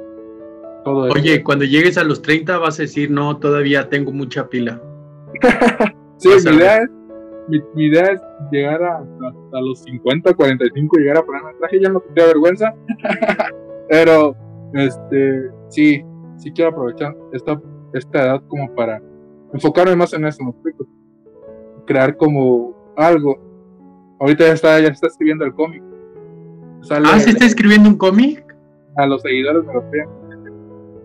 Oye, 0.84 1.43
cuando 1.43 1.65
llegues 1.65 1.97
a 1.97 2.03
los 2.03 2.21
30 2.21 2.57
vas 2.57 2.79
a 2.79 2.84
decir, 2.84 3.12
no, 3.12 3.38
todavía 3.38 3.89
tengo 3.89 4.12
mucha 4.12 4.49
pila. 4.49 4.81
sí, 6.17 6.29
mi 6.29 6.55
idea, 6.55 6.77
es, 6.77 6.89
mi, 7.75 7.86
idea, 7.86 8.12
es, 8.13 8.21
llegar 8.51 8.84
a, 8.84 8.97
a, 8.97 9.34
los 9.60 9.80
50, 9.80 10.34
45, 10.34 10.98
llegar 10.98 11.18
a 11.18 11.24
ponerme 11.24 11.52
el 11.52 11.58
traje, 11.58 11.82
ya 11.82 11.90
no 11.90 12.00
te 12.00 12.22
da 12.22 12.28
vergüenza. 12.28 12.74
Pero, 13.90 14.36
este, 14.74 15.49
sí, 15.70 16.02
sí 16.38 16.52
quiero 16.52 16.72
aprovechar 16.72 17.16
esta, 17.34 17.62
esta 17.93 18.24
edad 18.24 18.43
como 18.47 18.74
para 18.74 19.02
enfocarme 19.54 19.95
más 19.95 20.14
en 20.14 20.26
eso, 20.26 20.43
¿me 20.43 20.52
explico? 20.52 20.86
Crear 21.86 22.16
como 22.16 22.93
algo. 22.95 23.38
Ahorita 24.20 24.45
ya 24.45 24.54
está, 24.54 24.80
ya 24.80 24.88
está 24.88 25.08
escribiendo 25.08 25.43
el 25.43 25.54
cómic. 25.54 25.84
ah, 26.89 27.20
¿se 27.20 27.32
está 27.32 27.45
escribiendo 27.45 27.89
un 27.89 27.97
cómic? 27.97 28.45
A 28.97 29.08
los 29.08 29.22
seguidores 29.22 29.66
me 29.66 29.74
lo 29.74 29.91
piden. 29.91 30.08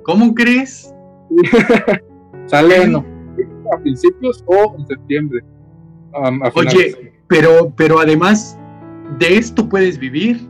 ¿Cómo 0.04 0.34
crees? 0.34 0.94
Sale 2.46 2.76
a 3.72 3.78
principios 3.78 4.44
o 4.46 4.76
en 4.78 4.86
septiembre. 4.86 5.42
Oye, 6.54 7.15
pero, 7.28 7.72
pero 7.76 8.00
además 8.00 8.58
de 9.18 9.36
esto 9.36 9.68
puedes 9.68 9.98
vivir. 9.98 10.48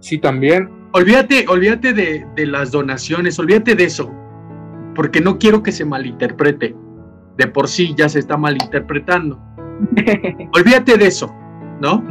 Sí, 0.00 0.18
también. 0.18 0.68
Olvídate, 0.92 1.46
olvídate 1.48 1.92
de, 1.92 2.26
de 2.34 2.46
las 2.46 2.70
donaciones, 2.70 3.38
olvídate 3.38 3.74
de 3.74 3.84
eso, 3.84 4.10
porque 4.94 5.20
no 5.20 5.38
quiero 5.38 5.62
que 5.62 5.72
se 5.72 5.84
malinterprete. 5.84 6.74
De 7.36 7.46
por 7.46 7.68
sí 7.68 7.94
ya 7.96 8.08
se 8.08 8.18
está 8.18 8.36
malinterpretando. 8.36 9.40
olvídate 10.54 10.96
de 10.96 11.06
eso, 11.06 11.32
¿no? 11.80 12.04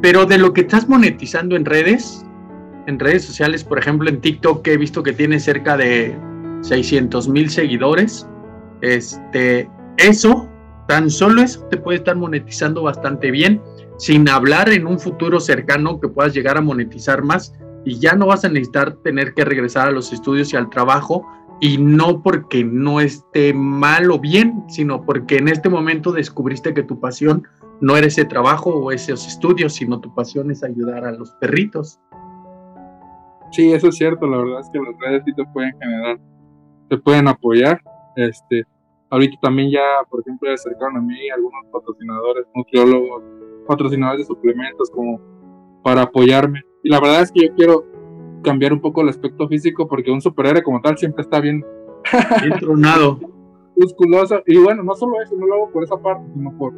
Pero 0.00 0.26
de 0.26 0.38
lo 0.38 0.52
que 0.52 0.62
estás 0.62 0.88
monetizando 0.88 1.54
en 1.54 1.64
redes, 1.64 2.26
en 2.86 2.98
redes 2.98 3.24
sociales, 3.24 3.62
por 3.62 3.78
ejemplo 3.78 4.08
en 4.08 4.20
TikTok, 4.20 4.62
que 4.62 4.72
he 4.72 4.76
visto 4.76 5.02
que 5.02 5.12
tiene 5.12 5.38
cerca 5.38 5.76
de 5.76 6.16
600 6.62 7.28
mil 7.28 7.50
seguidores. 7.50 8.28
Este, 8.80 9.70
eso, 9.96 10.48
tan 10.88 11.10
solo 11.10 11.42
eso 11.42 11.64
te 11.70 11.76
puede 11.76 11.98
estar 11.98 12.16
monetizando 12.16 12.82
bastante 12.82 13.30
bien, 13.30 13.62
sin 13.98 14.28
hablar 14.28 14.68
en 14.70 14.86
un 14.86 14.98
futuro 14.98 15.40
cercano 15.40 16.00
que 16.00 16.08
puedas 16.08 16.34
llegar 16.34 16.56
a 16.56 16.60
monetizar 16.60 17.22
más 17.22 17.54
y 17.84 17.98
ya 17.98 18.14
no 18.14 18.26
vas 18.26 18.44
a 18.44 18.48
necesitar 18.48 18.94
tener 19.02 19.34
que 19.34 19.44
regresar 19.44 19.88
a 19.88 19.92
los 19.92 20.12
estudios 20.12 20.52
y 20.52 20.56
al 20.56 20.70
trabajo 20.70 21.26
y 21.60 21.78
no 21.78 22.22
porque 22.22 22.64
no 22.64 23.00
esté 23.00 23.54
mal 23.54 24.10
o 24.10 24.18
bien, 24.18 24.64
sino 24.68 25.04
porque 25.04 25.36
en 25.36 25.48
este 25.48 25.68
momento 25.68 26.10
descubriste 26.10 26.74
que 26.74 26.82
tu 26.82 26.98
pasión 26.98 27.46
no 27.80 27.96
era 27.96 28.08
ese 28.08 28.24
trabajo 28.24 28.70
o 28.70 28.90
esos 28.90 29.26
estudios, 29.26 29.74
sino 29.74 30.00
tu 30.00 30.12
pasión 30.14 30.50
es 30.50 30.64
ayudar 30.64 31.04
a 31.04 31.12
los 31.12 31.30
perritos. 31.34 32.00
Sí, 33.52 33.72
eso 33.72 33.88
es 33.88 33.96
cierto, 33.96 34.26
la 34.26 34.38
verdad 34.38 34.60
es 34.60 34.70
que 34.72 34.78
las 34.80 34.98
redes 34.98 35.22
sí 35.24 35.32
te 35.34 35.44
pueden 35.52 35.72
generar, 35.78 36.18
te 36.88 36.98
pueden 36.98 37.28
apoyar. 37.28 37.80
Este, 38.16 38.64
ahorita 39.12 39.36
también 39.42 39.70
ya, 39.70 39.82
por 40.08 40.20
ejemplo, 40.20 40.48
ya 40.48 40.54
acercaron 40.54 40.96
a 40.96 41.00
mí 41.02 41.28
algunos 41.28 41.66
patrocinadores, 41.70 42.46
nutriólogos, 42.54 43.22
patrocinadores 43.68 44.26
de 44.26 44.34
suplementos 44.34 44.90
como 44.90 45.20
para 45.84 46.02
apoyarme. 46.02 46.62
Y 46.82 46.88
la 46.88 46.98
verdad 46.98 47.20
es 47.20 47.30
que 47.30 47.46
yo 47.46 47.54
quiero 47.54 47.84
cambiar 48.42 48.72
un 48.72 48.80
poco 48.80 49.02
el 49.02 49.10
aspecto 49.10 49.46
físico 49.48 49.86
porque 49.86 50.10
un 50.10 50.22
superhéroe 50.22 50.62
como 50.62 50.80
tal 50.80 50.96
siempre 50.96 51.22
está 51.22 51.40
bien 51.40 51.62
entronado 52.42 53.20
musculoso. 53.76 54.42
Y 54.46 54.56
bueno 54.56 54.82
no 54.82 54.94
solo 54.94 55.20
eso 55.20 55.36
no 55.36 55.46
lo 55.46 55.54
hago 55.54 55.70
por 55.70 55.84
esa 55.84 55.98
parte 55.98 56.24
sino 56.32 56.56
por 56.56 56.72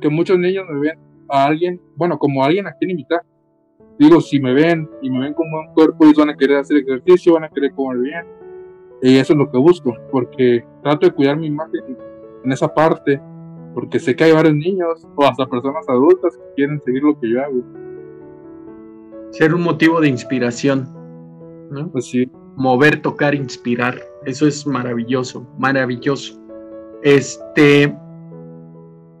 que 0.00 0.10
muchos 0.10 0.38
niños 0.38 0.64
me 0.70 0.78
ven 0.78 0.98
a 1.28 1.46
alguien 1.46 1.80
bueno 1.96 2.18
como 2.18 2.44
alguien 2.44 2.66
a 2.66 2.72
quien 2.72 2.90
invitar. 2.90 3.22
Digo 3.98 4.20
si 4.20 4.38
me 4.38 4.52
ven 4.52 4.88
y 5.00 5.10
me 5.10 5.20
ven 5.20 5.32
como 5.32 5.58
un 5.58 5.74
cuerpo 5.74 6.04
ellos 6.04 6.18
van 6.18 6.30
a 6.30 6.36
querer 6.36 6.58
hacer 6.58 6.76
ejercicio 6.76 7.32
van 7.32 7.44
a 7.44 7.48
querer 7.48 7.72
comer 7.72 7.98
bien 7.98 8.37
y 9.02 9.16
eso 9.16 9.32
es 9.32 9.38
lo 9.38 9.50
que 9.50 9.58
busco 9.58 9.94
porque 10.10 10.64
trato 10.82 11.06
de 11.06 11.12
cuidar 11.12 11.36
mi 11.36 11.46
imagen 11.46 11.96
en 12.44 12.52
esa 12.52 12.72
parte 12.72 13.20
porque 13.74 13.98
sé 13.98 14.16
que 14.16 14.24
hay 14.24 14.32
varios 14.32 14.54
niños 14.54 15.06
o 15.14 15.24
hasta 15.24 15.46
personas 15.46 15.88
adultas 15.88 16.36
que 16.36 16.54
quieren 16.56 16.80
seguir 16.80 17.02
lo 17.02 17.18
que 17.18 17.30
yo 17.30 17.42
hago 17.42 17.62
ser 19.30 19.54
un 19.54 19.62
motivo 19.62 20.00
de 20.00 20.08
inspiración 20.08 20.98
pues 21.92 22.06
sí. 22.06 22.30
Mover, 22.56 23.02
tocar, 23.02 23.34
inspirar. 23.34 24.00
Eso 24.24 24.46
es 24.46 24.66
maravilloso, 24.66 25.46
maravilloso. 25.58 26.40
Este, 27.02 27.94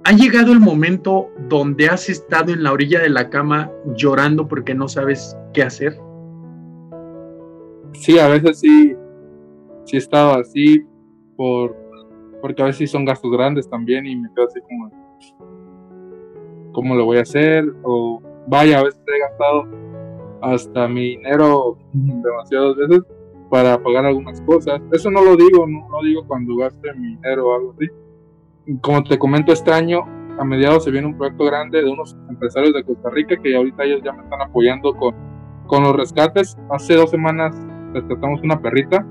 ¿ha 0.04 0.12
llegado 0.12 0.52
el 0.52 0.60
momento 0.60 1.28
donde 1.48 1.88
has 1.88 2.08
estado 2.08 2.52
en 2.52 2.64
la 2.64 2.72
orilla 2.72 3.00
de 3.00 3.10
la 3.10 3.30
cama 3.30 3.70
llorando 3.94 4.48
porque 4.48 4.74
no 4.74 4.88
sabes 4.88 5.36
qué 5.54 5.62
hacer? 5.62 5.98
Sí, 7.92 8.18
a 8.18 8.28
veces 8.28 8.60
sí, 8.60 8.96
sí 9.88 9.96
he 9.96 9.98
estado 9.98 10.34
así, 10.34 10.84
por, 11.36 11.74
porque 12.40 12.62
a 12.62 12.66
veces 12.66 12.90
son 12.90 13.04
gastos 13.04 13.30
grandes 13.32 13.68
también 13.68 14.06
y 14.06 14.16
me 14.16 14.28
quedo 14.34 14.46
así 14.46 14.60
como, 14.60 14.90
¿cómo 16.72 16.94
lo 16.94 17.06
voy 17.06 17.18
a 17.18 17.22
hacer? 17.22 17.64
O 17.82 18.22
vaya, 18.46 18.80
a 18.80 18.84
veces 18.84 19.00
he 19.06 19.18
gastado 19.18 19.66
hasta 20.42 20.86
mi 20.88 21.16
dinero 21.16 21.78
demasiadas 21.92 22.76
veces 22.76 23.02
para 23.50 23.82
pagar 23.82 24.04
algunas 24.04 24.40
cosas. 24.42 24.80
Eso 24.92 25.10
no 25.10 25.22
lo 25.22 25.36
digo, 25.36 25.66
no, 25.66 25.88
no 25.88 26.02
digo 26.02 26.26
cuando 26.26 26.56
gaste 26.56 26.92
mi 26.94 27.16
dinero 27.16 27.48
o 27.48 27.54
algo 27.54 27.72
así. 27.72 27.86
Como 28.82 29.02
te 29.02 29.18
comento, 29.18 29.52
este 29.52 29.72
año 29.72 30.00
a 30.38 30.44
mediados 30.44 30.84
se 30.84 30.90
viene 30.90 31.06
un 31.06 31.16
proyecto 31.16 31.44
grande 31.46 31.82
de 31.82 31.90
unos 31.90 32.16
empresarios 32.28 32.74
de 32.74 32.84
Costa 32.84 33.10
Rica 33.10 33.36
que 33.42 33.56
ahorita 33.56 33.84
ellos 33.84 34.02
ya 34.04 34.12
me 34.12 34.22
están 34.22 34.42
apoyando 34.42 34.94
con, 34.94 35.14
con 35.66 35.82
los 35.82 35.96
rescates. 35.96 36.56
Hace 36.70 36.94
dos 36.94 37.10
semanas 37.10 37.56
rescatamos 37.94 38.42
una 38.42 38.60
perrita. 38.60 39.04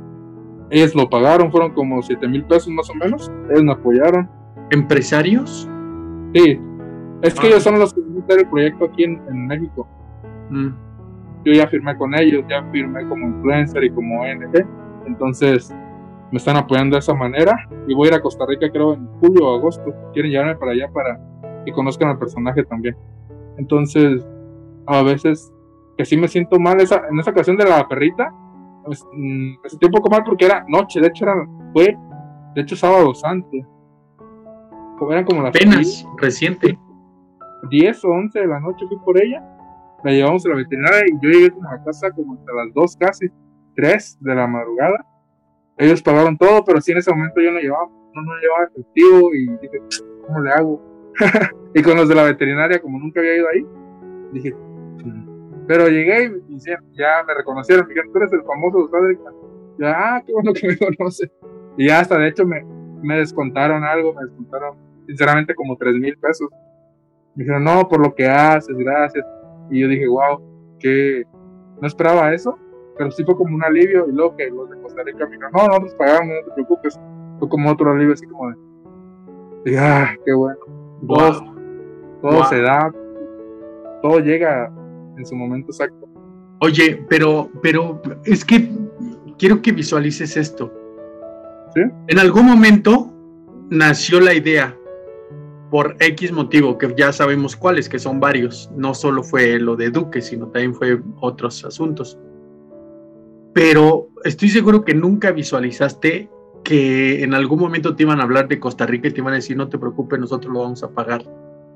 Ellos 0.69 0.95
lo 0.95 1.09
pagaron, 1.09 1.51
fueron 1.51 1.73
como 1.73 2.01
7 2.01 2.27
mil 2.27 2.43
pesos 2.45 2.69
más 2.69 2.89
o 2.89 2.95
menos. 2.95 3.31
Ellos 3.49 3.63
me 3.63 3.71
apoyaron. 3.71 4.29
¿Empresarios? 4.69 5.69
Sí. 6.33 6.59
Es 7.21 7.33
que 7.33 7.47
ah. 7.47 7.49
ellos 7.49 7.63
son 7.63 7.79
los 7.79 7.93
que 7.93 8.01
van 8.01 8.39
el 8.39 8.49
proyecto 8.49 8.85
aquí 8.85 9.03
en, 9.03 9.47
México. 9.47 9.87
Mm 10.49 10.87
yo 11.47 11.53
ya 11.53 11.67
firmé 11.67 11.97
con 11.97 12.13
ellos, 12.13 12.43
ya 12.49 12.61
firmé 12.71 13.07
como 13.07 13.27
influencer 13.27 13.83
y 13.83 13.89
como 13.89 14.21
ONG, 14.21 14.65
entonces 15.05 15.73
me 16.31 16.37
están 16.37 16.57
apoyando 16.57 16.95
de 16.95 16.99
esa 16.99 17.13
manera 17.13 17.57
y 17.87 17.93
voy 17.93 18.07
a 18.07 18.11
ir 18.11 18.15
a 18.15 18.21
Costa 18.21 18.45
Rica 18.45 18.69
creo 18.69 18.95
en 18.95 19.07
julio 19.21 19.47
o 19.47 19.55
agosto, 19.55 19.93
quieren 20.11 20.31
llevarme 20.31 20.55
para 20.55 20.73
allá 20.73 20.89
para 20.91 21.19
que 21.65 21.71
conozcan 21.71 22.09
al 22.09 22.19
personaje 22.19 22.63
también. 22.65 22.97
Entonces, 23.57 24.25
a 24.87 25.01
veces 25.03 25.53
que 25.97 26.03
sí 26.03 26.17
me 26.17 26.27
siento 26.27 26.59
mal 26.59 26.81
esa, 26.81 27.03
en 27.09 27.17
esa 27.17 27.31
ocasión 27.31 27.55
de 27.55 27.63
la 27.63 27.87
perrita, 27.87 28.33
pues, 28.87 29.05
mm, 29.13 29.61
me 29.61 29.69
sentí 29.69 29.85
un 29.85 29.91
poco 29.91 30.09
mal 30.09 30.23
porque 30.23 30.45
era 30.45 30.65
noche, 30.67 30.99
de 30.99 31.07
hecho 31.07 31.25
era, 31.25 31.47
fue, 31.73 31.97
de 32.55 32.61
hecho 32.61 32.75
sábado 32.75 33.13
santo. 33.13 33.49
Eran 35.11 35.25
como 35.25 35.43
las 35.43 35.49
apenas 35.49 36.07
reciente 36.17 36.77
10 37.69 38.05
o 38.05 38.09
11 38.09 38.39
de 38.39 38.47
la 38.47 38.59
noche 38.59 38.87
fui 38.87 38.97
por 39.05 39.21
ella 39.21 39.43
la 40.03 40.11
llevamos 40.11 40.45
a 40.45 40.49
la 40.49 40.55
veterinaria 40.55 41.05
y 41.07 41.13
yo 41.21 41.29
llegué 41.29 41.51
como 41.51 41.69
a 41.69 41.83
casa 41.83 42.11
como 42.11 42.35
hasta 42.35 42.53
las 42.53 42.73
2 42.73 42.97
casi, 42.97 43.27
3 43.75 44.17
de 44.21 44.35
la 44.35 44.47
madrugada. 44.47 45.05
Ellos 45.77 46.01
pagaron 46.01 46.37
todo, 46.37 46.63
pero 46.63 46.81
sí 46.81 46.91
en 46.91 46.99
ese 46.99 47.11
momento 47.11 47.41
yo 47.41 47.51
no 47.51 47.59
llevaba, 47.59 47.87
no, 47.87 48.21
no 48.21 48.35
llevaba 48.41 48.65
efectivo 48.65 49.33
y 49.33 49.47
dije, 49.61 49.81
¿cómo 50.25 50.39
le 50.39 50.51
hago? 50.51 50.81
y 51.73 51.81
con 51.81 51.97
los 51.97 52.09
de 52.09 52.15
la 52.15 52.23
veterinaria, 52.23 52.81
como 52.81 52.99
nunca 52.99 53.19
había 53.19 53.35
ido 53.35 53.47
ahí, 53.53 53.65
dije, 54.33 54.55
pero 55.67 55.87
llegué 55.89 56.31
y 56.47 56.57
ya 56.59 57.23
me 57.27 57.33
reconocieron, 57.33 57.85
me 57.87 57.93
dijeron, 57.93 58.13
tú 58.13 58.19
eres 58.19 58.33
el 58.33 58.43
famoso 58.43 58.89
padre. 58.89 59.19
Ya, 59.77 59.93
ah, 59.95 60.23
qué 60.25 60.33
bueno 60.33 60.53
que 60.53 60.67
me 60.67 60.77
conoce. 60.97 61.29
Y 61.77 61.87
ya 61.87 61.99
hasta 61.99 62.17
de 62.17 62.29
hecho 62.29 62.45
me, 62.45 62.63
me 63.01 63.17
descontaron 63.17 63.83
algo, 63.83 64.13
me 64.13 64.23
descontaron 64.23 64.77
sinceramente 65.05 65.53
como 65.53 65.75
3 65.77 65.95
mil 65.95 66.17
pesos. 66.17 66.49
Me 67.35 67.43
dijeron, 67.43 67.63
no, 67.63 67.87
por 67.87 67.99
lo 67.99 68.15
que 68.15 68.27
haces, 68.27 68.75
gracias. 68.77 69.25
Y 69.69 69.81
yo 69.81 69.87
dije, 69.87 70.07
wow, 70.07 70.41
que 70.79 71.23
no 71.81 71.87
esperaba 71.87 72.33
eso, 72.33 72.57
pero 72.97 73.11
sí 73.11 73.23
fue 73.23 73.35
como 73.35 73.55
un 73.55 73.63
alivio. 73.63 74.07
Y 74.07 74.13
luego 74.13 74.35
que 74.35 74.49
los 74.49 74.69
de 74.69 74.81
Costa 74.81 75.03
Rica 75.03 75.25
me 75.25 75.31
dijeron, 75.31 75.51
no, 75.53 75.67
no 75.67 75.79
nos 75.79 75.93
pagamos, 75.95 76.27
no 76.27 76.45
te 76.47 76.51
preocupes. 76.53 76.99
Fue 77.39 77.49
como 77.49 77.71
otro 77.71 77.91
alivio, 77.91 78.13
así 78.13 78.25
como 78.25 78.49
de, 79.63 79.77
ah, 79.77 80.15
qué 80.25 80.33
bueno. 80.33 80.57
Todo, 82.21 82.43
se 82.45 82.61
da, 82.61 82.91
todo 84.01 84.19
llega 84.19 84.71
en 85.17 85.25
su 85.25 85.35
momento 85.35 85.71
exacto. 85.71 86.07
Oye, 86.59 87.05
pero, 87.09 87.49
pero 87.61 88.01
es 88.25 88.43
que 88.43 88.69
quiero 89.37 89.61
que 89.61 89.71
visualices 89.71 90.37
esto. 90.37 90.71
¿Sí? 91.75 91.81
En 92.07 92.19
algún 92.19 92.45
momento 92.45 93.13
nació 93.69 94.19
la 94.19 94.33
idea 94.33 94.75
por 95.69 95.95
X 95.99 96.31
motivo, 96.31 96.77
que 96.77 96.93
ya 96.97 97.11
sabemos 97.11 97.55
cuáles, 97.55 97.89
que 97.89 97.99
son 97.99 98.19
varios. 98.19 98.71
No 98.75 98.93
solo 98.93 99.23
fue 99.23 99.59
lo 99.59 99.75
de 99.75 99.89
Duque, 99.89 100.21
sino 100.21 100.47
también 100.47 100.73
fue 100.73 101.01
otros 101.19 101.63
asuntos. 101.65 102.17
Pero 103.53 104.09
estoy 104.23 104.49
seguro 104.49 104.85
que 104.85 104.93
nunca 104.93 105.31
visualizaste 105.31 106.29
que 106.63 107.23
en 107.23 107.33
algún 107.33 107.59
momento 107.59 107.95
te 107.95 108.03
iban 108.03 108.19
a 108.19 108.23
hablar 108.23 108.47
de 108.47 108.59
Costa 108.59 108.85
Rica 108.85 109.07
y 109.07 109.11
te 109.11 109.21
iban 109.21 109.33
a 109.33 109.37
decir, 109.37 109.57
no 109.57 109.67
te 109.69 109.77
preocupes, 109.77 110.19
nosotros 110.19 110.53
lo 110.53 110.61
vamos 110.61 110.83
a 110.83 110.89
pagar. 110.89 111.23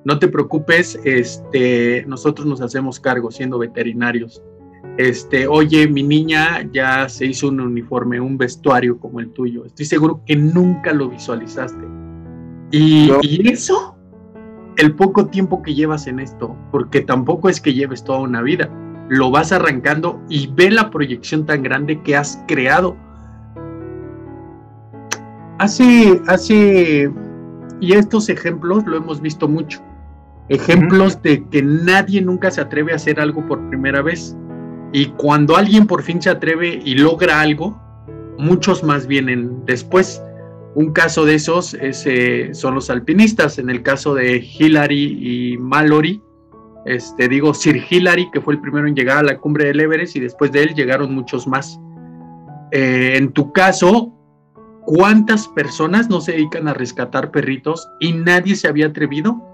No 0.04 0.18
te 0.20 0.28
preocupes, 0.28 1.00
este, 1.04 2.04
nosotros 2.08 2.48
nos 2.48 2.62
hacemos 2.62 3.00
cargo 3.00 3.32
siendo 3.32 3.60
veterinarios. 3.60 4.42
Este, 4.98 5.48
oye, 5.48 5.88
mi 5.88 6.04
niña 6.04 6.68
ya 6.72 7.08
se 7.08 7.26
hizo 7.26 7.48
un 7.48 7.60
uniforme, 7.60 8.20
un 8.20 8.38
vestuario 8.38 9.00
como 9.00 9.20
el 9.20 9.32
tuyo. 9.32 9.66
Estoy 9.66 9.86
seguro 9.86 10.22
que 10.26 10.36
nunca 10.36 10.92
lo 10.92 11.10
visualizaste 11.10 11.86
y, 12.72 13.52
eso, 13.52 13.96
el 14.78 14.96
poco 14.96 15.28
tiempo 15.28 15.62
que 15.62 15.76
llevas 15.76 16.08
en 16.08 16.20
esto, 16.20 16.56
porque 16.72 17.02
tampoco 17.02 17.50
es 17.50 17.60
que 17.60 17.74
lleves 17.74 18.04
toda 18.04 18.20
una 18.20 18.42
vida, 18.42 18.70
lo 19.10 19.30
vas 19.30 19.52
arrancando 19.52 20.22
y 20.30 20.48
ve 20.48 20.72
la 20.72 20.90
proyección 20.90 21.46
tan 21.46 21.64
grande 21.64 22.02
que 22.02 22.16
has 22.16 22.42
creado. 22.48 22.96
Hace, 25.60 26.22
hace, 26.28 27.12
y 27.82 27.94
estos 27.94 28.30
ejemplos 28.30 28.86
lo 28.86 28.98
hemos 28.98 29.20
visto 29.20 29.50
mucho, 29.50 29.82
ejemplos 30.50 31.22
de 31.22 31.44
que 31.50 31.62
nadie 31.62 32.22
nunca 32.22 32.52
se 32.52 32.62
atreve 32.62 32.94
a 32.94 32.96
hacer 32.96 33.20
algo 33.20 33.46
por 33.48 33.68
primera 33.70 34.02
vez. 34.02 34.36
Y 34.94 35.08
cuando 35.08 35.56
alguien 35.56 35.88
por 35.88 36.04
fin 36.04 36.22
se 36.22 36.30
atreve 36.30 36.82
y 36.84 36.96
logra 36.96 37.40
algo, 37.40 37.80
muchos 38.38 38.84
más 38.84 39.08
vienen 39.08 39.66
después. 39.66 40.22
Un 40.76 40.92
caso 40.92 41.26
de 41.26 41.36
esos 41.36 41.76
eh, 41.80 42.50
son 42.54 42.76
los 42.76 42.90
alpinistas. 42.90 43.60
En 43.60 43.70
el 43.70 43.84
caso 43.84 44.14
de 44.14 44.38
Hillary 44.38 45.54
y 45.54 45.58
Mallory, 45.58 46.22
este, 46.86 47.30
digo 47.30 47.54
Sir 47.54 47.82
Hillary, 47.90 48.30
que 48.32 48.42
fue 48.42 48.56
el 48.56 48.62
primero 48.62 48.88
en 48.88 48.96
llegar 48.96 49.18
a 49.20 49.24
la 49.24 49.38
cumbre 49.38 49.66
del 49.66 49.80
Everest, 49.80 50.16
y 50.16 50.20
después 50.20 50.52
de 50.52 50.64
él 50.64 50.74
llegaron 50.74 51.14
muchos 51.14 51.48
más. 51.48 51.80
Eh, 52.72 53.14
en 53.18 53.32
tu 53.32 53.52
caso, 53.52 54.14
¿cuántas 54.86 55.48
personas 55.50 56.10
no 56.10 56.22
se 56.22 56.34
dedican 56.34 56.68
a 56.68 56.74
rescatar 56.74 57.32
perritos 57.32 57.88
y 58.00 58.14
nadie 58.14 58.56
se 58.56 58.68
había 58.68 58.88
atrevido 58.88 59.51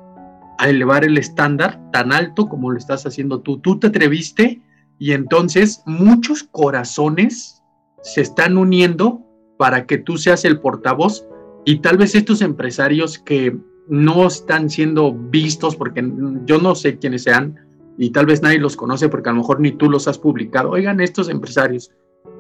a 0.58 0.70
elevar 0.70 1.04
el 1.04 1.18
estándar 1.18 1.80
tan 1.92 2.12
alto 2.12 2.48
como 2.48 2.72
lo 2.72 2.78
estás 2.78 3.06
haciendo 3.06 3.42
tú? 3.42 3.60
Tú 3.60 3.80
te 3.80 3.88
atreviste 3.88 4.62
Y 5.00 5.12
entonces 5.12 5.84
muchos 5.86 6.44
corazones 6.44 7.62
se 8.02 8.22
están 8.22 8.58
uniendo 8.58 9.22
para 9.58 9.86
que 9.86 9.98
tú 9.98 10.18
seas 10.18 10.46
el 10.46 10.60
portavoz 10.60 11.28
y 11.66 11.80
tal 11.80 11.98
vez 11.98 12.16
estos 12.16 12.42
empresarios 12.42 13.20
que 13.20 13.58
no 13.90 14.28
están 14.28 14.70
siendo 14.70 15.14
vistos 15.14 15.76
porque 15.76 16.10
yo 16.46 16.60
no 16.60 16.76
sé 16.76 16.98
quiénes 16.98 17.24
sean 17.24 17.60
y 17.98 18.12
tal 18.12 18.26
vez 18.26 18.42
nadie 18.42 18.60
los 18.60 18.76
conoce 18.76 19.10
porque 19.10 19.30
a 19.30 19.34
lo 19.34 19.40
mejor 19.40 19.60
ni 19.60 19.72
tú 19.72 19.90
los 19.90 20.08
has 20.08 20.18
publicado. 20.18 20.70
Oigan, 20.70 21.02
estos 21.02 21.30
empresarios, 21.30 21.92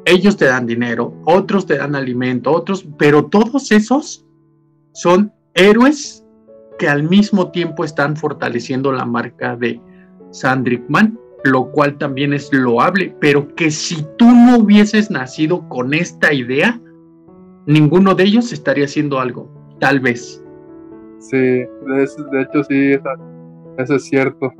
ellos 0.05 0.37
te 0.37 0.45
dan 0.45 0.65
dinero, 0.65 1.13
otros 1.25 1.65
te 1.65 1.77
dan 1.77 1.95
alimento, 1.95 2.51
otros, 2.51 2.85
pero 2.97 3.25
todos 3.25 3.71
esos 3.71 4.25
son 4.93 5.33
héroes 5.53 6.23
que 6.77 6.87
al 6.87 7.03
mismo 7.03 7.51
tiempo 7.51 7.83
están 7.83 8.15
fortaleciendo 8.15 8.91
la 8.91 9.05
marca 9.05 9.55
de 9.55 9.79
Sandrickman, 10.31 11.17
lo 11.43 11.71
cual 11.71 11.97
también 11.97 12.33
es 12.33 12.51
loable, 12.53 13.15
pero 13.19 13.53
que 13.55 13.71
si 13.71 14.05
tú 14.17 14.25
no 14.25 14.57
hubieses 14.57 15.09
nacido 15.11 15.67
con 15.69 15.93
esta 15.93 16.33
idea, 16.33 16.79
ninguno 17.65 18.15
de 18.15 18.23
ellos 18.23 18.51
estaría 18.51 18.85
haciendo 18.85 19.19
algo, 19.19 19.49
tal 19.79 19.99
vez. 19.99 20.43
Sí, 21.19 21.37
de, 21.37 22.41
hecho 22.41 22.63
sí, 22.63 22.93
eso, 23.77 23.95
es 23.95 24.03
cierto. 24.05 24.51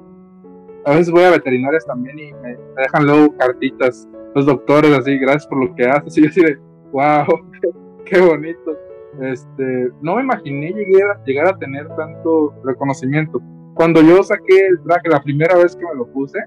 A 0.86 0.91
veces 0.91 1.11
voy 1.11 1.24
a 1.24 1.32
veterinarias 1.32 1.86
también 1.86 2.18
y 2.18 2.34
me, 2.34 2.57
dejan 2.78 3.05
luego 3.05 3.36
cartitas, 3.38 4.07
los 4.36 4.45
doctores 4.45 4.91
así, 4.97 5.18
gracias 5.18 5.47
por 5.47 5.65
lo 5.65 5.76
que 5.76 5.86
haces, 5.86 6.18
y 6.18 6.24
yo 6.24 6.30
así 6.30 6.41
de, 6.41 6.57
wow, 6.91 7.26
qué, 8.05 8.22
bonito. 8.22 8.78
Este, 9.22 9.89
no 10.01 10.15
me 10.15 10.24
imaginé 10.24 10.72
llegar, 10.72 11.24
llegar 11.26 11.47
a 11.47 11.57
tener 11.57 11.88
tanto 11.95 12.53
reconocimiento. 12.63 13.41
Cuando 13.74 14.01
yo 14.01 14.22
saqué 14.24 14.68
el 14.68 14.82
traje 14.84 15.09
la 15.09 15.22
primera 15.22 15.55
vez 15.55 15.76
que 15.76 15.86
me 15.86 15.95
lo 15.95 16.07
puse, 16.07 16.39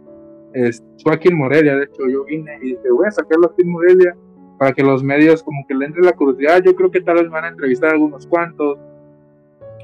fue 1.03 1.15
aquí 1.15 1.29
en 1.29 1.37
Morelia, 1.37 1.77
de 1.77 1.85
hecho 1.85 2.09
yo 2.09 2.25
vine 2.25 2.59
y 2.63 2.71
dije, 2.71 2.91
voy 2.93 3.07
a 3.07 3.11
sacarlo 3.11 3.47
aquí 3.47 3.63
en 3.63 3.71
Morelia 3.71 4.17
para 4.59 4.73
que 4.73 4.83
los 4.83 5.03
medios 5.03 5.43
como 5.43 5.65
que 5.67 5.75
le 5.75 5.87
entre 5.87 6.03
la 6.03 6.13
curiosidad, 6.13 6.63
yo 6.65 6.75
creo 6.75 6.91
que 6.91 7.01
tal 7.01 7.17
vez 7.17 7.31
van 7.31 7.45
a 7.45 7.49
entrevistar 7.49 7.91
a 7.91 7.93
algunos 7.93 8.27
cuantos. 8.27 8.79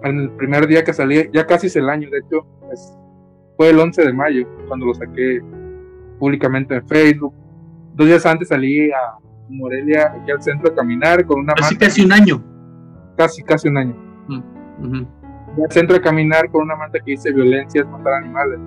En 0.03 0.21
el 0.21 0.31
primer 0.33 0.67
día 0.67 0.85
que 0.85 0.93
salí, 0.93 1.31
ya 1.33 1.47
casi 1.47 1.69
es 1.69 1.77
el 1.77 1.89
año, 1.89 2.11
de 2.11 2.19
hecho, 2.19 2.47
fue 3.57 3.71
el 3.71 3.79
11 3.79 4.05
de 4.05 4.13
mayo 4.13 4.47
cuando 4.69 4.87
lo 4.87 4.95
saqué 4.95 5.41
públicamente 6.19 6.75
en 6.75 6.87
Facebook. 6.87 7.33
Dos 7.95 8.07
días 8.07 8.27
antes 8.27 8.49
salí 8.49 8.91
a 8.91 9.19
Morelia, 9.49 10.13
aquí 10.21 10.31
al 10.31 10.43
centro 10.43 10.71
a 10.71 10.75
caminar 10.75 11.25
con 11.25 11.41
una 11.41 11.55
Casi, 11.55 11.77
casi 11.77 12.05
un 12.05 12.13
año. 12.13 12.56
Casi, 13.17 13.43
casi 13.43 13.69
un 13.69 13.79
año. 13.79 13.95
Mm, 14.29 15.05
al 15.65 15.73
centro 15.73 15.97
a 15.97 16.01
caminar 16.01 16.51
con 16.51 16.63
una 16.63 16.77
manta 16.77 16.99
que 16.99 17.13
dice 17.13 17.33
violencia 17.33 17.81
es 17.81 17.89
matar 17.89 18.15
animales 18.15 18.61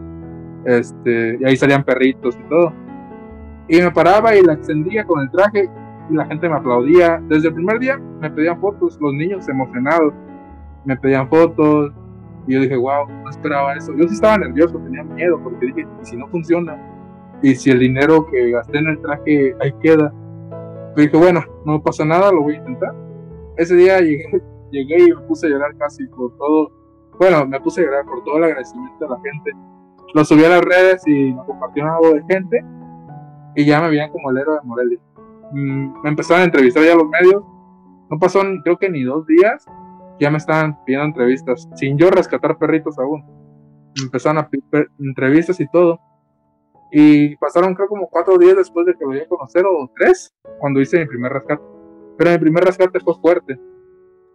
este, 0.66 1.38
y 1.40 1.46
ahí 1.46 1.56
salían 1.56 1.84
perritos 1.84 2.38
y 2.40 2.50
todo. 2.50 2.74
Y 3.68 3.82
me 3.82 3.92
paraba 3.92 4.36
y 4.36 4.42
la 4.42 4.54
extendía 4.54 5.06
con 5.06 5.22
el 5.22 5.30
traje 5.30 5.70
y 6.10 6.14
la 6.14 6.26
gente 6.26 6.50
me 6.50 6.56
aplaudía. 6.56 7.22
Desde 7.28 7.50
el 7.50 7.54
primer 7.54 7.80
día 7.80 8.00
me 8.20 8.30
pedían 8.30 8.60
fotos, 8.60 8.98
los 9.00 9.14
niños 9.14 9.48
emocionados 9.48 10.14
me 10.86 10.98
pedían 10.98 11.30
fotos. 11.30 11.92
Y 12.48 12.54
yo 12.54 12.62
dije, 12.62 12.76
wow, 12.76 13.08
no 13.08 13.30
esperaba 13.30 13.76
eso. 13.76 13.94
Yo 13.96 14.08
sí 14.08 14.16
estaba 14.16 14.38
nervioso, 14.38 14.80
tenía 14.80 15.04
miedo 15.04 15.40
porque 15.44 15.68
dije, 15.68 15.88
¿y 16.02 16.06
si 16.06 16.18
no 16.18 16.28
funciona? 16.28 16.78
Y 17.42 17.56
si 17.56 17.70
el 17.70 17.80
dinero 17.80 18.26
que 18.26 18.52
gasté 18.52 18.80
en 18.80 18.88
el 18.88 19.02
traje 19.02 19.56
ahí 19.62 19.74
queda. 19.82 20.12
Pero 20.96 21.06
dije, 21.06 21.18
bueno, 21.18 21.44
no 21.66 21.82
pasa 21.82 22.04
nada, 22.06 22.32
lo 22.32 22.42
voy 22.42 22.56
a 22.56 22.58
intentar. 22.58 22.94
Ese 23.60 23.76
día 23.76 24.00
llegué, 24.00 24.26
llegué 24.72 25.04
y 25.04 25.14
me 25.14 25.22
puse 25.22 25.48
a 25.48 25.50
llorar 25.52 25.78
casi 25.78 26.06
por 26.08 26.36
todo. 26.38 26.72
Bueno, 27.20 27.46
me 27.46 27.60
puse 27.62 27.82
a 27.82 27.86
llorar 27.86 28.06
por 28.06 28.24
todo 28.24 28.38
el 28.38 28.46
agradecimiento 28.46 29.06
de 29.06 29.10
la 29.10 29.20
gente 29.22 29.52
lo 30.14 30.26
subí 30.26 30.44
a 30.44 30.50
las 30.50 30.62
redes 30.62 31.06
y 31.06 31.32
lo 31.32 31.46
compartió 31.46 31.86
voz 32.02 32.14
de 32.14 32.24
gente 32.34 32.66
y 33.56 33.66
ya 33.66 33.82
me 33.82 33.90
veían 33.90 34.12
como 34.12 34.32
el 34.32 34.38
héroe 34.38 34.56
de 34.56 34.68
Morelia. 34.68 35.00
Mm, 35.52 36.02
me 36.04 36.10
empezaron 36.10 36.42
a 36.42 36.46
entrevistar 36.46 36.84
ya 36.84 36.96
los 36.96 37.08
medios. 37.08 37.44
No 38.10 38.18
pasó 38.18 38.42
creo 38.64 38.78
que 38.78 38.90
ni 38.90 39.04
dos 39.04 39.26
días, 39.28 39.66
ya 40.20 40.32
me 40.32 40.38
estaban 40.38 40.84
pidiendo 40.84 41.08
entrevistas, 41.08 41.68
sin 41.76 41.98
yo 41.98 42.10
rescatar 42.10 42.58
perritos 42.58 42.98
aún. 42.98 43.24
Me 43.98 44.06
empezaron 44.06 44.40
a 44.40 44.50
pedir 44.50 44.90
entrevistas 45.00 45.60
y 45.60 45.68
todo. 45.68 46.00
Y 46.92 47.36
pasaron 47.36 47.76
creo 47.76 47.88
como 47.88 48.08
cuatro 48.08 48.38
días 48.38 48.58
después 48.58 48.86
de 48.88 48.96
que 48.96 49.06
lo 49.06 49.14
iba 49.14 49.24
a 49.24 49.28
conocer, 49.28 49.64
o 49.66 49.92
tres, 49.96 50.34
cuando 50.60 50.82
hice 50.82 51.00
mi 51.00 51.06
primer 51.06 51.34
rescate. 51.34 51.64
Pero 52.20 52.32
mi 52.32 52.38
primer 52.38 52.66
rescate 52.66 53.00
fue 53.00 53.16
fuerte. 53.16 53.58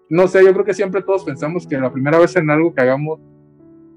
No 0.08 0.26
sé, 0.26 0.42
yo 0.42 0.54
creo 0.54 0.64
que 0.64 0.72
siempre 0.72 1.02
todos 1.02 1.22
pensamos 1.22 1.66
que 1.66 1.76
la 1.76 1.92
primera 1.92 2.18
vez 2.18 2.34
en 2.34 2.48
algo 2.48 2.74
que 2.74 2.80
hagamos 2.80 3.20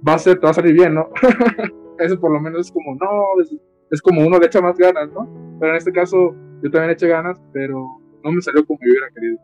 va 0.05 0.15
a 0.15 0.19
ser, 0.19 0.43
va 0.43 0.49
a 0.49 0.53
salir 0.53 0.73
bien, 0.73 0.93
¿no? 0.93 1.09
Eso 1.97 2.19
por 2.19 2.31
lo 2.31 2.41
menos 2.41 2.67
es 2.67 2.71
como, 2.71 2.95
no, 2.95 3.41
es, 3.89 4.01
como 4.01 4.27
uno 4.27 4.39
le 4.39 4.47
echa 4.47 4.59
más 4.59 4.77
ganas, 4.77 5.09
¿no? 5.13 5.29
Pero 5.57 5.71
en 5.71 5.77
este 5.77 5.93
caso 5.93 6.35
yo 6.61 6.69
también 6.69 6.91
eché 6.91 7.07
ganas, 7.07 7.41
pero 7.53 7.87
no 8.25 8.31
me 8.33 8.41
salió 8.41 8.65
como 8.65 8.77
yo 8.81 8.91
hubiera 8.91 9.09
querido. 9.09 9.37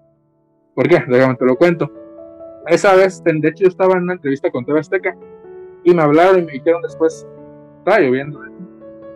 ¿Por 0.75 0.89
qué? 0.89 1.01
Déjame 1.07 1.35
te 1.35 1.45
lo 1.45 1.55
cuento. 1.55 1.89
Esa 2.67 2.95
vez, 2.95 3.23
de 3.23 3.47
hecho, 3.47 3.63
yo 3.63 3.69
estaba 3.69 3.95
en 3.95 4.03
una 4.03 4.13
entrevista 4.13 4.51
con 4.51 4.65
TV 4.65 4.77
Azteca 4.77 5.15
y 5.85 5.93
me 5.93 6.01
hablaron 6.01 6.39
y 6.39 6.45
me 6.45 6.51
dijeron 6.51 6.81
después, 6.81 7.25
está 7.77 7.97
lloviendo, 8.01 8.41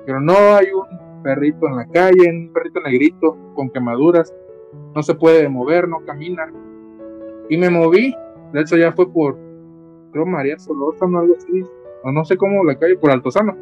pero 0.06 0.22
no 0.22 0.34
hay 0.56 0.68
un 0.72 1.22
perrito 1.22 1.68
en 1.68 1.76
la 1.76 1.86
calle, 1.88 2.30
un 2.30 2.54
perrito 2.54 2.80
negrito 2.80 3.38
con 3.56 3.70
quemaduras, 3.70 4.34
no 4.96 5.04
se 5.04 5.16
puede 5.16 5.48
mover, 5.50 5.88
no 5.88 6.00
camina. 6.06 6.52
Y 7.50 7.58
me 7.58 7.70
moví, 7.70 8.16
de 8.54 8.62
hecho 8.62 8.78
ya 8.78 8.92
fue 8.92 9.12
por 9.12 9.38
creo 10.12 10.26
María 10.26 10.58
Solórzano, 10.58 11.20
algo 11.20 11.36
así, 11.36 11.64
o 12.04 12.12
no 12.12 12.26
sé 12.26 12.38
cómo 12.38 12.64
la 12.64 12.78
calle, 12.78 12.98
por 12.98 13.12
Altozano. 13.12 13.56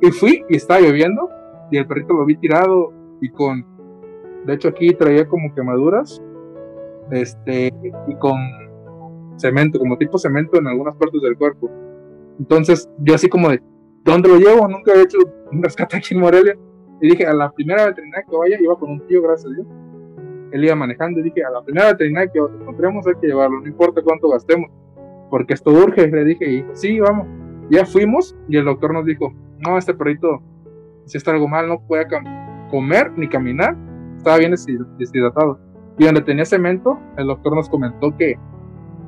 Y 0.00 0.10
fui 0.10 0.44
y 0.48 0.56
estaba 0.56 0.80
lloviendo 0.80 1.28
y 1.70 1.78
el 1.78 1.86
perrito 1.86 2.14
lo 2.14 2.24
vi 2.24 2.36
tirado 2.36 2.92
y 3.20 3.30
con, 3.30 3.64
de 4.46 4.54
hecho 4.54 4.68
aquí 4.68 4.94
traía 4.94 5.26
como 5.26 5.54
quemaduras, 5.54 6.22
este, 7.10 7.72
y 8.06 8.14
con 8.16 8.36
cemento, 9.36 9.78
como 9.78 9.96
tipo 9.96 10.18
cemento 10.18 10.58
en 10.58 10.66
algunas 10.66 10.96
partes 10.96 11.20
del 11.22 11.36
cuerpo. 11.36 11.70
Entonces 12.38 12.88
yo 12.98 13.14
así 13.14 13.28
como 13.28 13.48
de, 13.48 13.60
¿dónde 14.04 14.28
lo 14.28 14.38
llevo? 14.38 14.68
Nunca 14.68 14.92
he 14.94 15.02
hecho 15.02 15.18
un 15.50 15.62
rescate 15.62 15.96
aquí 15.96 16.14
en 16.14 16.20
Morelia. 16.20 16.56
Y 17.00 17.10
dije, 17.10 17.26
a 17.26 17.32
la 17.32 17.50
primera 17.50 17.86
veterinaria 17.86 18.26
que 18.28 18.36
vaya, 18.36 18.56
iba 18.60 18.76
con 18.76 18.90
un 18.90 19.06
tío, 19.06 19.22
gracias 19.22 19.50
a 19.50 19.54
Dios. 19.54 19.66
Él 20.52 20.64
iba 20.64 20.74
manejando 20.74 21.20
y 21.20 21.24
dije, 21.24 21.44
a 21.44 21.50
la 21.50 21.62
primera 21.62 21.88
veterinaria 21.88 22.30
que 22.32 22.38
encontremos 22.38 23.06
hay 23.06 23.14
que 23.20 23.26
llevarlo, 23.26 23.60
no 23.60 23.66
importa 23.66 24.02
cuánto 24.02 24.28
gastemos 24.28 24.70
porque 25.30 25.54
esto 25.54 25.70
urge. 25.70 26.06
Le 26.08 26.24
dije, 26.24 26.50
y 26.50 26.66
sí, 26.72 27.00
vamos. 27.00 27.26
Ya 27.70 27.84
fuimos 27.84 28.36
y 28.48 28.56
el 28.56 28.64
doctor 28.64 28.94
nos 28.94 29.04
dijo, 29.04 29.32
no, 29.58 29.76
este 29.76 29.94
perrito, 29.94 30.40
si 31.04 31.18
está 31.18 31.32
algo 31.32 31.48
mal, 31.48 31.68
no 31.68 31.80
puede 31.80 32.06
comer 32.70 33.12
ni 33.16 33.28
caminar, 33.28 33.76
estaba 34.16 34.38
bien 34.38 34.52
deshidratado. 34.98 35.60
Y 35.98 36.04
donde 36.04 36.22
tenía 36.22 36.44
cemento, 36.44 36.98
el 37.16 37.26
doctor 37.26 37.54
nos 37.54 37.68
comentó 37.68 38.16
que, 38.16 38.38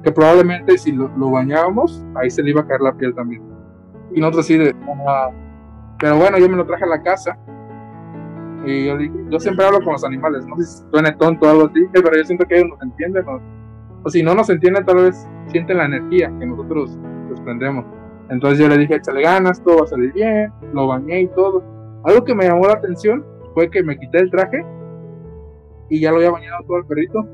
que 0.03 0.13
probablemente 0.13 0.77
si 0.77 0.93
lo, 0.93 1.09
bañábamos, 1.31 2.05
ahí 2.17 2.31
se 2.31 2.43
le 2.43 2.51
iba 2.51 2.63
a 2.63 2.67
caer 2.67 2.81
la 2.81 2.93
piel 2.93 3.15
también. 3.15 3.43
Y 4.13 4.21
nosotros 4.21 4.45
así 4.45 4.59
de, 4.59 4.75
ah". 5.07 5.31
pero 5.99 6.19
bueno, 6.19 6.37
yo 6.39 6.49
me 6.49 6.57
lo 6.57 6.67
traje 6.67 6.85
a 6.85 6.89
la 6.89 7.03
casa. 7.03 7.39
Y 8.65 8.87
yo, 8.87 8.97
yo 9.31 9.41
siempre 9.41 9.65
hablo 9.65 9.81
con 9.83 9.95
los 9.95 10.05
animales, 10.05 10.47
no 10.47 10.57
sé 10.57 10.65
si 10.65 10.91
suene 10.91 11.13
tonto 11.13 11.47
o 11.47 11.51
algo 11.51 11.67
así, 11.67 11.87
pero 11.93 12.17
yo 12.17 12.25
siento 12.25 12.45
que 12.47 12.57
ellos 12.57 12.69
nos 12.69 12.83
entienden, 12.83 13.25
o 14.03 14.11
si 14.11 14.23
no 14.23 14.35
nos 14.35 14.51
entienden, 14.51 14.85
tal 14.85 14.97
vez 14.97 15.29
sienten 15.47 15.79
la 15.79 15.87
energía 15.87 16.33
que 16.39 16.47
nosotros 16.47 16.99
desprendemos. 17.29 17.85
Entonces 18.31 18.59
yo 18.59 18.69
le 18.69 18.79
dije, 18.79 18.97
échale 18.97 19.23
ganas, 19.23 19.63
todo 19.63 19.79
va 19.79 19.85
a 19.85 19.89
salir 19.89 20.13
bien, 20.13 20.53
lo 20.73 20.87
bañé 20.87 21.23
y 21.23 21.29
todo. 21.29 21.63
Algo 22.05 22.25
que 22.25 22.35
me 22.35 22.45
llamó 22.45 22.67
la 22.67 22.75
atención 22.75 23.25
fue 23.55 23.71
que 23.71 23.83
me 23.83 23.99
quité 23.99 24.19
el 24.19 24.31
traje 24.31 24.65
y 25.89 26.01
ya 26.01 26.11
lo 26.11 26.19
había 26.19 26.31
bañado 26.31 26.65
todo 26.67 26.79
el 26.79 26.87
perrito. 26.87 27.27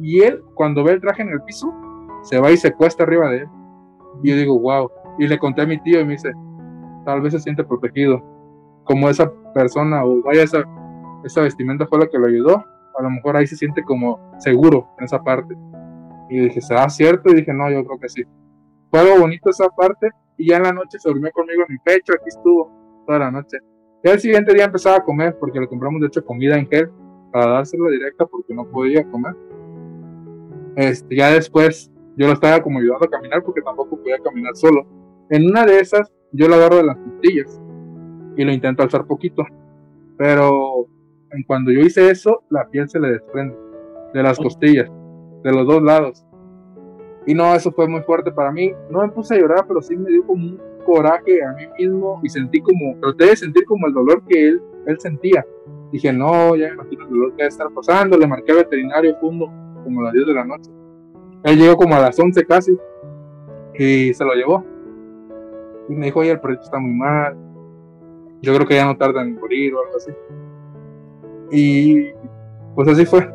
Y 0.00 0.20
él, 0.22 0.40
cuando 0.54 0.84
ve 0.84 0.92
el 0.92 1.00
traje 1.00 1.22
en 1.22 1.30
el 1.30 1.42
piso, 1.42 1.74
se 2.22 2.38
va 2.38 2.50
y 2.52 2.56
se 2.56 2.72
cuesta 2.72 3.02
arriba 3.02 3.28
de 3.30 3.38
él. 3.38 3.48
Y 4.22 4.30
yo 4.30 4.36
digo, 4.36 4.60
wow. 4.60 4.90
Y 5.18 5.26
le 5.26 5.38
conté 5.38 5.62
a 5.62 5.66
mi 5.66 5.80
tío 5.80 6.00
y 6.00 6.04
me 6.04 6.12
dice, 6.12 6.32
tal 7.04 7.20
vez 7.20 7.32
se 7.32 7.40
siente 7.40 7.64
protegido. 7.64 8.22
Como 8.88 9.10
esa 9.10 9.30
persona 9.54 10.02
o 10.02 10.22
vaya, 10.22 10.42
esa, 10.42 10.64
esa 11.22 11.42
vestimenta 11.42 11.86
fue 11.86 11.98
la 11.98 12.06
que 12.06 12.18
lo 12.18 12.26
ayudó. 12.26 12.64
A 12.98 13.02
lo 13.02 13.10
mejor 13.10 13.36
ahí 13.36 13.46
se 13.46 13.54
siente 13.54 13.84
como 13.84 14.18
seguro 14.38 14.88
en 14.98 15.04
esa 15.04 15.22
parte. 15.22 15.54
Y 16.30 16.40
dije, 16.40 16.60
¿será 16.62 16.88
cierto? 16.88 17.30
Y 17.30 17.34
dije, 17.34 17.52
no, 17.52 17.70
yo 17.70 17.84
creo 17.84 18.00
que 18.00 18.08
sí. 18.08 18.24
Fue 18.90 19.00
algo 19.00 19.20
bonito 19.20 19.50
esa 19.50 19.68
parte. 19.68 20.08
Y 20.38 20.48
ya 20.48 20.56
en 20.56 20.62
la 20.62 20.72
noche 20.72 20.98
se 20.98 21.08
durmió 21.08 21.30
conmigo 21.32 21.64
en 21.68 21.74
mi 21.74 21.78
pecho. 21.78 22.14
Aquí 22.14 22.28
estuvo 22.28 22.72
toda 23.06 23.18
la 23.18 23.30
noche. 23.30 23.58
Y 24.02 24.08
al 24.08 24.18
siguiente 24.18 24.54
día 24.54 24.64
empezaba 24.64 24.96
a 24.96 25.04
comer 25.04 25.36
porque 25.38 25.60
le 25.60 25.68
compramos 25.68 26.00
de 26.00 26.06
hecho 26.06 26.24
comida 26.24 26.56
en 26.56 26.66
gel 26.68 26.90
para 27.30 27.46
dárselo 27.46 27.90
directa 27.90 28.24
porque 28.24 28.54
no 28.54 28.64
podía 28.64 29.04
comer. 29.10 29.36
Este, 30.76 31.14
ya 31.14 31.30
después 31.30 31.92
yo 32.16 32.26
lo 32.26 32.32
estaba 32.32 32.62
como 32.62 32.78
ayudando 32.78 33.04
a 33.04 33.10
caminar 33.10 33.42
porque 33.42 33.60
tampoco 33.60 33.98
podía 33.98 34.18
caminar 34.18 34.56
solo. 34.56 34.86
En 35.28 35.46
una 35.46 35.66
de 35.66 35.80
esas 35.80 36.10
yo 36.32 36.48
lo 36.48 36.54
agarro 36.54 36.76
de 36.76 36.84
las 36.84 36.96
costillas 36.96 37.60
y 38.38 38.44
lo 38.44 38.52
intento 38.52 38.82
alzar 38.82 39.04
poquito. 39.06 39.44
Pero 40.16 40.86
en 41.30 41.42
cuando 41.42 41.70
yo 41.70 41.80
hice 41.80 42.10
eso, 42.10 42.42
la 42.48 42.66
piel 42.68 42.88
se 42.88 42.98
le 42.98 43.10
desprende 43.10 43.54
de 44.14 44.22
las 44.22 44.38
costillas 44.38 44.90
de 45.44 45.52
los 45.52 45.66
dos 45.66 45.82
lados. 45.82 46.24
Y 47.26 47.34
no, 47.34 47.54
eso 47.54 47.70
fue 47.72 47.86
muy 47.86 48.00
fuerte 48.00 48.32
para 48.32 48.50
mí. 48.50 48.72
No 48.90 49.02
me 49.02 49.08
puse 49.10 49.34
a 49.34 49.38
llorar, 49.38 49.66
pero 49.68 49.82
sí 49.82 49.96
me 49.96 50.10
dio 50.10 50.26
como 50.26 50.46
un 50.46 50.60
coraje 50.86 51.44
a 51.44 51.52
mí 51.52 51.64
mismo 51.78 52.20
y 52.22 52.28
sentí 52.30 52.60
como, 52.60 52.96
traté 53.00 53.26
de 53.26 53.36
sentir 53.36 53.64
como 53.66 53.86
el 53.86 53.92
dolor 53.92 54.22
que 54.26 54.48
él 54.48 54.62
él 54.88 54.98
sentía. 54.98 55.44
Dije, 55.92 56.12
no, 56.12 56.56
ya 56.56 56.68
imagino 56.68 57.04
el 57.04 57.10
dolor 57.10 57.30
que 57.30 57.42
debe 57.42 57.48
estar 57.48 57.68
pasando. 57.70 58.16
Le 58.16 58.26
marqué 58.26 58.52
al 58.52 58.58
veterinario 58.58 59.16
fundo 59.20 59.50
como 59.84 60.00
a 60.00 60.04
las 60.04 60.12
10 60.14 60.26
de 60.26 60.34
la 60.34 60.44
noche. 60.44 60.70
Él 61.44 61.58
llegó 61.58 61.76
como 61.76 61.94
a 61.94 62.00
las 62.00 62.18
11 62.18 62.44
casi 62.46 62.76
y 63.74 64.12
se 64.12 64.24
lo 64.24 64.34
llevó. 64.34 64.64
Y 65.88 65.94
me 65.94 66.06
dijo, 66.06 66.20
oye, 66.20 66.32
el 66.32 66.40
perrito 66.40 66.62
está 66.62 66.78
muy 66.78 66.92
mal. 66.92 67.36
Yo 68.42 68.54
creo 68.54 68.66
que 68.66 68.74
ya 68.74 68.86
no 68.86 68.96
tarda 68.96 69.22
en 69.22 69.34
morir 69.34 69.74
o 69.74 69.84
algo 69.84 69.96
así. 69.96 70.12
Y 71.50 72.12
pues 72.74 72.88
así 72.88 73.04
fue. 73.04 73.28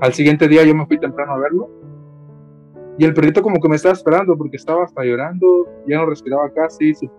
Al 0.00 0.12
siguiente 0.12 0.48
día 0.48 0.64
yo 0.64 0.74
me 0.74 0.86
fui 0.86 0.98
temprano 0.98 1.32
a 1.32 1.38
verlo. 1.38 1.70
Y 2.98 3.04
el 3.04 3.14
perrito 3.14 3.42
como 3.42 3.60
que 3.60 3.68
me 3.68 3.76
estaba 3.76 3.94
esperando 3.94 4.36
porque 4.36 4.56
estaba 4.56 4.84
hasta 4.84 5.04
llorando, 5.04 5.68
ya 5.86 5.98
no 5.98 6.06
respiraba 6.06 6.50
casi, 6.50 6.94
sus, 6.94 7.10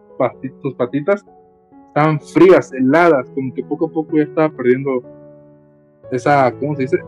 sus 0.61 0.73
patitas 0.73 1.23
estaban 1.97 2.21
frías, 2.21 2.71
heladas, 2.73 3.27
como 3.33 3.51
que 3.55 3.63
poco 3.63 3.87
a 3.87 3.89
poco 3.89 4.17
ya 4.17 4.23
estaba 4.23 4.49
perdiendo 4.49 5.01
esa, 6.11 6.51
¿cómo 6.59 6.75
se 6.75 6.83
dice? 6.83 6.99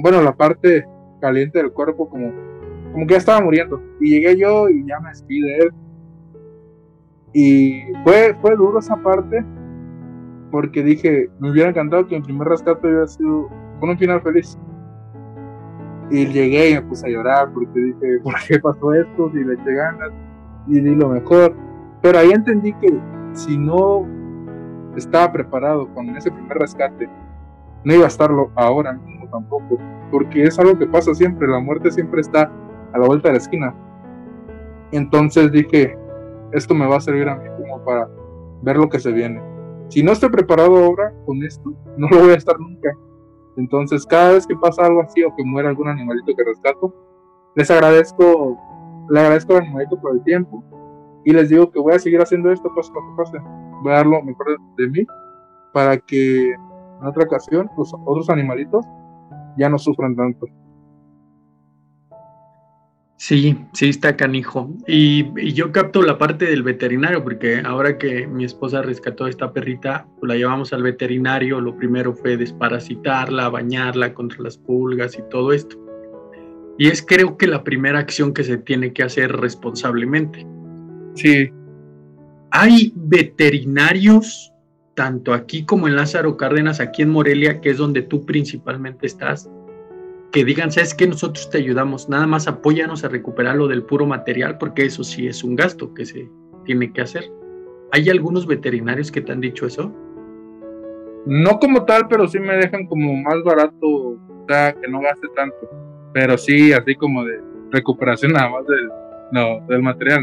Bueno, 0.00 0.22
la 0.22 0.32
parte 0.32 0.86
caliente 1.20 1.58
del 1.58 1.72
cuerpo 1.72 2.08
como, 2.08 2.32
como 2.92 3.04
que 3.04 3.14
ya 3.14 3.18
estaba 3.18 3.40
muriendo. 3.40 3.82
Y 4.00 4.10
llegué 4.10 4.36
yo 4.38 4.68
y 4.68 4.86
ya 4.86 5.00
me 5.00 5.08
despide 5.08 5.50
de 5.50 5.58
él. 5.58 5.70
Y 7.34 7.82
fue, 8.04 8.36
fue 8.40 8.56
duro 8.56 8.78
esa 8.78 8.96
parte 8.96 9.44
porque 10.52 10.84
dije, 10.84 11.28
me 11.40 11.50
hubiera 11.50 11.70
encantado 11.70 12.06
que 12.06 12.14
mi 12.14 12.22
primer 12.22 12.46
rescate 12.46 12.86
hubiera 12.86 13.08
sido 13.08 13.48
con 13.80 13.90
un 13.90 13.98
final 13.98 14.22
feliz. 14.22 14.56
Y 16.10 16.26
llegué 16.26 16.70
y 16.70 16.74
me 16.74 16.82
puse 16.82 17.08
a 17.08 17.10
llorar 17.10 17.52
porque 17.52 17.76
dije, 17.76 18.20
¿por 18.22 18.34
qué 18.46 18.60
pasó 18.60 18.94
esto? 18.94 19.32
Si 19.32 19.42
le 19.42 19.54
eché 19.54 19.74
ganas 19.74 20.10
y 20.68 20.80
di 20.80 20.94
lo 20.94 21.08
mejor. 21.08 21.56
Pero 22.02 22.20
ahí 22.20 22.30
entendí 22.30 22.72
que 22.74 22.96
si 23.32 23.58
no 23.58 24.06
estaba 24.94 25.32
preparado 25.32 25.92
con 25.92 26.08
ese 26.10 26.30
primer 26.30 26.56
rescate, 26.56 27.08
no 27.82 27.92
iba 27.92 28.04
a 28.04 28.08
estarlo 28.08 28.52
ahora 28.54 28.92
mismo 28.92 29.28
tampoco. 29.30 29.76
Porque 30.12 30.44
es 30.44 30.56
algo 30.60 30.78
que 30.78 30.86
pasa 30.86 31.12
siempre, 31.14 31.48
la 31.48 31.58
muerte 31.58 31.90
siempre 31.90 32.20
está 32.20 32.48
a 32.92 32.98
la 32.98 33.06
vuelta 33.08 33.28
de 33.28 33.32
la 33.32 33.38
esquina. 33.38 33.74
Entonces 34.92 35.50
dije, 35.50 35.98
esto 36.54 36.74
me 36.74 36.86
va 36.86 36.96
a 36.96 37.00
servir 37.00 37.28
a 37.28 37.36
mí 37.36 37.48
como 37.58 37.84
para 37.84 38.08
ver 38.62 38.76
lo 38.76 38.88
que 38.88 38.98
se 38.98 39.12
viene. 39.12 39.42
Si 39.88 40.02
no 40.02 40.12
estoy 40.12 40.30
preparado 40.30 40.76
ahora 40.76 41.12
con 41.26 41.42
esto, 41.42 41.74
no 41.96 42.08
lo 42.08 42.20
voy 42.20 42.30
a 42.30 42.36
estar 42.36 42.58
nunca. 42.58 42.90
Entonces, 43.56 44.06
cada 44.06 44.32
vez 44.32 44.46
que 44.46 44.56
pasa 44.56 44.86
algo 44.86 45.02
así 45.02 45.22
o 45.22 45.34
que 45.36 45.44
muera 45.44 45.68
algún 45.68 45.88
animalito 45.88 46.34
que 46.34 46.44
rescato, 46.44 46.94
les 47.54 47.70
agradezco, 47.70 48.58
le 49.10 49.20
agradezco 49.20 49.54
al 49.54 49.62
animalito 49.62 50.00
por 50.00 50.14
el 50.14 50.22
tiempo 50.24 50.64
y 51.24 51.32
les 51.32 51.48
digo 51.48 51.70
que 51.70 51.78
voy 51.78 51.94
a 51.94 51.98
seguir 51.98 52.20
haciendo 52.20 52.50
esto, 52.50 52.72
pase 52.74 52.90
lo 52.92 53.00
que 53.00 53.16
pase. 53.16 53.38
Voy 53.82 53.92
a 53.92 53.96
dar 53.96 54.06
lo 54.06 54.22
mejor 54.22 54.58
de 54.76 54.88
mí 54.88 55.06
para 55.72 55.98
que 55.98 56.50
en 56.50 57.06
otra 57.06 57.24
ocasión 57.24 57.70
los 57.76 57.92
otros 58.04 58.28
animalitos 58.30 58.84
ya 59.56 59.68
no 59.68 59.78
sufran 59.78 60.16
tanto. 60.16 60.46
Sí, 63.16 63.56
sí 63.72 63.88
está 63.88 64.16
canijo. 64.16 64.70
Y, 64.86 65.52
yo 65.52 65.72
capto 65.72 66.02
la 66.02 66.18
parte 66.18 66.46
del 66.46 66.62
veterinario, 66.62 67.22
porque 67.22 67.62
ahora 67.64 67.96
que 67.96 68.26
mi 68.26 68.44
esposa 68.44 68.82
rescató 68.82 69.24
a 69.24 69.30
esta 69.30 69.52
perrita, 69.52 70.06
pues 70.18 70.28
la 70.28 70.36
llevamos 70.36 70.72
al 70.72 70.82
veterinario, 70.82 71.60
lo 71.60 71.76
primero 71.76 72.12
fue 72.14 72.36
desparasitarla, 72.36 73.48
bañarla 73.48 74.14
contra 74.14 74.42
las 74.42 74.58
pulgas 74.58 75.16
y 75.16 75.22
todo 75.30 75.52
esto. 75.52 75.78
Y 76.76 76.88
es 76.88 77.02
creo 77.02 77.36
que 77.36 77.46
la 77.46 77.62
primera 77.62 78.00
acción 78.00 78.34
que 78.34 78.42
se 78.42 78.58
tiene 78.58 78.92
que 78.92 79.04
hacer 79.04 79.30
responsablemente. 79.32 80.44
Sí. 81.14 81.50
Hay 82.50 82.92
veterinarios, 82.96 84.52
tanto 84.94 85.32
aquí 85.32 85.64
como 85.64 85.86
en 85.86 85.96
Lázaro 85.96 86.36
Cárdenas, 86.36 86.80
aquí 86.80 87.02
en 87.02 87.10
Morelia, 87.10 87.60
que 87.60 87.70
es 87.70 87.78
donde 87.78 88.02
tú 88.02 88.24
principalmente 88.26 89.06
estás, 89.06 89.48
que 90.34 90.44
digan, 90.44 90.72
sabes 90.72 90.94
que 90.94 91.06
nosotros 91.06 91.48
te 91.48 91.58
ayudamos, 91.58 92.08
nada 92.08 92.26
más 92.26 92.48
apóyanos 92.48 93.04
a 93.04 93.08
recuperar 93.08 93.54
lo 93.54 93.68
del 93.68 93.84
puro 93.84 94.04
material, 94.04 94.58
porque 94.58 94.84
eso 94.84 95.04
sí 95.04 95.28
es 95.28 95.44
un 95.44 95.54
gasto 95.54 95.94
que 95.94 96.04
se 96.04 96.28
tiene 96.64 96.92
que 96.92 97.02
hacer. 97.02 97.30
¿Hay 97.92 98.10
algunos 98.10 98.44
veterinarios 98.44 99.12
que 99.12 99.20
te 99.20 99.30
han 99.30 99.40
dicho 99.40 99.64
eso? 99.64 99.94
No 101.24 101.60
como 101.60 101.84
tal, 101.84 102.08
pero 102.08 102.26
sí 102.26 102.40
me 102.40 102.56
dejan 102.56 102.84
como 102.88 103.14
más 103.14 103.44
barato, 103.44 103.86
o 103.86 104.44
sea, 104.48 104.72
que 104.72 104.88
no 104.88 105.00
gaste 105.02 105.28
tanto. 105.36 105.56
Pero 106.12 106.36
sí, 106.36 106.72
así 106.72 106.96
como 106.96 107.24
de 107.24 107.40
recuperación 107.70 108.32
nada 108.32 108.50
más 108.50 108.66
del, 108.66 108.88
no, 109.30 109.64
del 109.68 109.82
material. 109.82 110.20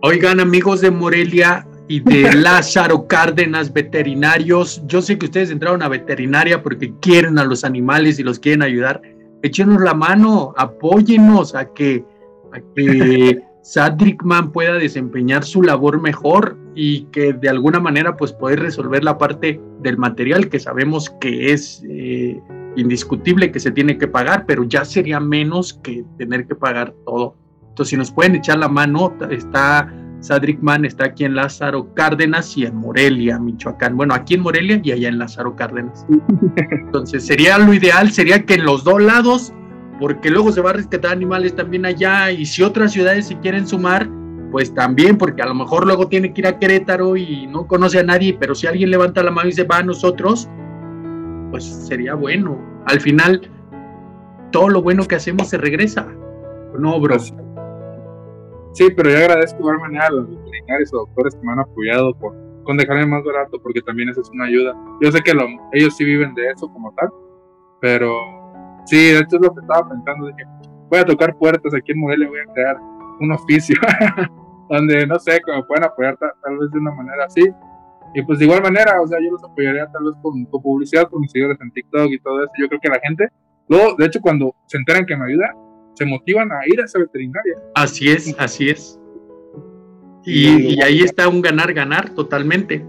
Oigan, 0.00 0.40
amigos 0.40 0.80
de 0.80 0.90
Morelia, 0.90 1.68
y 1.88 2.00
de 2.00 2.34
Lázaro 2.34 3.06
Cárdenas 3.06 3.72
Veterinarios. 3.72 4.82
Yo 4.86 5.02
sé 5.02 5.18
que 5.18 5.26
ustedes 5.26 5.50
entraron 5.50 5.82
a 5.82 5.88
veterinaria 5.88 6.62
porque 6.62 6.92
quieren 7.00 7.38
a 7.38 7.44
los 7.44 7.64
animales 7.64 8.18
y 8.18 8.22
los 8.22 8.38
quieren 8.38 8.62
ayudar. 8.62 9.02
Échenos 9.42 9.80
la 9.80 9.94
mano, 9.94 10.52
apóyenos 10.56 11.54
a 11.54 11.72
que, 11.72 12.04
a 12.52 12.60
que 12.74 13.42
Sadrickman 13.62 14.52
pueda 14.52 14.74
desempeñar 14.74 15.44
su 15.44 15.62
labor 15.62 16.00
mejor 16.00 16.56
y 16.74 17.04
que 17.06 17.32
de 17.32 17.48
alguna 17.48 17.80
manera 17.80 18.16
pues 18.16 18.32
poder 18.32 18.60
resolver 18.60 19.02
la 19.04 19.18
parte 19.18 19.60
del 19.80 19.96
material 19.96 20.48
que 20.48 20.60
sabemos 20.60 21.10
que 21.20 21.52
es 21.52 21.82
eh, 21.88 22.40
indiscutible 22.76 23.50
que 23.50 23.60
se 23.60 23.70
tiene 23.70 23.96
que 23.98 24.08
pagar, 24.08 24.44
pero 24.46 24.64
ya 24.64 24.84
sería 24.84 25.20
menos 25.20 25.74
que 25.74 26.04
tener 26.18 26.46
que 26.46 26.54
pagar 26.54 26.94
todo. 27.04 27.36
Entonces, 27.68 27.90
si 27.90 27.96
nos 27.96 28.10
pueden 28.10 28.36
echar 28.36 28.58
la 28.58 28.68
mano, 28.68 29.14
está 29.30 29.92
Sadrick 30.20 30.60
Mann 30.60 30.84
está 30.84 31.06
aquí 31.06 31.24
en 31.24 31.34
Lázaro 31.34 31.92
Cárdenas 31.94 32.56
y 32.56 32.64
en 32.66 32.76
Morelia, 32.76 33.38
Michoacán. 33.38 33.96
Bueno, 33.96 34.14
aquí 34.14 34.34
en 34.34 34.40
Morelia 34.40 34.80
y 34.82 34.92
allá 34.92 35.08
en 35.08 35.18
Lázaro 35.18 35.54
Cárdenas. 35.54 36.06
Entonces, 36.70 37.26
sería 37.26 37.58
lo 37.58 37.72
ideal, 37.72 38.10
sería 38.10 38.44
que 38.44 38.54
en 38.54 38.64
los 38.64 38.84
dos 38.84 39.02
lados, 39.02 39.52
porque 40.00 40.30
luego 40.30 40.52
se 40.52 40.60
va 40.60 40.70
a 40.70 40.74
rescatar 40.74 41.12
animales 41.12 41.54
también 41.54 41.86
allá 41.86 42.30
y 42.30 42.46
si 42.46 42.62
otras 42.62 42.92
ciudades 42.92 43.28
se 43.28 43.38
quieren 43.38 43.66
sumar, 43.66 44.08
pues 44.50 44.72
también, 44.74 45.18
porque 45.18 45.42
a 45.42 45.46
lo 45.46 45.54
mejor 45.54 45.86
luego 45.86 46.08
tiene 46.08 46.32
que 46.32 46.40
ir 46.40 46.46
a 46.46 46.58
Querétaro 46.58 47.16
y 47.16 47.46
no 47.46 47.66
conoce 47.66 48.00
a 48.00 48.02
nadie, 48.02 48.36
pero 48.38 48.54
si 48.54 48.66
alguien 48.66 48.90
levanta 48.90 49.22
la 49.22 49.30
mano 49.30 49.48
y 49.48 49.52
se 49.52 49.64
va 49.64 49.78
a 49.78 49.82
nosotros, 49.82 50.48
pues 51.50 51.64
sería 51.64 52.14
bueno. 52.14 52.58
Al 52.86 53.00
final, 53.00 53.50
todo 54.52 54.68
lo 54.68 54.82
bueno 54.82 55.04
que 55.06 55.16
hacemos 55.16 55.48
se 55.48 55.58
regresa. 55.58 56.06
No, 56.78 57.00
bro. 57.00 57.16
Sí, 58.76 58.88
pero 58.94 59.08
yo 59.08 59.16
agradezco 59.16 59.56
de 59.56 59.62
igual 59.62 59.78
manera 59.78 60.06
a 60.08 60.10
los 60.10 60.28
veterinarios 60.28 60.92
o 60.92 60.98
doctores 60.98 61.34
que 61.34 61.40
me 61.46 61.52
han 61.52 61.60
apoyado 61.60 62.14
por, 62.14 62.36
con 62.62 62.76
dejarme 62.76 63.06
más 63.06 63.24
barato, 63.24 63.58
porque 63.62 63.80
también 63.80 64.10
eso 64.10 64.20
es 64.20 64.28
una 64.28 64.44
ayuda. 64.44 64.76
Yo 65.00 65.10
sé 65.10 65.22
que 65.22 65.32
ellos 65.72 65.96
sí 65.96 66.04
viven 66.04 66.34
de 66.34 66.50
eso 66.50 66.70
como 66.70 66.92
tal, 66.92 67.08
pero 67.80 68.14
sí, 68.84 69.12
esto 69.12 69.36
es 69.36 69.42
lo 69.42 69.54
que 69.54 69.62
estaba 69.62 69.88
pensando. 69.88 70.26
Dije, 70.26 70.44
voy 70.90 70.98
a 70.98 71.04
tocar 71.06 71.34
puertas 71.38 71.72
aquí 71.72 71.92
en 71.92 72.00
Morelia, 72.00 72.28
voy 72.28 72.40
a 72.40 72.52
crear 72.52 72.76
un 73.18 73.32
oficio 73.32 73.76
donde, 74.68 75.06
no 75.06 75.18
sé, 75.20 75.40
que 75.42 75.52
me 75.52 75.62
puedan 75.62 75.84
apoyar 75.84 76.18
tal, 76.18 76.58
vez 76.58 76.70
de 76.70 76.78
una 76.78 76.92
manera 76.92 77.24
así. 77.24 77.48
Y 78.12 78.22
pues 78.24 78.40
de 78.40 78.44
igual 78.44 78.60
manera, 78.60 79.00
o 79.00 79.06
sea, 79.06 79.18
yo 79.24 79.30
los 79.30 79.42
apoyaría 79.42 79.86
tal 79.90 80.04
vez 80.04 80.16
con, 80.20 80.44
con 80.44 80.60
publicidad, 80.60 81.08
con 81.08 81.22
mis 81.22 81.32
seguidores 81.32 81.58
en 81.62 81.70
TikTok 81.70 82.10
y 82.10 82.18
todo 82.18 82.42
eso. 82.42 82.52
Yo 82.58 82.68
creo 82.68 82.80
que 82.82 82.90
la 82.90 83.00
gente, 83.00 83.30
luego, 83.68 83.94
de 83.96 84.04
hecho, 84.04 84.20
cuando 84.20 84.54
se 84.66 84.76
enteran 84.76 85.06
que 85.06 85.16
me 85.16 85.32
ayuda, 85.32 85.54
se 85.96 86.04
motivan 86.04 86.52
a 86.52 86.60
ir 86.66 86.80
a 86.80 86.84
esa 86.84 86.98
veterinaria. 86.98 87.56
Así 87.74 88.10
es, 88.10 88.34
así 88.38 88.68
es. 88.68 89.00
Y, 90.24 90.80
ahí 90.82 91.00
está 91.00 91.28
un 91.28 91.40
ganar-ganar 91.40 92.10
totalmente. 92.10 92.84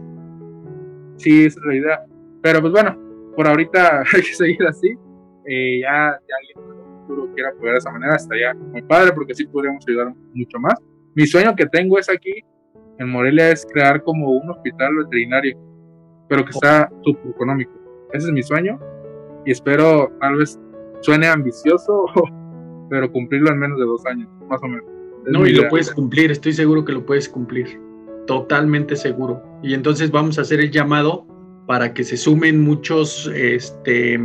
Sí, 1.18 1.46
esa 1.46 1.60
es 1.60 1.66
la 1.66 1.76
idea. 1.76 2.06
Pero 2.42 2.62
pues 2.62 2.74
bueno, 2.74 2.98
por 3.36 3.48
ahorita 3.48 4.00
hay 4.14 4.22
que 4.22 4.34
seguir 4.34 4.66
así. 4.68 4.98
Eh, 5.46 5.80
ya, 5.82 6.20
ya 6.28 6.36
alguien 6.40 6.58
en 6.58 6.80
el 6.80 7.02
futuro 7.02 7.34
quiera 7.34 7.50
apoyar 7.50 7.74
de 7.74 7.78
esa 7.78 7.92
manera, 7.92 8.16
estaría 8.16 8.54
muy 8.54 8.82
padre 8.82 9.14
porque 9.14 9.34
sí 9.34 9.46
podríamos 9.46 9.86
ayudar 9.88 10.14
mucho 10.34 10.60
más. 10.60 10.76
Mi 11.16 11.26
sueño 11.26 11.56
que 11.56 11.66
tengo 11.68 11.98
es 11.98 12.10
aquí, 12.10 12.44
en 13.00 13.10
Morelia, 13.10 13.52
es 13.52 13.66
crear 13.66 14.04
como 14.04 14.32
un 14.32 14.50
hospital 14.50 14.96
veterinario, 14.98 15.58
pero 16.28 16.44
que 16.44 16.52
sea 16.54 16.90
súper 17.04 17.32
económico. 17.32 17.72
Ese 18.12 18.28
es 18.28 18.34
mi 18.34 18.44
sueño 18.44 18.80
y 19.46 19.52
espero 19.52 20.12
tal 20.20 20.36
vez 20.36 20.60
suene 21.02 21.28
ambicioso 21.28 22.06
pero 22.90 23.12
cumplirlo 23.12 23.52
en 23.52 23.60
menos 23.60 23.80
de 23.80 23.86
dos 23.86 24.06
años, 24.06 24.30
más 24.50 24.62
o 24.62 24.68
menos. 24.68 24.86
no, 25.26 25.46
y 25.46 25.54
lo 25.54 25.68
puedes 25.70 25.92
cumplir, 25.92 26.32
estoy 26.32 26.54
seguro 26.54 26.86
que 26.86 26.94
lo 26.94 27.06
puedes 27.06 27.28
cumplir, 27.28 27.80
totalmente 28.26 28.96
seguro. 28.96 29.42
Y 29.64 29.74
entonces 29.74 30.12
vamos 30.12 30.38
a 30.38 30.42
hacer 30.42 30.60
el 30.60 30.72
llamado 30.72 31.26
para 31.66 31.94
que 31.94 32.04
se 32.04 32.18
sumen 32.18 32.62
muchos 32.64 33.30
este, 33.36 34.20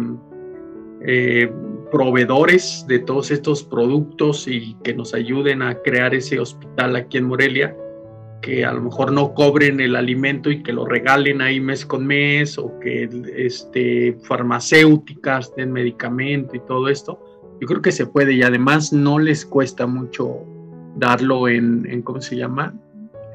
eh, 1.04 1.50
proveedores 1.90 2.86
de 2.88 3.00
todos 3.00 3.30
estos 3.30 3.64
productos 3.64 4.46
y 4.46 4.76
que 4.84 4.94
nos 4.94 5.12
ayuden 5.12 5.62
a 5.62 5.74
crear 5.82 6.14
ese 6.14 6.38
hospital 6.38 6.96
aquí 6.96 7.18
en 7.18 7.24
Morelia, 7.24 7.76
que 8.40 8.64
a 8.64 8.72
lo 8.72 8.82
mejor 8.82 9.12
no 9.12 9.34
cobren 9.34 9.80
el 9.80 9.96
alimento 9.96 10.50
y 10.50 10.62
que 10.62 10.72
lo 10.72 10.84
regalen 10.84 11.40
ahí 11.42 11.60
mes 11.60 11.84
con 11.84 12.06
mes, 12.06 12.58
o 12.58 12.78
que 12.80 13.08
este, 13.36 14.16
farmacéuticas 14.22 15.54
den 15.56 15.72
medicamento 15.72 16.56
y 16.56 16.60
todo 16.60 16.88
esto 16.88 17.31
yo 17.62 17.68
creo 17.68 17.80
que 17.80 17.92
se 17.92 18.06
puede 18.06 18.32
y 18.32 18.42
además 18.42 18.92
no 18.92 19.20
les 19.20 19.46
cuesta 19.46 19.86
mucho 19.86 20.40
darlo 20.96 21.46
en, 21.46 22.02
¿cómo 22.02 22.20
se 22.20 22.34
llama? 22.34 22.74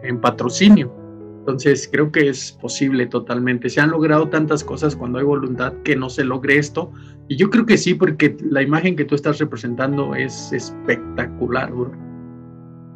En 0.03 0.19
patrocinio. 0.19 0.93
Entonces 1.39 1.87
creo 1.89 2.11
que 2.11 2.27
es 2.27 2.51
posible 2.51 3.05
totalmente. 3.05 3.69
Se 3.69 3.79
han 3.79 3.91
logrado 3.91 4.27
tantas 4.27 4.65
cosas 4.65 4.97
cuando 4.97 5.19
hay 5.19 5.23
voluntad 5.23 5.71
que 5.85 5.95
no 5.95 6.09
se 6.09 6.25
logre 6.25 6.57
esto. 6.57 6.91
Y 7.29 7.37
yo 7.37 7.49
creo 7.49 7.65
que 7.65 7.77
sí, 7.77 7.93
porque 7.93 8.35
la 8.41 8.61
imagen 8.61 8.97
que 8.97 9.05
tú 9.05 9.15
estás 9.15 9.39
representando 9.39 10.13
es 10.13 10.51
espectacular, 10.51 11.71
bro. 11.71 11.93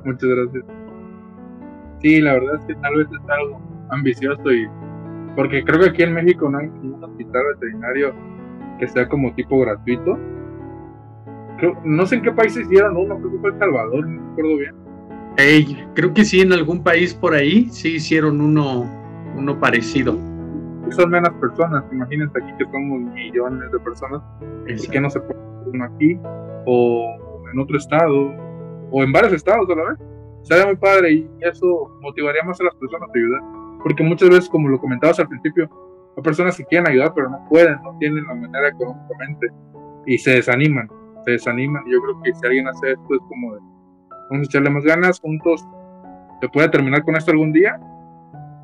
Muchas 0.04 0.30
gracias. 0.30 0.66
Sí, 2.02 2.20
la 2.20 2.34
verdad 2.34 2.56
es 2.60 2.66
que 2.66 2.76
tal 2.76 2.96
vez 2.98 3.08
es 3.08 3.30
algo 3.30 3.62
ambicioso 3.90 4.52
y 4.52 4.68
porque 5.38 5.64
creo 5.64 5.80
que 5.80 5.90
aquí 5.92 6.04
en 6.04 6.14
México 6.14 6.50
no 6.50 6.58
hay 6.58 6.68
un 6.68 7.02
hospital 7.02 7.42
veterinario 7.54 8.14
que 8.80 8.88
sea 8.90 9.08
como 9.08 9.34
tipo 9.34 9.62
gratuito. 9.62 10.20
No 11.84 12.06
sé 12.06 12.16
en 12.16 12.22
qué 12.24 12.32
país 12.32 12.58
hicieron 12.58 12.98
uno, 12.98 13.18
creo 13.18 13.32
que 13.32 13.38
fue 13.40 13.50
El 13.52 13.60
Salvador, 13.60 14.08
no 14.08 14.22
me 14.22 14.32
acuerdo 14.32 14.58
bien 14.58 14.82
creo 15.94 16.14
que 16.14 16.26
sí, 16.26 16.42
en 16.42 16.54
algún 16.54 16.84
país 16.84 17.14
por 17.14 17.34
ahí 17.34 17.70
sí 17.70 17.96
hicieron 17.96 18.42
uno, 18.42 18.86
uno 19.36 19.60
parecido. 19.60 20.18
Son 20.92 21.10
menos 21.10 21.30
personas, 21.40 21.84
imagínense 21.92 22.38
aquí 22.38 22.52
que 22.58 22.66
somos 22.66 23.14
millones 23.14 23.72
de 23.72 23.80
personas, 23.80 24.22
¿y 24.68 24.90
que 24.90 25.00
no 25.00 25.10
se 25.10 25.22
puede 25.22 25.40
uno 25.68 25.86
aquí? 25.86 26.20
O 26.66 27.18
en 27.52 27.60
otro 27.60 27.78
estado, 27.78 28.34
o 28.92 29.04
en 29.04 29.12
varios 29.12 29.34
estados 29.34 29.70
a 29.70 29.76
la 29.76 29.84
vez. 29.90 30.00
Sería 30.44 30.66
muy 30.66 30.76
padre 30.76 31.14
y 31.14 31.30
eso 31.42 31.98
motivaría 32.02 32.44
más 32.44 32.60
a 32.60 32.66
las 32.66 32.76
personas 32.76 33.10
a 33.10 33.18
ayudar. 33.18 33.42
Porque 33.84 34.04
muchas 34.04 34.30
veces, 34.30 34.50
como 34.50 34.68
lo 34.68 34.80
comentabas 34.80 35.20
al 35.20 35.28
principio, 35.28 35.70
hay 36.18 36.24
personas 36.24 36.58
que 36.58 36.66
quieren 36.66 36.90
ayudar, 36.90 37.14
pero 37.16 37.30
no 37.30 37.46
pueden, 37.48 37.82
no 37.84 37.96
tienen 38.00 38.26
la 38.26 38.34
manera 38.34 38.68
económicamente 38.70 39.48
y 40.08 40.18
se 40.18 40.32
desaniman, 40.32 40.90
se 41.26 41.32
desaniman. 41.32 41.84
Yo 41.88 42.02
creo 42.02 42.22
que 42.24 42.34
si 42.34 42.46
alguien 42.46 42.68
hace 42.68 42.92
esto 42.92 43.14
es 43.14 43.22
como 43.28 43.56
de, 43.56 43.60
vamos 44.30 44.48
a 44.48 44.50
echarle 44.50 44.70
más 44.70 44.84
ganas, 44.84 45.20
juntos 45.20 45.66
se 46.40 46.50
puede 46.50 46.70
terminar 46.70 47.04
con 47.04 47.16
esto 47.16 47.32
algún 47.32 47.54
día. 47.54 47.80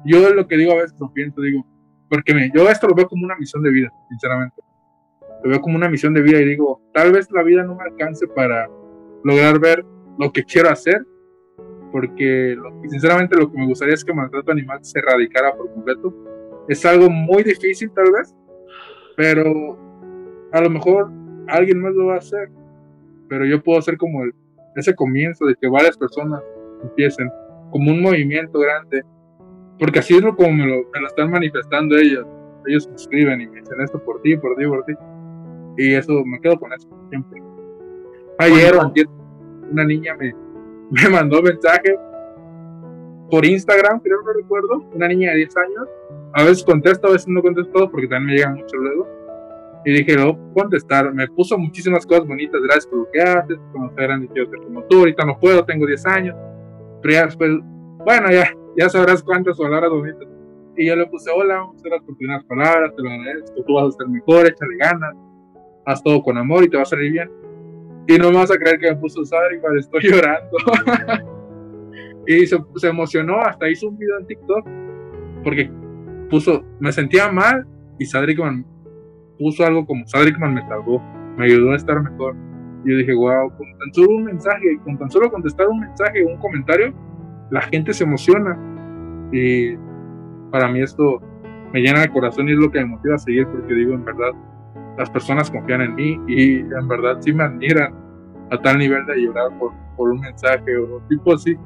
Yo 0.06 0.34
lo 0.34 0.48
que 0.48 0.58
digo 0.58 0.74
a 0.74 0.76
veces 0.76 1.00
lo 1.00 1.12
pienso, 1.12 1.42
digo, 1.42 1.66
porque 2.10 2.52
yo 2.54 2.70
esto 2.70 2.88
lo 2.88 2.96
veo 2.96 3.08
como 3.08 3.26
una 3.26 3.36
misión 3.36 3.62
de 3.64 3.72
vida, 3.72 3.92
sinceramente. 4.10 4.62
Lo 5.44 5.52
veo 5.52 5.62
como 5.62 5.76
una 5.76 5.90
misión 5.90 6.14
de 6.14 6.22
vida 6.22 6.42
y 6.42 6.46
digo, 6.46 6.82
tal 6.94 7.12
vez 7.12 7.30
la 7.32 7.44
vida 7.44 7.64
no 7.64 7.76
me 7.76 7.84
alcance 7.84 8.28
para 8.28 8.68
lograr 9.24 9.60
ver 9.60 9.86
lo 10.18 10.32
que 10.32 10.44
quiero 10.44 10.70
hacer, 10.70 11.06
porque 11.92 12.58
sinceramente 12.88 13.38
lo 13.38 13.52
que 13.52 13.58
me 13.58 13.68
gustaría 13.68 13.94
es 13.94 14.04
que 14.04 14.12
el 14.12 14.18
maltrato 14.18 14.52
animal 14.52 14.80
se 14.82 15.00
erradicara 15.00 15.56
por 15.56 15.72
completo. 15.74 16.14
Es 16.68 16.86
algo 16.86 17.10
muy 17.10 17.44
difícil 17.44 17.92
tal 17.92 18.12
vez, 18.12 18.36
pero 19.16 19.78
a 20.52 20.62
lo 20.62 20.70
mejor 20.70 21.12
alguien 21.48 21.82
más 21.82 21.94
lo 21.94 22.08
va 22.08 22.16
a 22.16 22.18
hacer, 22.18 22.50
pero 23.30 23.46
yo 23.46 23.62
puedo 23.62 23.82
ser 23.82 23.98
como 23.98 24.24
el, 24.24 24.34
ese 24.76 24.96
comienzo 24.96 25.46
de 25.46 25.56
que 25.56 25.68
varias 25.68 25.98
personas 25.98 26.42
empiecen 26.84 27.30
como 27.72 27.92
un 27.92 28.02
movimiento 28.02 28.60
grande, 28.60 29.04
porque 29.80 30.00
así 30.00 30.16
es 30.16 30.22
lo 30.22 30.36
como 30.36 30.54
me 30.54 30.66
lo, 30.66 31.08
están 31.08 31.32
manifestando 31.32 31.98
ellos. 31.98 32.26
Ellos 32.66 32.88
me 32.88 32.96
escriben 32.96 33.42
y 33.42 33.48
me 33.48 33.62
dicen 33.62 33.80
esto 33.82 34.04
por 34.04 34.22
ti, 34.22 34.36
por 34.38 34.56
ti, 34.56 34.66
por 34.66 34.84
ti. 34.86 34.94
Y 35.78 35.94
eso, 35.94 36.24
me 36.26 36.40
quedo 36.42 36.60
con 36.60 36.74
eso 36.74 36.88
siempre. 37.10 37.42
Ayer 38.40 38.76
una 39.72 39.84
niña 39.86 40.16
me, 40.16 40.34
me 40.92 41.10
mandó 41.10 41.42
mensaje 41.42 41.98
por 43.30 43.46
Instagram, 43.46 44.00
creo, 44.00 44.22
no 44.22 44.34
recuerdo, 44.34 44.90
una 44.94 45.08
niña 45.08 45.32
de 45.32 45.38
10 45.38 45.58
años. 45.58 45.88
A 46.34 46.44
veces 46.44 46.64
contesto, 46.64 47.08
a 47.08 47.12
veces 47.12 47.28
no 47.28 47.42
contesto 47.42 47.90
porque 47.90 48.08
también 48.08 48.26
me 48.26 48.34
llegan 48.34 48.56
mucho 48.56 48.78
luego 48.78 49.17
y 49.86 49.94
dije, 49.94 50.16
no, 50.16 50.38
contestar. 50.54 51.14
Me 51.14 51.28
puso 51.28 51.58
muchísimas 51.58 52.06
cosas 52.06 52.28
bonitas, 52.28 52.62
gracias 52.62 52.88
por 52.88 53.00
lo 53.00 53.12
que 53.12 53.22
haces, 53.22 53.58
como 53.72 53.90
ser 53.90 54.04
grande 54.04 54.28
quiero 54.34 54.50
ser 54.50 54.60
como 54.60 54.84
tú, 54.84 55.00
ahorita 55.00 55.26
no 55.26 55.40
puedo, 55.40 55.64
tengo 55.66 55.86
10 55.86 56.06
años. 56.08 56.36
Pero 57.02 57.14
ya 57.14 57.26
después, 57.26 57.52
bueno, 58.06 58.32
ya, 58.32 58.52
ya 58.78 58.90
sabrás 58.90 59.24
cuántas 59.24 59.58
palabras 59.58 59.90
bonitas. 59.90 60.28
Y 60.76 60.86
yo 60.86 60.96
le 60.96 61.08
puse, 61.08 61.32
hola, 61.32 61.60
a 61.60 61.72
hacer 61.76 61.92
las 61.92 62.04
primeras 62.04 62.44
palabras, 62.46 62.94
te 62.96 63.02
lo 63.02 63.10
agradezco, 63.10 63.64
tú 63.66 63.74
vas 63.74 63.88
a 63.88 63.92
ser 63.98 64.08
mejor, 64.08 64.46
échale 64.46 64.78
ganas, 64.78 65.16
haz 65.86 66.04
todo 66.04 66.22
con 66.22 66.38
amor 66.38 66.64
y 66.64 66.70
te 66.70 66.78
va 66.78 66.84
a 66.84 66.86
salir 66.86 67.12
bien. 67.12 67.32
Y 68.08 68.18
no 68.18 68.30
me 68.32 68.38
vas 68.38 68.52
a 68.52 68.58
creer 68.58 68.80
que 68.80 68.92
me 68.92 68.98
puso 68.98 69.26
Sadriman, 69.26 69.78
estoy 69.78 70.02
llorando. 70.10 70.58
y 72.28 72.46
se, 72.46 72.58
se 72.76 72.88
emocionó, 72.88 73.40
hasta 73.40 73.70
hizo 73.70 73.90
un 73.90 73.98
video 73.98 74.20
en 74.20 74.28
TikTok, 74.28 74.68
porque 75.44 75.72
puso, 76.30 76.64
me 76.80 76.92
sentía 76.92 77.32
mal 77.32 77.66
y 78.00 78.06
Sadriman 78.06 78.66
puso 79.38 79.66
algo 79.66 79.86
como 79.86 80.06
Sadrickman 80.08 80.54
me 80.54 80.62
salvó, 80.68 81.02
me 81.38 81.46
ayudó 81.46 81.72
a 81.72 81.76
estar 81.76 82.02
mejor. 82.02 82.36
Y 82.84 82.92
yo 82.92 82.98
dije, 82.98 83.14
wow, 83.14 83.50
con 83.56 83.68
tan 83.78 83.94
solo 83.94 84.10
un 84.10 84.24
mensaje, 84.26 84.80
con 84.84 84.98
tan 84.98 85.10
solo 85.10 85.32
contestar 85.32 85.68
un 85.68 85.80
mensaje 85.80 86.24
un 86.24 86.38
comentario, 86.38 86.94
la 87.52 87.62
gente 87.62 87.94
se 87.94 88.04
emociona. 88.04 88.58
Y 89.32 89.76
para 90.52 90.68
mí 90.70 90.82
esto 90.82 91.22
me 91.74 91.82
llena 91.82 92.04
el 92.04 92.12
corazón 92.12 92.48
y 92.48 92.54
es 92.54 92.58
lo 92.58 92.72
que 92.72 92.80
me 92.80 92.86
motiva 92.86 93.16
a 93.16 93.20
seguir 93.20 93.48
porque 93.48 93.74
digo, 93.74 93.94
en 93.94 94.06
verdad, 94.06 94.32
las 94.98 95.10
personas 95.10 95.52
confían 95.52 95.82
en 95.82 95.96
mí 95.96 96.20
y 96.28 96.60
en 96.60 96.88
verdad 96.88 97.18
sí 97.20 97.34
me 97.34 97.44
admiran 97.44 97.94
a 98.50 98.58
tal 98.62 98.78
nivel 98.78 99.06
de 99.06 99.22
llorar 99.22 99.50
por, 99.60 99.72
por 99.96 100.10
un 100.10 100.22
mensaje 100.22 100.78
o 100.78 101.02
tipo 101.10 101.34
así. 101.34 101.58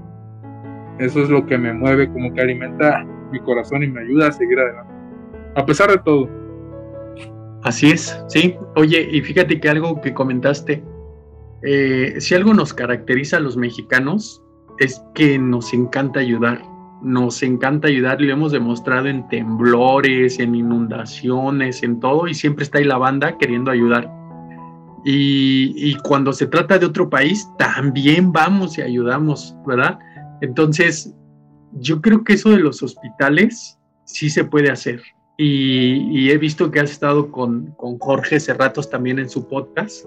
Eso 0.98 1.22
es 1.22 1.30
lo 1.30 1.46
que 1.46 1.58
me 1.58 1.74
mueve, 1.74 2.12
como 2.12 2.34
que 2.34 2.42
alimenta 2.42 3.06
mi 3.32 3.40
corazón 3.40 3.84
y 3.84 3.88
me 3.88 4.02
ayuda 4.02 4.28
a 4.28 4.32
seguir 4.32 4.60
adelante. 4.60 4.94
A 5.56 5.66
pesar 5.66 5.90
de 5.90 5.98
todo. 6.00 6.41
Así 7.64 7.92
es, 7.92 8.18
sí. 8.28 8.56
Oye, 8.76 9.08
y 9.12 9.22
fíjate 9.22 9.60
que 9.60 9.70
algo 9.70 10.02
que 10.02 10.14
comentaste, 10.14 10.84
eh, 11.64 12.16
si 12.20 12.34
algo 12.34 12.54
nos 12.54 12.74
caracteriza 12.74 13.38
a 13.38 13.40
los 13.40 13.56
mexicanos 13.56 14.42
es 14.80 15.04
que 15.14 15.38
nos 15.38 15.74
encanta 15.74 16.20
ayudar, 16.20 16.64
nos 17.04 17.44
encanta 17.44 17.88
ayudar 17.88 18.22
y 18.22 18.26
lo 18.26 18.34
hemos 18.34 18.52
demostrado 18.52 19.08
en 19.08 19.28
temblores, 19.28 20.40
en 20.40 20.56
inundaciones, 20.56 21.84
en 21.84 22.00
todo, 22.00 22.28
y 22.28 22.34
siempre 22.34 22.64
está 22.64 22.80
ahí 22.80 22.86
la 22.86 22.98
banda 22.98 23.38
queriendo 23.38 23.70
ayudar. 23.70 24.12
Y, 25.06 25.74
y 25.76 25.96
cuando 26.04 26.34
se 26.34 26.48
trata 26.48 26.80
de 26.80 26.86
otro 26.86 27.10
país, 27.10 27.48
también 27.58 28.32
vamos 28.32 28.78
y 28.78 28.82
ayudamos, 28.82 29.56
¿verdad? 29.68 30.00
Entonces, 30.42 31.14
yo 31.74 32.02
creo 32.02 32.24
que 32.24 32.34
eso 32.34 32.50
de 32.50 32.60
los 32.60 32.82
hospitales 32.82 33.78
sí 34.06 34.30
se 34.30 34.44
puede 34.44 34.72
hacer. 34.72 35.02
Y, 35.38 36.30
he 36.30 36.38
visto 36.38 36.70
que 36.70 36.80
has 36.80 36.92
estado 36.92 37.32
con, 37.32 37.72
con, 37.78 37.98
Jorge 37.98 38.40
Cerratos 38.40 38.90
también 38.90 39.18
en 39.20 39.30
su 39.30 39.48
podcast. 39.48 40.06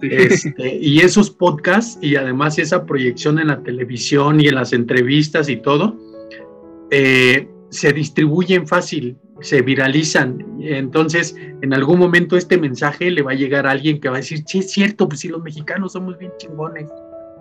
Este, 0.00 0.76
y 0.76 0.98
esos 1.00 1.30
podcasts 1.30 1.98
y 2.02 2.16
además 2.16 2.58
esa 2.58 2.84
proyección 2.84 3.38
en 3.38 3.48
la 3.48 3.62
televisión 3.62 4.40
y 4.40 4.48
en 4.48 4.56
las 4.56 4.72
entrevistas 4.72 5.48
y 5.48 5.56
todo, 5.56 5.96
eh, 6.90 7.48
se 7.70 7.92
distribuyen 7.92 8.66
fácil, 8.66 9.16
se 9.40 9.62
viralizan. 9.62 10.44
Entonces, 10.60 11.36
en 11.62 11.72
algún 11.72 11.98
momento 11.98 12.36
este 12.36 12.58
mensaje 12.58 13.10
le 13.10 13.22
va 13.22 13.32
a 13.32 13.34
llegar 13.34 13.66
a 13.66 13.70
alguien 13.70 14.00
que 14.00 14.08
va 14.08 14.16
a 14.16 14.20
decir, 14.20 14.42
sí, 14.46 14.58
es 14.58 14.72
cierto, 14.72 15.08
pues 15.08 15.20
si 15.20 15.28
los 15.28 15.42
mexicanos 15.42 15.92
somos 15.92 16.18
bien 16.18 16.32
chingones, 16.38 16.90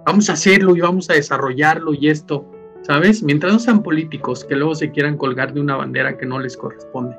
vamos 0.05 0.29
a 0.29 0.34
hacerlo 0.34 0.75
y 0.75 0.82
vamos 0.82 1.09
a 1.09 1.13
desarrollarlo 1.13 1.93
y 1.93 2.09
esto, 2.09 2.49
¿sabes? 2.91 3.23
Mientras 3.23 3.53
no 3.53 3.59
sean 3.59 3.81
políticos 3.81 4.43
que 4.43 4.53
luego 4.53 4.75
se 4.75 4.91
quieran 4.91 5.15
colgar 5.15 5.53
de 5.53 5.61
una 5.61 5.77
bandera 5.77 6.17
que 6.17 6.25
no 6.25 6.39
les 6.39 6.57
corresponde. 6.57 7.15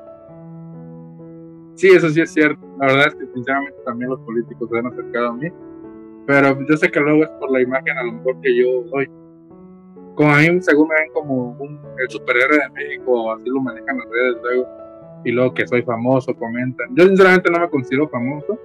Sí, 1.73 1.87
eso 1.87 2.09
sí 2.09 2.21
es 2.21 2.31
cierto. 2.31 2.63
La 2.79 2.85
verdad 2.85 3.07
es 3.07 3.15
que 3.15 3.25
sinceramente 3.33 3.79
también 3.83 4.11
los 4.11 4.19
políticos 4.19 4.69
se 4.69 4.77
han 4.77 4.85
acercado 4.85 5.29
a 5.29 5.33
mí. 5.33 5.47
Pero 6.27 6.59
yo 6.69 6.77
sé 6.77 6.91
que 6.91 6.99
luego 6.99 7.23
es 7.23 7.29
por 7.39 7.51
la 7.51 7.61
imagen 7.61 7.97
a 7.97 8.03
lo 8.03 8.11
mejor 8.11 8.39
que 8.41 8.55
yo 8.55 8.83
doy. 8.91 9.09
Como 10.13 10.31
a 10.31 10.37
mí 10.37 10.61
según 10.61 10.89
me 10.89 10.93
ven 10.93 11.11
como 11.11 11.57
un, 11.59 11.79
el 11.97 12.07
superhéroe 12.07 12.59
de 12.59 12.69
México, 12.69 13.31
así 13.31 13.49
lo 13.49 13.59
manejan 13.59 13.97
las 13.97 14.09
redes 14.11 14.37
luego. 14.43 14.67
Y 15.25 15.31
luego 15.31 15.55
que 15.55 15.65
soy 15.65 15.81
famoso, 15.81 16.35
comentan. 16.35 16.95
Yo 16.95 17.07
sinceramente 17.07 17.49
no 17.49 17.61
me 17.61 17.69
considero 17.71 18.07
famoso. 18.09 18.59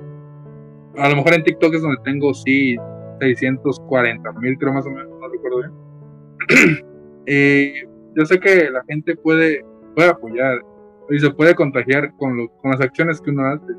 A 0.99 1.09
lo 1.09 1.17
mejor 1.17 1.33
en 1.33 1.43
TikTok 1.43 1.73
es 1.73 1.81
donde 1.81 2.03
tengo, 2.05 2.35
sí, 2.35 2.77
640 3.19 4.31
mil, 4.33 4.59
creo 4.59 4.75
más 4.75 4.85
o 4.85 4.91
menos, 4.91 5.09
no 5.19 5.29
recuerdo 5.29 5.59
bien. 5.61 6.79
y 7.29 7.83
yo 8.17 8.25
sé 8.25 8.41
que 8.41 8.71
la 8.71 8.83
gente 8.89 9.15
puede, 9.17 9.63
puede 9.95 10.09
apoyar 10.09 10.63
y 11.11 11.19
se 11.19 11.31
puede 11.31 11.55
contagiar 11.55 12.13
con, 12.17 12.49
con 12.63 12.71
las 12.71 12.81
acciones 12.81 13.21
que 13.21 13.31
uno 13.31 13.47
hace. 13.47 13.73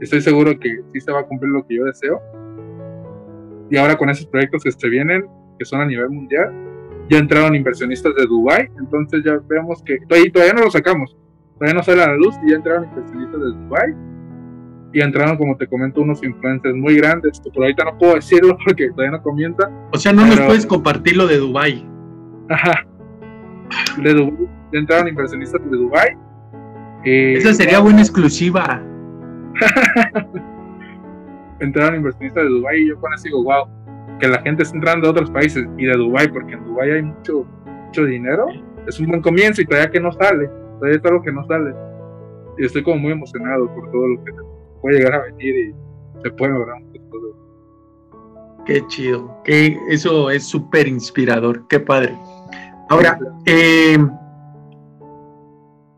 Estoy 0.00 0.20
seguro 0.20 0.58
que 0.58 0.80
sí 0.92 1.00
se 1.00 1.12
va 1.12 1.20
a 1.20 1.22
cumplir 1.22 1.52
lo 1.52 1.64
que 1.64 1.76
yo 1.76 1.84
deseo. 1.84 2.20
Y 3.70 3.76
ahora 3.76 3.96
con 3.96 4.10
esos 4.10 4.26
proyectos 4.26 4.64
que 4.64 4.72
se 4.72 4.88
vienen, 4.88 5.24
que 5.56 5.64
son 5.64 5.80
a 5.80 5.86
nivel 5.86 6.10
mundial, 6.10 6.52
ya 7.08 7.18
entraron 7.18 7.54
inversionistas 7.54 8.14
de 8.16 8.26
Dubai, 8.26 8.68
entonces 8.78 9.22
ya 9.24 9.38
vemos 9.48 9.82
que 9.82 9.98
todavía, 10.08 10.32
todavía 10.32 10.54
no 10.54 10.62
lo 10.62 10.70
sacamos, 10.70 11.16
todavía 11.58 11.74
no 11.74 11.82
sale 11.82 12.02
a 12.02 12.08
la 12.08 12.16
luz 12.16 12.34
y 12.44 12.50
ya 12.50 12.56
entraron 12.56 12.84
inversionistas 12.84 13.40
de 13.40 13.46
Dubai 13.46 13.94
y 14.92 15.00
entraron, 15.00 15.36
como 15.36 15.56
te 15.56 15.66
comento, 15.66 16.02
unos 16.02 16.22
influencers 16.22 16.74
muy 16.74 16.96
grandes, 16.96 17.40
por 17.40 17.62
ahorita 17.62 17.84
no 17.84 17.98
puedo 17.98 18.14
decirlo 18.16 18.58
porque 18.64 18.90
todavía 18.90 19.12
no 19.12 19.22
comienza. 19.22 19.70
O 19.92 19.96
sea, 19.96 20.12
no 20.12 20.26
nos 20.26 20.40
puedes 20.40 20.66
compartir 20.66 21.16
lo 21.16 21.26
de 21.26 21.38
Dubai. 21.38 21.91
Ajá. 22.52 22.86
De 24.02 24.14
Dubai 24.14 24.48
entraron 24.72 25.08
inversionistas 25.08 25.60
de 25.70 25.76
Dubai. 25.76 26.16
Esa 27.04 27.52
sería 27.54 27.80
buena 27.80 28.00
exclusiva. 28.00 28.82
entraron 31.60 31.96
inversionistas 31.96 32.44
de 32.44 32.50
Dubai 32.50 32.80
y 32.80 32.88
yo 32.88 32.98
con 33.00 33.12
eso 33.12 33.24
digo, 33.24 33.44
wow, 33.44 33.66
que 34.18 34.28
la 34.28 34.40
gente 34.42 34.62
está 34.62 34.76
entrando 34.76 35.06
de 35.06 35.10
otros 35.10 35.30
países 35.30 35.66
y 35.76 35.84
de 35.84 35.92
Dubai, 35.92 36.30
porque 36.32 36.54
en 36.54 36.64
Dubai 36.64 36.90
hay 36.90 37.02
mucho, 37.02 37.46
mucho 37.86 38.04
dinero. 38.04 38.46
es 38.86 38.98
un 39.00 39.06
buen 39.08 39.22
comienzo 39.22 39.62
y 39.62 39.66
todavía 39.66 39.90
que 39.90 40.00
no 40.00 40.12
sale, 40.12 40.48
todavía 40.78 40.98
es 40.98 41.04
algo 41.04 41.22
que 41.22 41.32
no 41.32 41.44
sale. 41.46 41.74
Y 42.58 42.66
estoy 42.66 42.82
como 42.82 42.98
muy 42.98 43.12
emocionado 43.12 43.72
por 43.74 43.90
todo 43.90 44.08
lo 44.08 44.24
que 44.24 44.32
puede 44.80 44.98
llegar 44.98 45.14
a 45.14 45.22
venir 45.24 45.54
y 45.56 45.74
se 46.22 46.30
puede 46.30 46.52
lograr 46.52 46.80
muchas 46.82 47.02
cosas. 47.08 47.30
Qué 48.66 48.86
chido, 48.88 49.42
que 49.44 49.76
eso 49.88 50.30
es 50.30 50.46
súper 50.46 50.86
inspirador, 50.86 51.66
qué 51.68 51.80
padre. 51.80 52.16
Ahora, 52.92 53.18
eh, 53.46 53.96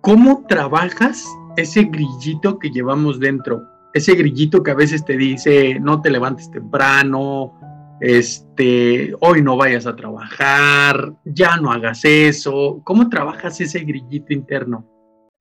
¿cómo 0.01 0.47
trabajas 0.49 1.27
ese 1.57 1.83
grillito 1.83 2.61
que 2.61 2.71
llevamos 2.71 3.19
dentro? 3.19 3.65
Ese 3.95 4.15
grillito 4.15 4.63
que 4.63 4.71
a 4.71 4.77
veces 4.77 5.05
te 5.05 5.17
dice, 5.17 5.81
no 5.81 6.01
te 6.01 6.09
levantes 6.09 6.53
temprano, 6.53 7.59
este, 7.99 9.13
hoy 9.19 9.43
no 9.43 9.57
vayas 9.57 9.87
a 9.87 9.97
trabajar, 9.97 11.17
ya 11.25 11.57
no 11.57 11.73
hagas 11.73 12.05
eso. 12.05 12.81
¿Cómo 12.85 13.09
trabajas 13.09 13.61
ese 13.61 13.81
grillito 13.81 14.33
interno? 14.33 14.89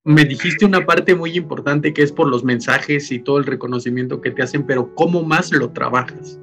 Me 0.02 0.24
dijiste 0.24 0.64
una 0.64 0.84
parte 0.84 1.14
muy 1.14 1.36
importante 1.36 1.94
que 1.94 2.02
es 2.02 2.10
por 2.10 2.26
los 2.26 2.42
mensajes 2.42 3.12
y 3.12 3.20
todo 3.20 3.38
el 3.38 3.46
reconocimiento 3.46 4.20
que 4.20 4.32
te 4.32 4.42
hacen, 4.42 4.66
pero 4.66 4.92
¿cómo 4.96 5.22
más 5.22 5.52
lo 5.52 5.70
trabajas? 5.70 6.40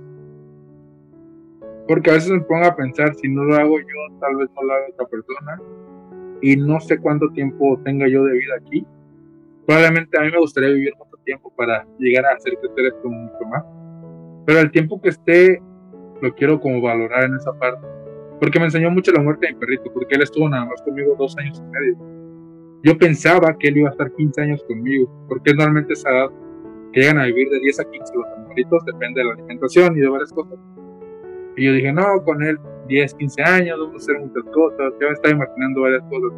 Porque 1.92 2.10
a 2.10 2.14
veces 2.14 2.32
me 2.32 2.40
pongo 2.40 2.66
a 2.66 2.74
pensar, 2.74 3.14
si 3.16 3.28
no 3.28 3.44
lo 3.44 3.54
hago 3.54 3.78
yo, 3.78 4.18
tal 4.22 4.38
vez 4.38 4.50
no 4.56 4.64
lo 4.64 4.74
haga 4.74 4.86
otra 4.94 5.08
persona. 5.08 5.62
Y 6.42 6.56
no 6.56 6.80
sé 6.80 6.98
cuánto 6.98 7.28
tiempo 7.32 7.78
tenga 7.84 8.08
yo 8.08 8.24
de 8.24 8.32
vida 8.32 8.54
aquí. 8.62 8.86
Probablemente 9.66 10.18
a 10.18 10.22
mí 10.22 10.32
me 10.32 10.40
gustaría 10.40 10.70
vivir 10.70 10.94
mucho 10.98 11.22
tiempo 11.26 11.52
para 11.54 11.86
llegar 12.00 12.24
a 12.28 12.36
hacer 12.36 12.58
crecer 12.60 12.94
esto 12.94 13.10
mucho 13.10 13.46
más. 13.50 13.66
Pero 14.46 14.60
el 14.60 14.72
tiempo 14.72 15.02
que 15.02 15.10
esté 15.10 15.62
lo 16.22 16.34
quiero 16.34 16.62
como 16.62 16.80
valorar 16.80 17.26
en 17.26 17.36
esa 17.36 17.52
parte. 17.60 17.86
Porque 18.40 18.58
me 18.58 18.68
enseñó 18.68 18.90
mucho 18.90 19.12
la 19.12 19.22
muerte 19.22 19.48
de 19.48 19.54
mi 19.54 19.60
perrito, 19.60 19.92
porque 19.94 20.16
él 20.16 20.22
estuvo 20.22 20.48
nada 20.48 20.64
más 20.64 20.82
conmigo 20.84 21.14
dos 21.20 21.38
años 21.40 21.62
y 21.62 21.70
medio. 21.72 21.98
Yo 22.84 22.98
pensaba 22.98 23.54
que 23.60 23.68
él 23.68 23.80
iba 23.80 23.90
a 23.90 23.92
estar 23.92 24.10
15 24.14 24.42
años 24.42 24.64
conmigo, 24.64 25.12
porque 25.28 25.54
normalmente 25.54 25.92
esa 25.92 26.10
edad 26.10 26.30
que 26.94 27.02
llegan 27.02 27.20
a 27.20 27.26
vivir 27.26 27.50
de 27.50 27.60
10 27.60 27.80
a 27.82 27.84
15 27.84 28.14
los 28.16 28.28
animalitos 28.38 28.86
depende 28.86 29.20
de 29.20 29.28
la 29.28 29.34
alimentación 29.34 29.98
y 29.98 30.00
de 30.00 30.08
varias 30.08 30.32
cosas. 30.32 30.58
Y 31.58 31.66
yo 31.66 31.74
dije, 31.74 31.92
no, 31.92 32.24
con 32.24 32.42
él 32.44 32.58
10, 32.88 33.14
15 33.16 33.44
años, 33.44 33.80
vamos 33.80 33.96
a 33.96 33.98
hacer 33.98 34.20
muchas 34.20 34.44
cosas, 34.54 34.94
ya 35.00 35.08
me 35.08 35.14
estaba 35.14 35.36
imaginando 35.36 35.82
varias 35.82 36.04
cosas. 36.04 36.32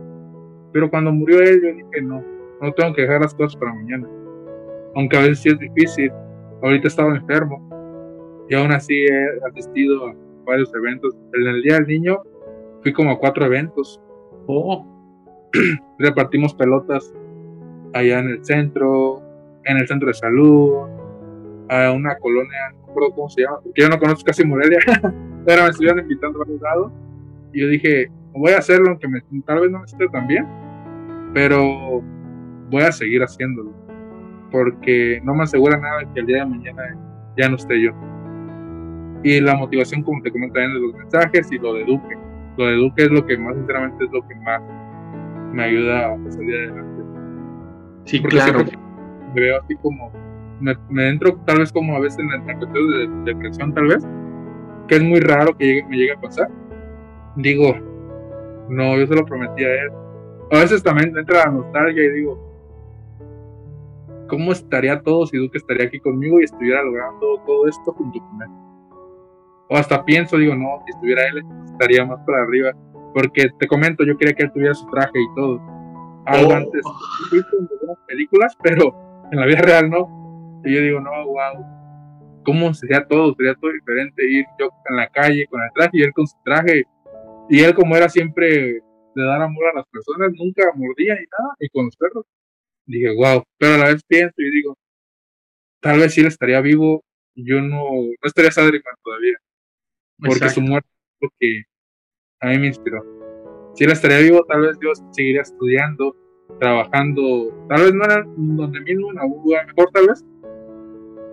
Pero 0.72 0.90
cuando 0.90 1.12
murió 1.12 1.40
él, 1.40 1.62
yo 1.62 1.68
dije, 1.70 2.02
no, 2.02 2.24
no 2.62 2.72
tengo 2.74 2.94
que 2.94 3.04
dejar 3.04 3.22
las 3.22 3.34
cosas 3.34 3.56
para 3.58 3.74
mañana. 3.74 4.08
Aunque 4.96 5.18
a 5.18 5.22
veces 5.22 5.40
sí 5.40 5.50
es 5.50 5.60
difícil. 5.60 6.12
Ahorita 6.62 6.88
estaba 6.88 7.16
enfermo, 7.16 7.74
y 8.50 8.56
aún 8.56 8.72
así 8.72 8.94
he 9.06 9.28
asistido 9.50 10.08
a 10.08 10.16
varios 10.46 10.74
eventos. 10.76 11.16
En 11.34 11.48
el 11.48 11.62
Día 11.62 11.76
del 11.76 11.88
Niño 11.88 12.22
fui 12.82 12.94
como 12.94 13.12
a 13.12 13.20
cuatro 13.20 13.46
eventos. 13.46 14.02
Oh. 14.48 14.86
Repartimos 16.00 16.54
pelotas 16.56 17.14
allá 17.94 18.20
en 18.20 18.30
el 18.30 18.46
centro, 18.46 19.22
en 19.66 19.78
el 19.78 19.88
centro 19.88 20.08
de 20.08 20.14
salud, 20.14 20.88
a 21.70 21.92
una 21.92 22.18
colonia, 22.18 22.76
recuerdo 22.94 23.16
cómo 23.16 23.30
se 23.30 23.42
llama, 23.42 23.60
porque 23.64 23.82
yo 23.82 23.90
no 23.90 24.00
conozco 24.00 24.24
casi 24.26 24.46
Morelia, 24.46 24.80
pero 25.46 25.64
me 25.64 25.70
estuvieron 25.70 26.00
invitando 26.00 26.40
a 26.40 26.44
varios 26.44 26.62
lados. 26.62 26.92
Y 27.52 27.62
yo 27.62 27.68
dije, 27.68 28.10
voy 28.34 28.52
a 28.52 28.60
hacerlo, 28.60 28.90
aunque 28.90 29.08
me, 29.08 29.22
tal 29.46 29.62
vez 29.62 29.72
no 29.72 29.80
me 29.80 29.86
esté 29.86 30.08
tan 30.10 30.28
bien, 30.28 30.48
pero 31.34 32.02
voy 32.70 32.84
a 32.84 32.92
seguir 32.92 33.22
haciéndolo, 33.22 33.72
porque 34.52 35.22
no 35.24 35.36
me 35.36 35.44
asegura 35.44 35.78
nada 35.78 36.12
que 36.14 36.20
el 36.20 36.26
día 36.26 36.38
de 36.38 36.46
mañana 36.46 36.98
ya 37.38 37.50
no 37.50 37.56
esté 37.56 37.82
yo. 37.82 37.92
Y 39.24 39.40
la 39.40 39.56
motivación, 39.56 40.04
como 40.04 40.22
te 40.22 40.32
comento 40.32 40.60
de 40.60 40.68
los 40.68 40.94
mensajes 40.96 41.52
y 41.52 41.58
lo 41.58 41.76
de 41.76 41.86
Duque. 41.86 42.18
Lo 42.58 42.66
de 42.66 42.76
Duque 42.76 43.04
es 43.04 43.12
lo 43.12 43.26
que 43.26 43.38
más, 43.38 43.56
sinceramente, 43.56 44.04
es 44.04 44.12
lo 44.12 44.28
que 44.28 44.36
más 44.36 44.62
me 45.54 45.64
ayuda 45.64 46.14
a 46.14 46.32
salir 46.32 46.56
adelante. 46.56 47.04
Sí, 48.06 48.22
claro. 48.22 48.66
Me 49.34 49.42
veo 49.42 49.62
así 49.62 49.76
como, 49.78 50.12
me, 50.60 51.10
entro 51.10 51.36
tal 51.46 51.60
vez 51.60 51.72
como 51.72 51.96
a 51.96 52.00
veces 52.00 52.20
en 52.20 52.32
el 52.32 52.44
tranquilo 52.44 52.98
de, 52.98 53.34
depresión, 53.34 53.74
tal 53.74 53.88
vez, 53.88 54.08
que 54.88 54.96
es 54.96 55.04
muy 55.04 55.20
raro 55.20 55.56
que 55.58 55.84
me 55.90 55.98
llegue 55.98 56.14
a 56.14 56.22
pasar. 56.22 56.50
Digo, 57.36 57.76
no, 58.70 58.98
yo 58.98 59.08
se 59.08 59.16
lo 59.16 59.26
prometí 59.26 59.64
a 59.64 59.74
él. 59.84 59.92
A 60.52 60.60
veces 60.60 60.84
también 60.84 61.18
entra 61.18 61.46
la 61.46 61.52
nostalgia 61.52 62.04
y 62.04 62.10
digo, 62.10 62.38
¿cómo 64.28 64.52
estaría 64.52 65.02
todo 65.02 65.26
si 65.26 65.38
Duque 65.38 65.58
estaría 65.58 65.88
aquí 65.88 66.00
conmigo 66.00 66.40
y 66.40 66.44
estuviera 66.44 66.84
logrando 66.84 67.42
todo 67.46 67.68
esto 67.68 67.92
junto 67.94 68.20
con 68.20 68.42
él? 68.42 68.50
o 69.74 69.78
hasta 69.78 70.04
pienso, 70.06 70.38
digo, 70.38 70.56
no, 70.56 70.84
si 70.86 70.92
estuviera 70.92 71.28
él, 71.28 71.44
estaría 71.66 72.06
más 72.06 72.20
para 72.26 72.44
arriba. 72.44 72.74
Porque 73.14 73.50
te 73.60 73.68
comento, 73.68 74.04
yo 74.04 74.18
quería 74.18 74.36
que 74.36 74.44
él 74.44 74.52
tuviera 74.52 74.74
su 74.74 74.86
traje 74.88 75.20
y 75.20 75.36
todo. 75.36 75.60
Algo 76.26 76.52
oh. 76.52 76.56
antes, 76.56 76.84
en 77.32 77.96
películas, 78.08 78.58
pero 78.62 78.94
en 79.32 79.40
la 79.40 79.46
vida 79.46 79.62
real 79.62 79.90
no. 79.90 80.23
Y 80.64 80.74
yo 80.74 80.82
digo, 80.82 81.00
no, 81.00 81.12
wow, 81.26 82.44
¿cómo 82.46 82.74
sería 82.74 83.06
todo? 83.06 83.34
Sería 83.36 83.56
todo 83.56 83.72
diferente. 83.72 84.30
Ir 84.30 84.46
yo 84.60 84.70
en 84.90 84.96
la 84.96 85.08
calle 85.10 85.48
con 85.48 85.62
el 85.62 85.70
traje 85.74 85.92
y 85.94 86.04
él 86.04 86.14
con 86.14 86.28
su 86.28 86.38
traje. 86.44 86.84
Y 87.50 87.62
él, 87.62 87.74
como 87.74 87.96
era 87.96 88.10
siempre 88.10 88.82
de 89.16 89.24
dar 89.24 89.42
amor 89.42 89.66
a 89.68 89.78
las 89.78 89.88
personas, 89.88 90.32
nunca 90.34 90.64
mordía 90.76 91.16
ni 91.16 91.22
nada, 91.22 91.56
ni 91.60 91.70
con 91.70 91.86
los 91.86 91.96
perros. 91.98 92.26
Dije, 92.86 93.16
wow, 93.16 93.44
pero 93.58 93.76
a 93.76 93.78
la 93.78 93.86
vez 93.86 94.04
pienso 94.04 94.36
y 94.38 94.50
digo, 94.50 94.78
tal 95.80 96.00
vez 96.00 96.14
si 96.14 96.22
él 96.22 96.28
estaría 96.28 96.60
vivo, 96.62 97.04
yo 97.36 97.62
no, 97.62 97.92
no 97.92 98.28
estaría 98.28 98.52
Sadriman 98.52 98.96
todavía 99.04 99.38
porque 100.24 100.50
su 100.50 100.62
muerte 100.62 100.88
es 100.90 101.18
lo 101.22 101.30
que 101.40 101.64
a 102.42 102.48
mí 102.50 102.60
me 102.60 102.68
inspiró. 102.68 103.04
Si 103.76 103.84
él 103.84 103.92
estaría 103.92 104.20
vivo, 104.20 104.46
tal 104.46 104.62
vez 104.62 104.78
yo 104.82 104.92
seguiría 105.12 105.42
estudiando, 105.42 106.16
trabajando, 106.60 107.66
tal 107.70 107.84
vez 107.84 107.94
no 107.94 108.06
era 108.06 108.24
donde 108.38 108.82
mismo, 108.82 109.12
en 109.12 109.20
Abuja, 109.20 109.66
mejor 109.66 109.90
tal 109.92 110.08
vez, 110.08 110.24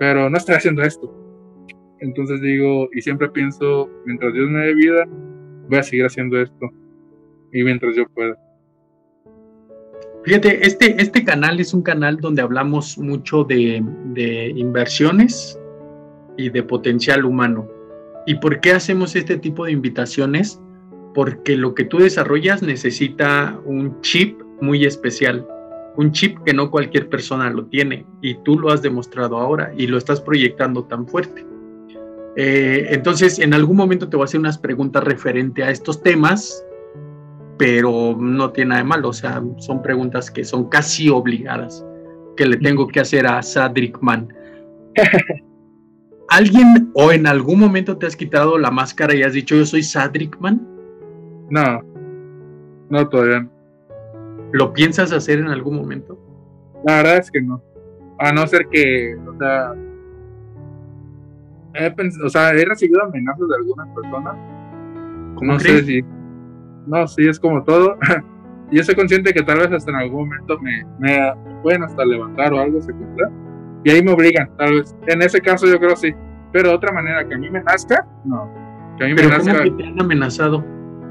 pero 0.01 0.31
no 0.31 0.39
estaría 0.39 0.57
haciendo 0.57 0.83
esto. 0.83 1.15
Entonces 1.99 2.41
digo, 2.41 2.89
y 2.95 3.03
siempre 3.03 3.29
pienso, 3.29 3.91
mientras 4.07 4.33
Dios 4.33 4.49
me 4.49 4.61
dé 4.61 4.75
vida, 4.75 5.05
voy 5.69 5.79
a 5.79 5.83
seguir 5.83 6.07
haciendo 6.07 6.41
esto. 6.41 6.71
Y 7.53 7.63
mientras 7.63 7.95
yo 7.95 8.09
pueda. 8.15 8.35
Fíjate, 10.25 10.67
este, 10.67 10.97
este 11.01 11.23
canal 11.23 11.61
es 11.61 11.75
un 11.75 11.83
canal 11.83 12.17
donde 12.17 12.41
hablamos 12.41 12.97
mucho 12.97 13.45
de, 13.45 13.85
de 14.15 14.49
inversiones 14.57 15.61
y 16.39 16.49
de 16.49 16.63
potencial 16.63 17.27
humano. 17.27 17.69
¿Y 18.27 18.37
por 18.37 18.59
qué 18.61 18.73
hacemos 18.73 19.15
este 19.17 19.37
tipo 19.37 19.67
de 19.67 19.73
invitaciones? 19.73 20.63
Porque 21.13 21.59
lo 21.59 21.75
que 21.75 21.85
tú 21.85 21.99
desarrollas 21.99 22.63
necesita 22.63 23.61
un 23.67 24.01
chip 24.01 24.41
muy 24.63 24.87
especial, 24.87 25.47
un 25.97 26.13
chip 26.13 26.39
que 26.45 26.55
no 26.55 26.71
cualquier 26.71 27.09
persona 27.09 27.51
lo 27.51 27.67
tiene 27.67 28.07
y 28.23 28.35
tú 28.43 28.59
lo 28.59 28.71
has 28.71 28.83
demostrado 28.83 29.39
ahora 29.39 29.73
y 29.77 29.87
lo 29.87 29.99
estás 29.99 30.21
proyectando 30.21 30.85
tan 30.85 31.07
fuerte. 31.07 31.45
Eh, 32.37 32.87
entonces, 32.91 33.39
en 33.39 33.55
algún 33.55 33.77
momento 33.77 34.09
te 34.09 34.17
voy 34.17 34.25
a 34.25 34.27
hacer 34.27 34.41
unas 34.41 34.59
preguntas 34.59 35.03
referente 35.05 35.63
a 35.63 35.71
estos 35.71 36.03
temas, 36.03 36.65
pero 37.59 38.17
no 38.19 38.51
tiene 38.51 38.71
nada 38.71 38.83
de 38.83 38.89
malo, 38.89 39.09
o 39.09 39.13
sea, 39.13 39.43
son 39.59 39.83
preguntas 39.83 40.31
que 40.31 40.45
son 40.45 40.69
casi 40.69 41.09
obligadas 41.09 41.85
que 42.37 42.47
le 42.47 42.57
tengo 42.57 42.89
que 42.89 43.01
hacer 43.01 43.27
a 43.27 43.43
Sadrick 43.43 43.99
Mann. 44.01 44.33
¿Alguien 46.31 46.91
o 46.95 47.11
en 47.11 47.27
algún 47.27 47.59
momento 47.59 47.99
te 47.99 48.07
has 48.07 48.15
quitado 48.15 48.57
la 48.57 48.71
máscara 48.71 49.15
y 49.15 49.23
has 49.23 49.33
dicho 49.33 49.57
yo 49.57 49.67
soy 49.67 49.83
Sadrickman? 49.83 50.67
No, 51.51 51.83
no 52.89 53.09
todavía 53.09 53.41
no. 53.41 53.60
¿Lo 54.53 54.73
piensas 54.73 55.13
hacer 55.13 55.39
en 55.39 55.49
algún 55.49 55.77
momento? 55.77 56.19
La 56.85 56.97
verdad 56.97 57.19
es 57.19 57.31
que 57.31 57.41
no. 57.41 57.63
A 58.19 58.33
no 58.33 58.47
ser 58.47 58.67
que, 58.69 59.17
o 59.17 59.37
sea, 59.39 59.75
he, 61.75 61.95
o 62.25 62.29
sea, 62.29 62.51
he 62.51 62.65
recibido 62.65 63.03
amenazas 63.03 63.49
de 63.49 63.57
algunas 63.57 63.89
personas. 63.95 64.37
No 65.41 65.59
sé 65.59 65.83
si. 65.85 66.05
No, 66.87 67.07
sí, 67.07 67.29
es 67.29 67.39
como 67.39 67.63
todo. 67.65 67.97
yo 68.71 68.83
soy 68.83 68.95
consciente 68.95 69.33
que 69.33 69.43
tal 69.43 69.59
vez 69.59 69.73
hasta 69.73 69.91
en 69.91 69.97
algún 69.97 70.29
momento 70.29 70.59
me, 70.61 70.85
me 70.99 71.35
pueden 71.63 71.83
hasta 71.83 72.05
levantar 72.05 72.53
o 72.53 72.61
algo 72.61 72.81
se 72.81 72.93
cumpla 72.93 73.31
y 73.85 73.91
ahí 73.91 74.03
me 74.03 74.13
obligan, 74.13 74.51
tal 74.57 74.75
vez. 74.75 74.95
En 75.07 75.23
ese 75.23 75.41
caso 75.41 75.67
yo 75.67 75.79
creo 75.79 75.97
sí. 75.97 76.13
Pero 76.53 76.71
de 76.71 76.75
otra 76.75 76.93
manera, 76.93 77.27
que 77.27 77.35
a 77.35 77.39
mí 77.39 77.49
me 77.49 77.63
nazca, 77.63 78.07
no. 78.25 78.51
Que 78.99 79.05
a 79.05 79.09
mí 79.09 79.15
me 79.15 79.27
nazca. 79.27 79.63
que 79.63 79.71
te 79.71 79.87
han 79.87 80.01
amenazado? 80.01 80.65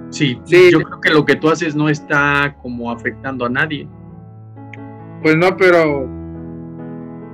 Sí, 0.09 0.39
sí, 0.45 0.71
yo 0.71 0.81
creo 0.81 1.01
que 1.01 1.09
lo 1.11 1.25
que 1.25 1.35
tú 1.35 1.49
haces 1.49 1.75
no 1.75 1.89
está 1.89 2.55
como 2.61 2.91
afectando 2.91 3.45
a 3.45 3.49
nadie. 3.49 3.87
Pues 5.21 5.35
no, 5.35 5.55
pero 5.57 6.07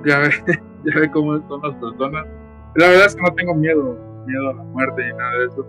ya 0.05 0.19
ve, 0.19 0.29
ya 0.85 0.99
ve 0.99 1.11
cómo 1.11 1.39
son 1.47 1.61
las 1.61 1.75
personas. 1.75 2.25
La 2.75 2.87
verdad 2.87 3.05
es 3.05 3.15
que 3.15 3.21
no 3.21 3.33
tengo 3.33 3.55
miedo, 3.55 3.97
miedo 4.27 4.49
a 4.49 4.53
la 4.53 4.63
muerte 4.63 5.05
ni 5.05 5.17
nada 5.17 5.37
de 5.39 5.45
eso. 5.45 5.65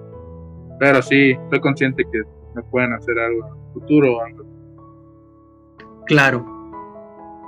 Pero 0.80 1.02
sí, 1.02 1.34
soy 1.50 1.60
consciente 1.60 2.04
que 2.12 2.22
me 2.54 2.62
pueden 2.64 2.92
hacer 2.92 3.18
algo 3.18 3.46
en 3.46 3.52
el 3.52 3.72
futuro 3.72 4.16
o 4.16 4.22
algo. 4.22 4.44
Claro. 6.06 6.44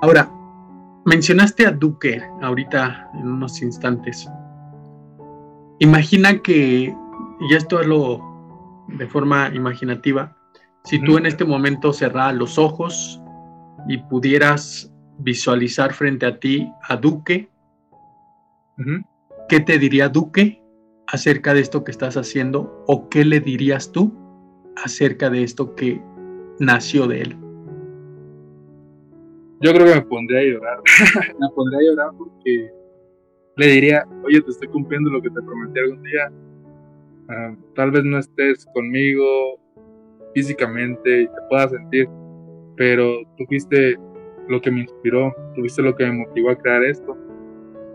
Ahora, 0.01 0.31
Mencionaste 1.09 1.67
a 1.67 1.71
Duque 1.71 2.21
ahorita 2.43 3.09
en 3.15 3.29
unos 3.29 3.63
instantes. 3.63 4.29
Imagina 5.79 6.39
que, 6.43 6.95
y 7.41 7.55
esto 7.55 7.81
es 7.81 7.87
lo 7.87 8.21
de 8.89 9.07
forma 9.07 9.51
imaginativa, 9.55 10.35
Si 10.85 10.99
tú 11.03 11.19
en 11.19 11.27
este 11.27 11.45
momento 11.45 11.93
cerraras 11.93 12.35
los 12.35 12.59
ojos 12.59 13.21
y 13.89 13.99
pudieras 13.99 14.91
visualizar 15.19 15.93
frente 15.93 16.25
a 16.25 16.39
ti 16.39 16.73
a 16.89 16.97
Duque, 16.97 17.51
¿qué 19.49 19.61
te 19.61 19.79
diría 19.79 20.09
Duque 20.09 20.63
acerca 21.07 21.53
de 21.53 21.61
esto 21.61 21.85
que 21.85 21.91
estás 21.91 22.17
haciendo? 22.17 22.85
¿O 22.87 23.11
qué 23.11 23.25
le 23.25 23.41
dirías 23.41 23.93
tú 23.93 24.15
acerca 24.83 25.29
de 25.29 25.43
esto 25.43 25.75
que 25.75 26.01
nació 26.59 27.07
de 27.07 27.23
él? 27.23 27.37
Yo 29.61 29.73
creo 29.75 29.87
que 29.87 29.95
me 29.95 30.03
pondría 30.03 30.41
a 30.41 30.45
llorar. 30.45 30.79
me 31.41 31.49
pondría 31.55 31.81
a 31.81 31.83
llorar 31.83 32.11
porque 32.17 32.71
le 33.57 33.67
diría, 33.67 34.07
oye, 34.25 34.41
te 34.41 34.51
estoy 34.51 34.69
cumpliendo 34.69 35.11
lo 35.11 35.21
que 35.21 35.31
te 35.31 35.43
prometí 35.43 35.81
algún 35.81 36.03
día. 36.03 36.33
Ah, 37.29 37.55
tal 37.75 37.91
vez 37.91 38.05
no 38.05 38.19
estés 38.19 38.67
conmigo 38.73 39.61
físicamente 40.35 41.23
y 41.23 41.27
te 41.27 41.41
puedas 41.51 41.71
sentir, 41.71 42.09
pero 42.77 43.19
tú 43.37 43.45
fuiste 43.47 43.99
lo 44.49 44.61
que 44.63 44.71
me 44.71 44.81
inspiró, 44.81 45.35
tuviste 45.55 45.83
lo 45.83 45.95
que 45.95 46.07
me 46.07 46.25
motivó 46.25 46.51
a 46.51 46.57
crear 46.57 46.83
esto. 46.85 47.17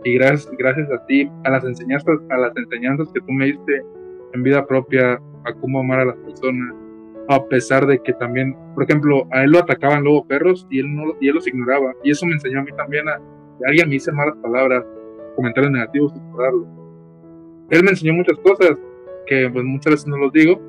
Y 0.04 0.14
gracias, 0.14 0.54
gracias 0.56 0.88
a 0.92 1.04
ti, 1.06 1.28
a 1.44 1.50
las 1.50 1.64
enseñanzas, 1.64 2.20
a 2.30 2.36
las 2.36 2.56
enseñanzas 2.56 3.10
que 3.12 3.20
tú 3.20 3.32
me 3.32 3.46
diste 3.46 3.82
en 4.34 4.42
vida 4.42 4.64
propia, 4.66 5.20
a 5.44 5.54
cómo 5.60 5.80
amar 5.80 6.00
a 6.00 6.04
las 6.04 6.16
personas, 6.16 6.74
a 7.28 7.44
pesar 7.46 7.86
de 7.86 7.98
que 7.98 8.12
también, 8.12 8.56
por 8.74 8.84
ejemplo, 8.84 9.26
a 9.32 9.42
él 9.42 9.50
lo 9.50 9.58
atacaban 9.58 10.04
luego 10.04 10.26
perros 10.26 10.66
y 10.70 10.78
él, 10.78 10.94
no, 10.94 11.14
y 11.20 11.28
él 11.28 11.34
los 11.34 11.46
ignoraba. 11.48 11.92
Y 12.04 12.10
eso 12.12 12.24
me 12.26 12.34
enseñó 12.34 12.60
a 12.60 12.64
mí 12.64 12.70
también 12.76 13.08
a, 13.08 13.16
que 13.58 13.66
alguien 13.66 13.88
me 13.88 13.94
dice 13.94 14.12
malas 14.12 14.36
palabras, 14.36 14.84
comentarios 15.34 15.72
negativos, 15.72 16.12
ignorarlo. 16.14 16.66
Él 17.70 17.82
me 17.82 17.90
enseñó 17.90 18.12
muchas 18.12 18.38
cosas 18.38 18.78
que 19.26 19.50
pues, 19.50 19.64
muchas 19.64 19.92
veces 19.92 20.06
no 20.06 20.16
los 20.16 20.32
digo. 20.32 20.60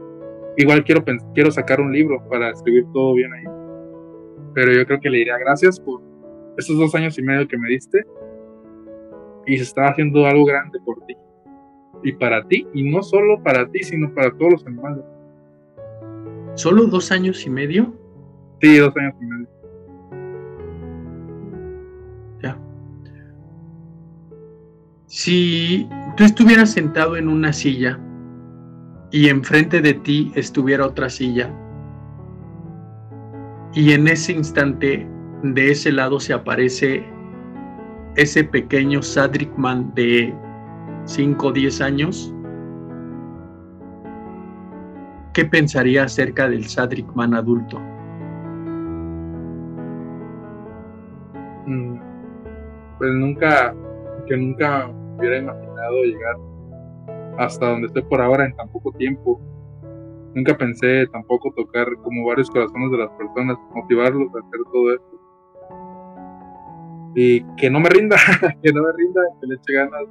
Igual 0.58 0.84
quiero, 0.84 1.04
quiero 1.34 1.52
sacar 1.52 1.82
un 1.82 1.92
libro 1.92 2.24
para 2.30 2.52
escribir 2.52 2.86
todo 2.94 3.14
bien 3.14 3.34
ahí. 3.34 3.44
Pero 4.54 4.72
yo 4.72 4.86
creo 4.86 5.00
que 5.00 5.10
le 5.10 5.18
diría 5.20 5.38
gracias 5.38 5.80
por 5.80 6.02
estos 6.58 6.78
dos 6.78 6.96
años 6.96 7.18
y 7.18 7.24
medio 7.24 7.48
que 7.48 7.58
me 7.58 7.70
diste. 7.70 8.06
Y 9.46 9.58
se 9.58 9.64
está 9.64 9.90
haciendo 9.90 10.26
algo 10.26 10.46
grande 10.46 10.80
por 10.86 11.00
ti. 11.06 11.16
Y 12.04 12.14
para 12.14 12.48
ti. 12.48 12.66
Y 12.74 12.90
no 12.90 13.04
solo 13.04 13.42
para 13.44 13.68
ti, 13.70 13.84
sino 13.84 14.14
para 14.14 14.32
todos 14.32 14.54
los 14.54 14.66
animales. 14.66 15.04
¿Solo 16.56 16.86
dos 16.86 17.12
años 17.12 17.46
y 17.46 17.50
medio? 17.50 17.94
Sí, 18.62 18.78
dos 18.78 18.96
años 18.96 19.16
y 19.22 19.26
medio. 19.26 19.48
Ya. 22.42 22.58
Si 25.08 25.90
tú 26.16 26.24
estuvieras 26.24 26.72
sentado 26.72 27.18
en 27.18 27.28
una 27.28 27.52
silla 27.52 28.00
y 29.12 29.30
enfrente 29.30 29.82
de 29.82 29.94
ti 29.94 30.32
estuviera 30.36 30.86
otra 30.86 31.10
silla, 31.10 31.52
y 33.74 33.92
en 33.92 34.08
ese 34.08 34.32
instante 34.32 35.08
de 35.44 35.72
ese 35.72 35.92
lado 35.92 36.20
se 36.20 36.34
aparece 36.34 37.04
ese 38.16 38.44
pequeño 38.44 39.02
Sadrickman 39.02 39.94
de 39.94 40.34
5 41.06 41.48
o 41.48 41.52
10 41.52 41.82
años, 41.82 42.34
¿qué 45.34 45.46
pensaría 45.46 46.04
acerca 46.04 46.48
del 46.48 46.66
Sadrickman 46.66 47.34
adulto? 47.34 47.80
Mm, 51.68 51.98
pues 52.98 53.12
nunca, 53.14 53.76
que 54.28 54.38
nunca 54.38 54.90
hubiera 55.18 55.40
imaginado 55.40 56.04
llegar 56.04 56.36
hasta 57.38 57.70
donde 57.70 57.88
estoy 57.88 58.04
por 58.04 58.22
ahora 58.22 58.46
en 58.46 58.56
tan 58.56 58.70
poco 58.70 58.92
tiempo. 58.92 59.40
Nunca 60.34 60.58
pensé 60.58 61.08
tampoco 61.08 61.52
tocar 61.56 61.88
como 62.04 62.28
varios 62.28 62.50
corazones 62.50 62.92
de 62.92 62.98
las 62.98 63.10
personas, 63.12 63.58
motivarlos 63.74 64.28
a 64.36 64.40
hacer 64.40 64.60
todo 64.72 64.94
esto. 64.94 65.22
Y 67.16 67.44
que 67.56 67.70
no 67.70 67.80
me 67.80 67.90
rinda, 67.90 68.18
que 68.64 68.74
no 68.74 68.84
me 68.84 68.92
rinda, 68.92 69.22
que 69.40 69.48
le 69.48 69.56
eche 69.56 69.74
ganas 69.74 70.04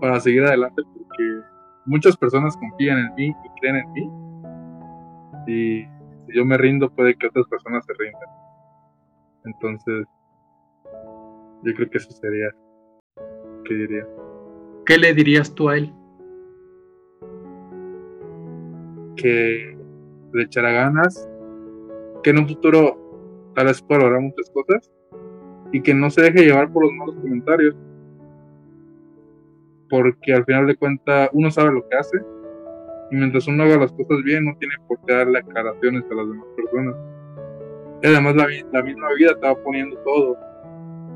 para 0.00 0.18
seguir 0.20 0.42
adelante 0.44 0.82
porque 0.82 1.40
muchas 1.84 2.16
personas 2.16 2.56
confían 2.56 2.98
en 2.98 3.14
mí 3.14 3.26
y 3.26 3.60
creen 3.60 3.76
en 3.76 3.92
mí. 3.92 4.10
Y 5.46 5.82
si 6.26 6.36
yo 6.36 6.44
me 6.44 6.56
rindo, 6.56 6.88
puede 6.90 7.14
que 7.16 7.26
otras 7.26 7.46
personas 7.48 7.84
se 7.84 7.92
rindan. 7.92 8.28
Entonces, 9.44 10.06
yo 11.62 11.74
creo 11.74 11.90
que 11.90 11.98
eso 11.98 12.10
sería. 12.12 12.48
¿Qué 13.64 13.74
diría? 13.74 14.06
¿Qué 14.86 14.98
le 14.98 15.14
dirías 15.14 15.54
tú 15.54 15.68
a 15.68 15.76
él? 15.76 15.92
Que 19.16 19.76
le 20.32 20.42
echara 20.42 20.72
ganas, 20.72 21.28
que 22.22 22.30
en 22.30 22.38
un 22.38 22.48
futuro 22.48 22.96
tal 23.54 23.66
vez 23.66 23.82
pueda 23.82 24.02
lograr 24.02 24.20
muchas 24.20 24.50
cosas 24.50 24.90
y 25.72 25.82
que 25.82 25.94
no 25.94 26.10
se 26.10 26.22
deje 26.22 26.44
llevar 26.44 26.72
por 26.72 26.84
los 26.84 26.92
malos 26.92 27.14
comentarios 27.16 27.76
porque 29.90 30.32
al 30.32 30.44
final 30.44 30.68
de 30.68 30.76
cuentas 30.76 31.28
uno 31.32 31.50
sabe 31.50 31.72
lo 31.72 31.86
que 31.88 31.96
hace 31.96 32.18
y 33.10 33.16
mientras 33.16 33.48
uno 33.48 33.64
haga 33.64 33.76
las 33.76 33.92
cosas 33.92 34.22
bien 34.24 34.44
no 34.44 34.56
tiene 34.58 34.74
por 34.86 34.98
qué 35.04 35.14
darle 35.14 35.40
aclaraciones 35.40 36.04
a 36.10 36.14
las 36.14 36.28
demás 36.28 36.46
personas. 36.56 36.94
Y 38.02 38.06
además 38.06 38.36
la, 38.36 38.46
la 38.72 38.82
misma 38.82 39.12
vida 39.14 39.34
te 39.38 39.46
va 39.46 39.62
poniendo 39.62 39.98
todo 39.98 40.36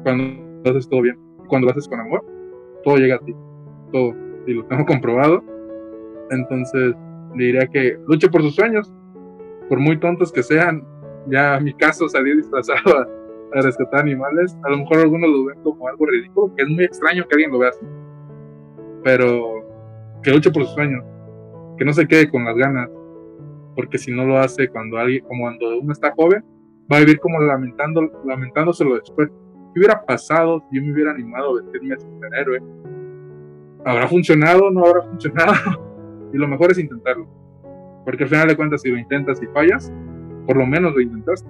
cuando 0.02 0.70
haces 0.70 0.88
todo 0.88 1.02
bien. 1.02 1.16
Cuando 1.48 1.66
lo 1.66 1.70
haces 1.70 1.88
con 1.88 2.00
amor, 2.00 2.24
todo 2.82 2.96
llega 2.96 3.14
a 3.14 3.20
ti, 3.20 3.34
todo. 3.94 4.14
Y 4.46 4.54
lo 4.54 4.64
tengo 4.66 4.84
comprobado. 4.86 5.42
Entonces 6.30 6.94
le 7.34 7.44
diría 7.44 7.66
que 7.66 7.96
luche 8.06 8.28
por 8.28 8.42
sus 8.42 8.54
sueños, 8.54 8.92
por 9.68 9.78
muy 9.78 9.98
tontos 9.98 10.32
que 10.32 10.42
sean. 10.42 10.84
Ya 11.28 11.56
en 11.56 11.64
mi 11.64 11.74
caso 11.74 12.06
salí 12.08 12.36
disfrazado 12.36 12.98
a, 12.98 13.58
a 13.58 13.62
rescatar 13.62 14.00
animales. 14.00 14.58
A 14.64 14.70
lo 14.70 14.78
mejor 14.78 14.98
algunos 14.98 15.30
lo 15.30 15.44
ven 15.46 15.62
como 15.62 15.88
algo 15.88 16.04
ridículo, 16.06 16.54
que 16.54 16.64
es 16.64 16.68
muy 16.68 16.84
extraño 16.84 17.24
que 17.26 17.34
alguien 17.34 17.50
lo 17.50 17.60
vea 17.60 17.70
así 17.70 17.86
pero 19.04 19.62
que 20.22 20.32
luche 20.32 20.50
por 20.50 20.64
sus 20.64 20.74
sueños, 20.74 21.04
que 21.76 21.84
no 21.84 21.92
se 21.92 22.08
quede 22.08 22.28
con 22.28 22.44
las 22.44 22.56
ganas, 22.56 22.90
porque 23.76 23.98
si 23.98 24.10
no 24.10 24.24
lo 24.24 24.38
hace 24.38 24.68
cuando 24.68 24.96
alguien, 24.98 25.22
como 25.26 25.42
cuando 25.44 25.78
uno 25.78 25.92
está 25.92 26.12
joven, 26.16 26.42
va 26.90 26.96
a 26.96 27.00
vivir 27.00 27.20
como 27.20 27.40
lamentando, 27.40 28.10
lamentándoselo 28.24 28.94
después. 28.96 29.28
¿Qué 29.28 29.80
hubiera 29.80 30.04
pasado 30.04 30.60
si 30.70 30.76
yo 30.76 30.82
me 30.82 30.92
hubiera 30.92 31.10
animado 31.10 31.50
a 31.50 31.62
vestirme 31.62 31.94
de 31.94 32.00
superhéroe? 32.00 32.62
¿Habrá 33.84 34.08
funcionado? 34.08 34.70
¿No 34.70 34.86
habrá 34.86 35.02
funcionado? 35.02 35.52
y 36.32 36.36
lo 36.36 36.48
mejor 36.48 36.70
es 36.70 36.78
intentarlo. 36.78 37.26
Porque 38.04 38.24
al 38.24 38.30
final 38.30 38.48
de 38.48 38.56
cuentas, 38.56 38.82
si 38.82 38.90
lo 38.90 38.98
intentas 38.98 39.42
y 39.42 39.46
fallas, 39.46 39.92
por 40.46 40.56
lo 40.56 40.66
menos 40.66 40.94
lo 40.94 41.00
intentaste. 41.00 41.48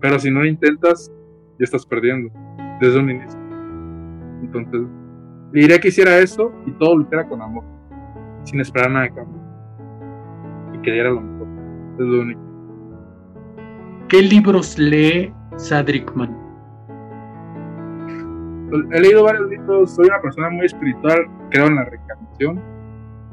Pero 0.00 0.18
si 0.18 0.30
no 0.30 0.40
lo 0.40 0.46
intentas, 0.46 1.12
ya 1.58 1.64
estás 1.64 1.84
perdiendo 1.84 2.30
desde 2.80 2.98
un 2.98 3.10
inicio. 3.10 3.38
Entonces, 4.42 4.82
le 5.52 5.60
diría 5.60 5.78
que 5.78 5.88
hiciera 5.88 6.18
eso 6.18 6.52
y 6.66 6.72
todo 6.72 6.96
lo 6.96 7.02
hiciera 7.02 7.28
con 7.28 7.42
amor, 7.42 7.64
sin 8.44 8.60
esperar 8.60 8.90
nada 8.90 9.04
de 9.04 9.14
cambio. 9.14 9.42
Y 10.74 10.78
que 10.82 10.92
diera 10.92 11.10
lo 11.10 11.20
mejor. 11.20 11.48
Es 11.98 12.06
lo 12.06 12.22
único. 12.22 12.40
¿Qué 14.08 14.22
libros 14.22 14.78
lee 14.78 15.32
Sadrickman? 15.56 16.49
He 18.72 19.00
leído 19.00 19.24
varios 19.24 19.48
libros, 19.50 19.94
soy 19.94 20.06
una 20.06 20.20
persona 20.20 20.50
muy 20.50 20.66
espiritual, 20.66 21.26
creo 21.50 21.66
en 21.66 21.76
la 21.76 21.84
reencarnación. 21.84 22.60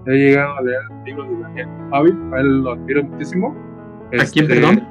He 0.05 0.11
llegado 0.11 0.57
a 0.57 0.61
leer 0.61 0.81
libros 1.05 1.29
de 1.29 1.41
Daniel 1.41 1.69
Javi, 1.91 2.11
a 2.33 2.39
él 2.39 2.63
lo 2.63 2.71
admiro 2.71 3.03
muchísimo. 3.03 3.55
¿A 4.07 4.09
quién, 4.09 4.21
este, 4.23 4.47
perdón? 4.47 4.87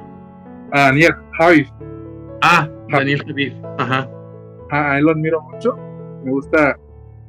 A 0.71 0.79
Daniel 0.81 1.15
Javi. 1.37 1.67
Ah, 2.41 2.69
Daniel 2.89 3.23
Javi, 3.25 3.61
ajá. 3.77 4.09
A 4.71 4.97
él 4.97 5.05
lo 5.05 5.11
admiro 5.11 5.41
mucho. 5.41 5.77
Me 6.23 6.31
gusta 6.31 6.77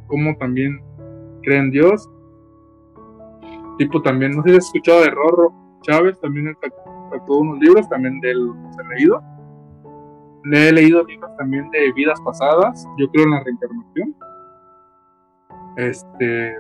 cómo 0.07 0.37
también 0.37 0.81
creen 1.43 1.71
Dios. 1.71 2.09
Tipo 3.79 4.03
también, 4.03 4.37
no 4.37 4.43
sé 4.43 4.51
si 4.51 4.57
has 4.57 4.65
escuchado 4.67 5.03
de 5.03 5.11
Rorro 5.11 5.53
Chávez, 5.83 6.21
también 6.21 6.57
sacó 7.11 7.39
unos 7.39 7.59
libros, 7.61 7.89
también 7.89 8.21
de 8.21 8.33
él 8.33 8.51
he 8.79 8.97
leído. 8.97 9.23
Le 10.51 10.69
he 10.69 10.73
leído 10.73 11.05
libros 11.05 11.31
también 11.37 11.69
de 11.71 11.93
vidas 11.93 12.19
pasadas, 12.25 12.87
yo 12.99 13.09
creo 13.11 13.25
en 13.25 13.31
la 13.31 13.45
reencarnación. 13.45 14.17
Este, 15.77 16.57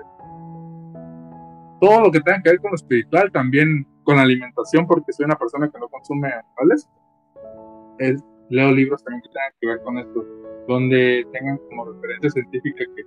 todo 1.81 2.03
lo 2.03 2.11
que 2.11 2.21
tenga 2.21 2.43
que 2.43 2.51
ver 2.51 2.61
con 2.61 2.71
lo 2.73 2.75
espiritual, 2.75 3.33
también 3.33 3.87
con 4.05 4.17
la 4.17 4.23
alimentación, 4.23 4.87
porque 4.87 5.13
soy 5.13 5.25
una 5.25 5.37
persona 5.37 5.71
que 5.71 5.79
no 5.79 5.89
consume 5.89 6.29
animales. 6.29 6.89
leo 8.51 8.73
libros 8.73 9.03
también 9.05 9.23
que 9.23 9.29
tengan 9.31 9.53
que 9.61 9.67
ver 9.67 9.83
con 9.83 9.99
esto, 9.99 10.25
donde 10.67 11.27
tengan 11.33 11.59
como 11.69 11.87
referencia 11.87 12.31
científica 12.31 12.85
que 12.95 13.03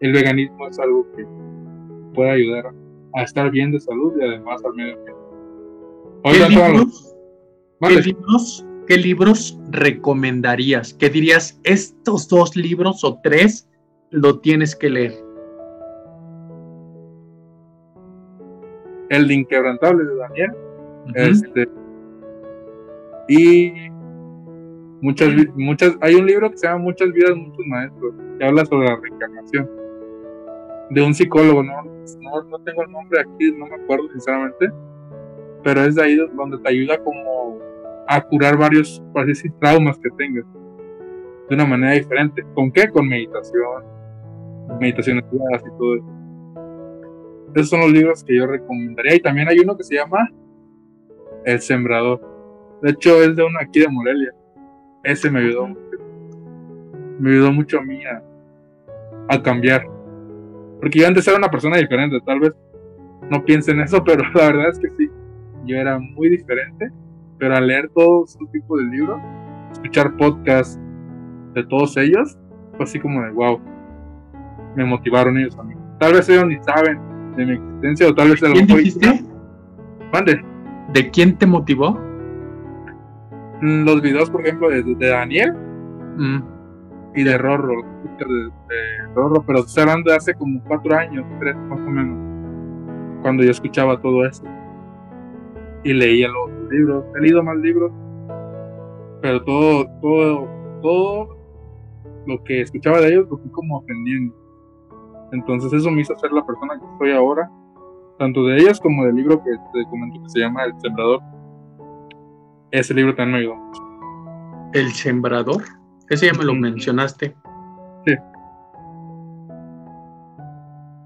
el 0.00 0.12
veganismo 0.12 0.68
es 0.68 0.78
algo 0.78 1.06
que 1.16 1.26
puede 2.14 2.30
ayudar 2.30 2.72
a 3.14 3.22
estar 3.22 3.50
bien 3.50 3.72
de 3.72 3.80
salud 3.80 4.14
y 4.20 4.24
además 4.24 4.64
al 4.64 4.74
medio 4.74 4.94
ambiente. 4.94 5.20
¿Qué 6.22 6.48
libros, 6.48 7.16
¿Qué 7.80 8.00
libros 8.00 8.66
recomendarías? 9.70 10.94
¿Qué 10.94 11.10
dirías, 11.10 11.60
estos 11.62 12.28
dos 12.28 12.56
libros 12.56 13.04
o 13.04 13.20
tres 13.22 13.68
lo 14.10 14.40
tienes 14.40 14.74
que 14.74 14.90
leer? 14.90 15.14
El 19.10 19.30
Inquebrantable 19.30 20.04
de 20.04 20.16
Daniel, 20.16 20.50
Este, 21.14 21.68
y 23.28 23.72
muchas, 25.00 25.28
muchas, 25.54 25.96
hay 26.00 26.16
un 26.16 26.26
libro 26.26 26.50
que 26.50 26.58
se 26.58 26.66
llama 26.66 26.84
Muchas 26.84 27.12
vidas, 27.12 27.36
muchos 27.36 27.66
maestros, 27.66 28.14
que 28.38 28.44
habla 28.44 28.64
sobre 28.66 28.88
la 28.88 28.96
reencarnación. 28.96 29.70
De 30.90 31.02
un 31.02 31.14
psicólogo, 31.14 31.62
no, 31.62 31.82
no, 31.84 32.58
tengo 32.64 32.82
el 32.82 32.90
nombre 32.90 33.20
aquí, 33.20 33.52
no 33.52 33.66
me 33.66 33.76
acuerdo 33.76 34.08
sinceramente, 34.10 34.68
pero 35.62 35.84
es 35.84 35.94
de 35.94 36.02
ahí 36.02 36.16
donde 36.16 36.58
te 36.58 36.68
ayuda 36.68 36.98
como 37.04 37.69
a 38.06 38.20
curar 38.20 38.56
varios, 38.56 39.02
traumas 39.60 39.98
que 39.98 40.10
tengas 40.10 40.44
de 41.48 41.54
una 41.54 41.66
manera 41.66 41.92
diferente. 41.92 42.44
¿Con 42.54 42.70
qué? 42.70 42.88
Con 42.88 43.08
meditación, 43.08 43.84
meditaciones 44.80 45.24
y 45.32 45.78
todo 45.78 45.96
eso. 45.96 46.20
Esos 47.54 47.68
son 47.68 47.80
los 47.80 47.92
libros 47.92 48.22
que 48.22 48.36
yo 48.36 48.46
recomendaría. 48.46 49.16
Y 49.16 49.20
también 49.20 49.48
hay 49.48 49.58
uno 49.58 49.76
que 49.76 49.82
se 49.82 49.96
llama 49.96 50.30
El 51.44 51.60
Sembrador. 51.60 52.20
De 52.82 52.90
hecho, 52.90 53.20
es 53.22 53.34
de 53.34 53.42
uno 53.42 53.58
aquí 53.60 53.80
de 53.80 53.88
Morelia. 53.88 54.32
Ese 55.02 55.30
me 55.30 55.40
ayudó 55.40 55.66
mucho. 55.66 55.98
Me 57.18 57.30
ayudó 57.30 57.52
mucho 57.52 57.78
a 57.78 57.82
mí 57.82 58.00
a, 58.04 58.22
a 59.28 59.42
cambiar. 59.42 59.84
Porque 60.80 61.00
yo 61.00 61.08
antes 61.08 61.26
era 61.26 61.36
una 61.36 61.50
persona 61.50 61.76
diferente. 61.78 62.20
Tal 62.24 62.40
vez 62.40 62.52
no 63.28 63.44
piensen 63.44 63.78
en 63.78 63.84
eso, 63.84 64.02
pero 64.04 64.22
la 64.34 64.46
verdad 64.46 64.68
es 64.70 64.78
que 64.78 64.90
sí. 64.96 65.10
Yo 65.64 65.76
era 65.76 65.98
muy 65.98 66.28
diferente. 66.30 66.90
Pero 67.40 67.56
al 67.56 67.66
leer 67.66 67.90
todo 67.94 68.26
su 68.26 68.46
tipo 68.48 68.76
de 68.76 68.84
libros, 68.84 69.18
escuchar 69.72 70.14
podcasts 70.16 70.78
de 71.54 71.64
todos 71.64 71.96
ellos, 71.96 72.38
fue 72.76 72.84
así 72.84 73.00
como 73.00 73.22
de 73.22 73.30
wow. 73.30 73.58
Me 74.76 74.84
motivaron 74.84 75.38
ellos 75.38 75.58
a 75.58 75.62
mí. 75.62 75.74
Tal 75.98 76.12
vez 76.12 76.28
ellos 76.28 76.46
ni 76.46 76.62
saben 76.62 77.00
de 77.36 77.46
mi 77.46 77.52
existencia 77.54 78.08
o 78.08 78.14
tal 78.14 78.28
vez 78.28 78.40
¿Quién 78.40 78.66
dijiste? 78.66 79.24
Mande. 80.12 80.44
¿De 80.92 81.10
quién 81.10 81.38
te 81.38 81.46
motivó? 81.46 81.92
Mm, 83.62 83.84
los 83.84 84.02
videos, 84.02 84.30
por 84.30 84.42
ejemplo, 84.42 84.68
de, 84.68 84.82
Daniel 85.08 85.54
mm. 86.16 86.38
y 87.14 87.24
de 87.24 87.38
Rorro, 87.38 87.82
de, 88.18 89.14
Rorro, 89.14 89.42
pero 89.46 89.60
estoy 89.60 89.82
hablando 89.82 90.10
de 90.10 90.16
hace 90.16 90.34
como 90.34 90.62
cuatro 90.64 90.94
años, 90.96 91.24
tres 91.38 91.56
más 91.56 91.78
o 91.78 91.90
menos, 91.90 93.22
cuando 93.22 93.44
yo 93.44 93.50
escuchaba 93.50 94.00
todo 94.00 94.26
eso 94.26 94.44
y 95.84 95.92
leía 95.92 96.28
los 96.28 96.50
libros. 96.70 97.04
He 97.16 97.20
leído 97.20 97.42
más 97.42 97.56
libros, 97.58 97.92
pero 99.22 99.42
todo, 99.44 99.86
todo, 100.00 100.48
todo 100.82 101.36
lo 102.26 102.42
que 102.44 102.62
escuchaba 102.62 103.00
de 103.00 103.08
ellos 103.08 103.28
lo 103.30 103.38
fui 103.38 103.50
como 103.50 103.78
aprendiendo. 103.78 104.34
Entonces 105.32 105.72
eso 105.72 105.90
me 105.90 106.02
hizo 106.02 106.16
ser 106.18 106.32
la 106.32 106.44
persona 106.44 106.78
que 106.78 106.86
soy 106.98 107.12
ahora, 107.12 107.50
tanto 108.18 108.44
de 108.44 108.58
ellas 108.58 108.80
como 108.80 109.04
del 109.04 109.16
libro 109.16 109.42
que 109.42 109.50
te 109.72 109.84
comento 109.88 110.22
que 110.22 110.28
se 110.28 110.40
llama 110.40 110.64
El 110.64 110.78
Sembrador. 110.80 111.20
Ese 112.70 112.94
libro 112.94 113.14
también 113.14 113.32
me 113.32 113.38
ayudó 113.38 113.56
mucho. 113.56 113.82
¿El 114.72 114.92
Sembrador? 114.92 115.62
Ese 116.08 116.26
ya 116.26 116.34
me 116.34 116.44
lo 116.44 116.54
mencionaste. 116.54 117.34
Sí. 118.06 118.14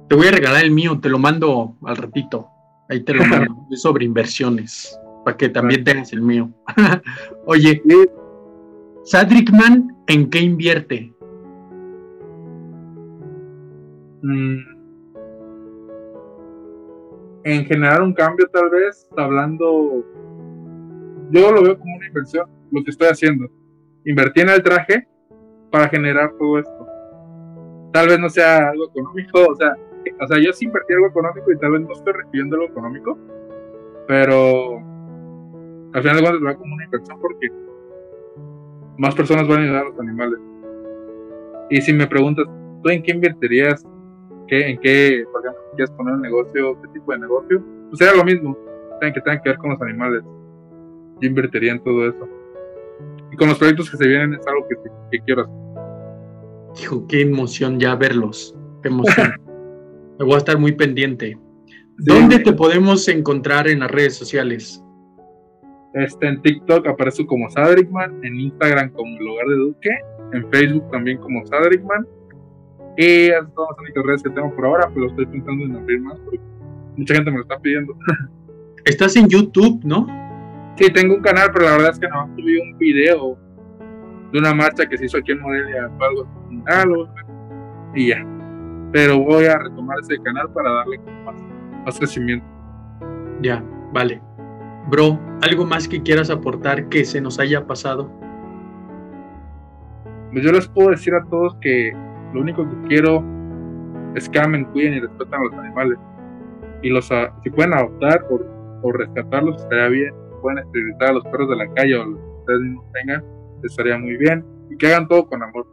Te 0.08 0.16
voy 0.16 0.26
a 0.26 0.32
regalar 0.32 0.64
el 0.64 0.70
mío, 0.70 0.98
te 1.00 1.08
lo 1.08 1.18
mando 1.18 1.76
al 1.84 1.96
ratito. 1.96 2.48
Ahí 2.88 3.02
te 3.02 3.14
lo 3.14 3.24
mando. 3.24 3.66
es 3.70 3.82
sobre 3.82 4.04
inversiones, 4.04 4.98
para 5.24 5.36
que 5.36 5.48
también 5.48 5.84
tengas 5.84 6.12
el 6.12 6.22
mío. 6.22 6.50
Oye, 7.46 7.82
Sadrickman, 9.04 9.96
¿en 10.06 10.30
qué 10.30 10.40
invierte? 10.40 11.14
Mm. 14.26 14.74
en 17.44 17.66
generar 17.66 18.00
un 18.00 18.14
cambio 18.14 18.48
tal 18.48 18.70
vez, 18.70 19.06
hablando, 19.18 20.02
yo 21.30 21.52
lo 21.52 21.62
veo 21.62 21.78
como 21.78 21.96
una 21.96 22.06
inversión, 22.06 22.48
lo 22.70 22.82
que 22.82 22.90
estoy 22.90 23.08
haciendo. 23.08 23.46
Invertí 24.06 24.40
en 24.40 24.48
el 24.48 24.62
traje 24.62 25.06
para 25.70 25.88
generar 25.88 26.32
todo 26.38 26.58
esto. 26.58 26.86
Tal 27.92 28.08
vez 28.08 28.18
no 28.18 28.30
sea 28.30 28.70
algo 28.70 28.88
económico, 28.88 29.46
o 29.46 29.54
sea, 29.56 29.76
o 30.20 30.26
sea, 30.26 30.38
yo 30.38 30.52
sí 30.52 30.66
invertí 30.66 30.92
algo 30.92 31.08
económico 31.08 31.52
y 31.52 31.58
tal 31.58 31.72
vez 31.72 31.82
no 31.82 31.92
estoy 31.92 32.12
recibiendo 32.12 32.56
algo 32.56 32.68
económico, 32.68 33.18
pero 34.06 34.78
al 35.92 36.02
final 36.02 36.16
de 36.16 36.22
cuentas 36.22 36.40
lo 36.40 36.46
veo 36.46 36.58
como 36.58 36.74
una 36.74 36.84
inversión 36.84 37.20
porque 37.20 37.48
más 38.98 39.14
personas 39.14 39.48
van 39.48 39.60
a 39.60 39.62
ayudar 39.64 39.86
a 39.86 39.88
los 39.88 40.00
animales. 40.00 40.38
Y 41.70 41.80
si 41.80 41.92
me 41.92 42.06
preguntas, 42.06 42.46
¿tú 42.82 42.90
en 42.90 43.02
qué 43.02 43.12
invertirías 43.12 43.84
qué, 44.46 44.70
en 44.70 44.78
qué, 44.78 45.24
por 45.32 45.40
ejemplo, 45.40 45.62
quieres 45.74 45.90
poner 45.92 46.14
un 46.14 46.22
negocio, 46.22 46.80
qué 46.82 46.88
tipo 46.88 47.12
de 47.12 47.18
negocio, 47.18 47.62
pues 47.88 47.98
sería 47.98 48.14
lo 48.14 48.24
mismo, 48.24 48.56
que 49.12 49.20
tengan 49.20 49.42
que 49.42 49.50
ver 49.50 49.58
con 49.58 49.70
los 49.70 49.82
animales. 49.82 50.22
Yo 51.20 51.28
invertiría 51.28 51.72
en 51.72 51.82
todo 51.82 52.08
eso. 52.08 52.28
Y 53.30 53.36
con 53.36 53.48
los 53.48 53.58
proyectos 53.58 53.90
que 53.90 53.96
se 53.96 54.06
vienen 54.06 54.34
es 54.34 54.46
algo 54.46 54.66
que, 55.10 55.20
quiero 55.20 55.42
hacer. 55.42 56.82
Hijo, 56.82 57.06
qué 57.06 57.22
emoción 57.22 57.78
ya 57.78 57.94
verlos. 57.94 58.56
Qué 58.82 58.88
emoción. 58.88 59.32
Voy 60.24 60.34
a 60.34 60.38
estar 60.38 60.58
muy 60.58 60.72
pendiente. 60.72 61.38
¿Dónde 61.98 62.40
te 62.40 62.52
podemos 62.52 63.06
encontrar 63.08 63.68
en 63.68 63.80
las 63.80 63.90
redes 63.90 64.16
sociales? 64.16 64.82
Este, 65.94 66.26
en 66.26 66.42
TikTok 66.42 66.88
aparezco 66.88 67.26
como 67.26 67.48
Sadrickman, 67.50 68.24
en 68.24 68.40
Instagram 68.40 68.90
como 68.90 69.16
el 69.16 69.24
Lugar 69.24 69.46
de 69.46 69.56
Duque, 69.56 69.90
en 70.32 70.50
Facebook 70.50 70.90
también 70.90 71.18
como 71.18 71.46
Sadrickman 71.46 72.04
y 72.96 73.26
esas 73.26 73.52
son 73.54 73.66
las 73.70 73.78
únicas 73.78 74.04
redes 74.04 74.22
que 74.22 74.30
tengo 74.30 74.54
por 74.54 74.66
ahora, 74.66 74.90
pero 74.94 75.08
estoy 75.08 75.26
pensando 75.26 75.64
en 75.64 75.76
abrir 75.76 76.00
más 76.00 76.18
porque 76.20 76.40
mucha 76.96 77.14
gente 77.14 77.30
me 77.30 77.38
lo 77.38 77.42
está 77.42 77.58
pidiendo. 77.58 77.96
Estás 78.84 79.16
en 79.16 79.28
YouTube, 79.28 79.80
¿no? 79.84 80.06
Sí, 80.76 80.92
tengo 80.92 81.14
un 81.14 81.22
canal, 81.22 81.50
pero 81.52 81.66
la 81.66 81.72
verdad 81.72 81.90
es 81.90 81.98
que 81.98 82.08
no 82.08 82.28
subí 82.36 82.56
un 82.58 82.78
video 82.78 83.38
de 84.32 84.38
una 84.38 84.54
marcha 84.54 84.86
que 84.86 84.98
se 84.98 85.06
hizo 85.06 85.18
aquí 85.18 85.32
en 85.32 85.40
Morelia, 85.40 85.90
algo 86.66 87.08
y 87.94 88.08
ya. 88.08 88.33
Pero 88.94 89.18
voy 89.18 89.46
a 89.46 89.58
retomar 89.58 89.98
ese 89.98 90.22
canal 90.22 90.48
para 90.52 90.70
darle 90.70 91.00
más, 91.24 91.34
más 91.84 91.98
crecimiento. 91.98 92.46
Ya, 93.42 93.60
vale. 93.92 94.22
Bro, 94.88 95.18
¿algo 95.42 95.66
más 95.66 95.88
que 95.88 96.00
quieras 96.00 96.30
aportar 96.30 96.88
que 96.90 97.04
se 97.04 97.20
nos 97.20 97.40
haya 97.40 97.66
pasado? 97.66 98.08
Pues 100.30 100.44
yo 100.44 100.52
les 100.52 100.68
puedo 100.68 100.90
decir 100.90 101.12
a 101.12 101.24
todos 101.24 101.56
que 101.60 101.92
lo 102.34 102.40
único 102.40 102.68
que 102.68 102.88
quiero 102.88 103.24
es 104.14 104.28
que 104.28 104.38
amen, 104.38 104.64
cuiden 104.66 104.94
y 104.94 105.00
respeten 105.00 105.34
a 105.34 105.42
los 105.42 105.54
animales. 105.54 105.98
Y 106.82 106.90
los, 106.90 107.10
si 107.42 107.50
pueden 107.50 107.74
adoptar 107.74 108.24
o, 108.30 108.92
rescatarlos, 108.92 109.60
estaría 109.60 109.88
bien. 109.88 110.14
Si 110.14 110.40
pueden 110.40 110.58
esterilizar 110.58 111.08
a 111.08 111.12
los 111.14 111.24
perros 111.24 111.48
de 111.48 111.56
la 111.56 111.74
calle 111.74 111.96
o 111.96 112.04
los 112.04 112.20
que 112.20 112.38
ustedes 112.38 112.60
mismos 112.60 112.84
tengan, 112.92 113.24
estaría 113.64 113.98
muy 113.98 114.16
bien. 114.18 114.44
Y 114.70 114.76
que 114.76 114.86
hagan 114.86 115.08
todo 115.08 115.26
con 115.26 115.42
amor. 115.42 115.66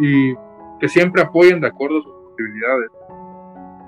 Y 0.00 0.34
que 0.78 0.88
siempre 0.88 1.22
apoyen 1.22 1.60
de 1.60 1.68
acuerdo 1.68 1.98
a 1.98 2.02
sus 2.02 2.15
posibilidades. 2.36 2.90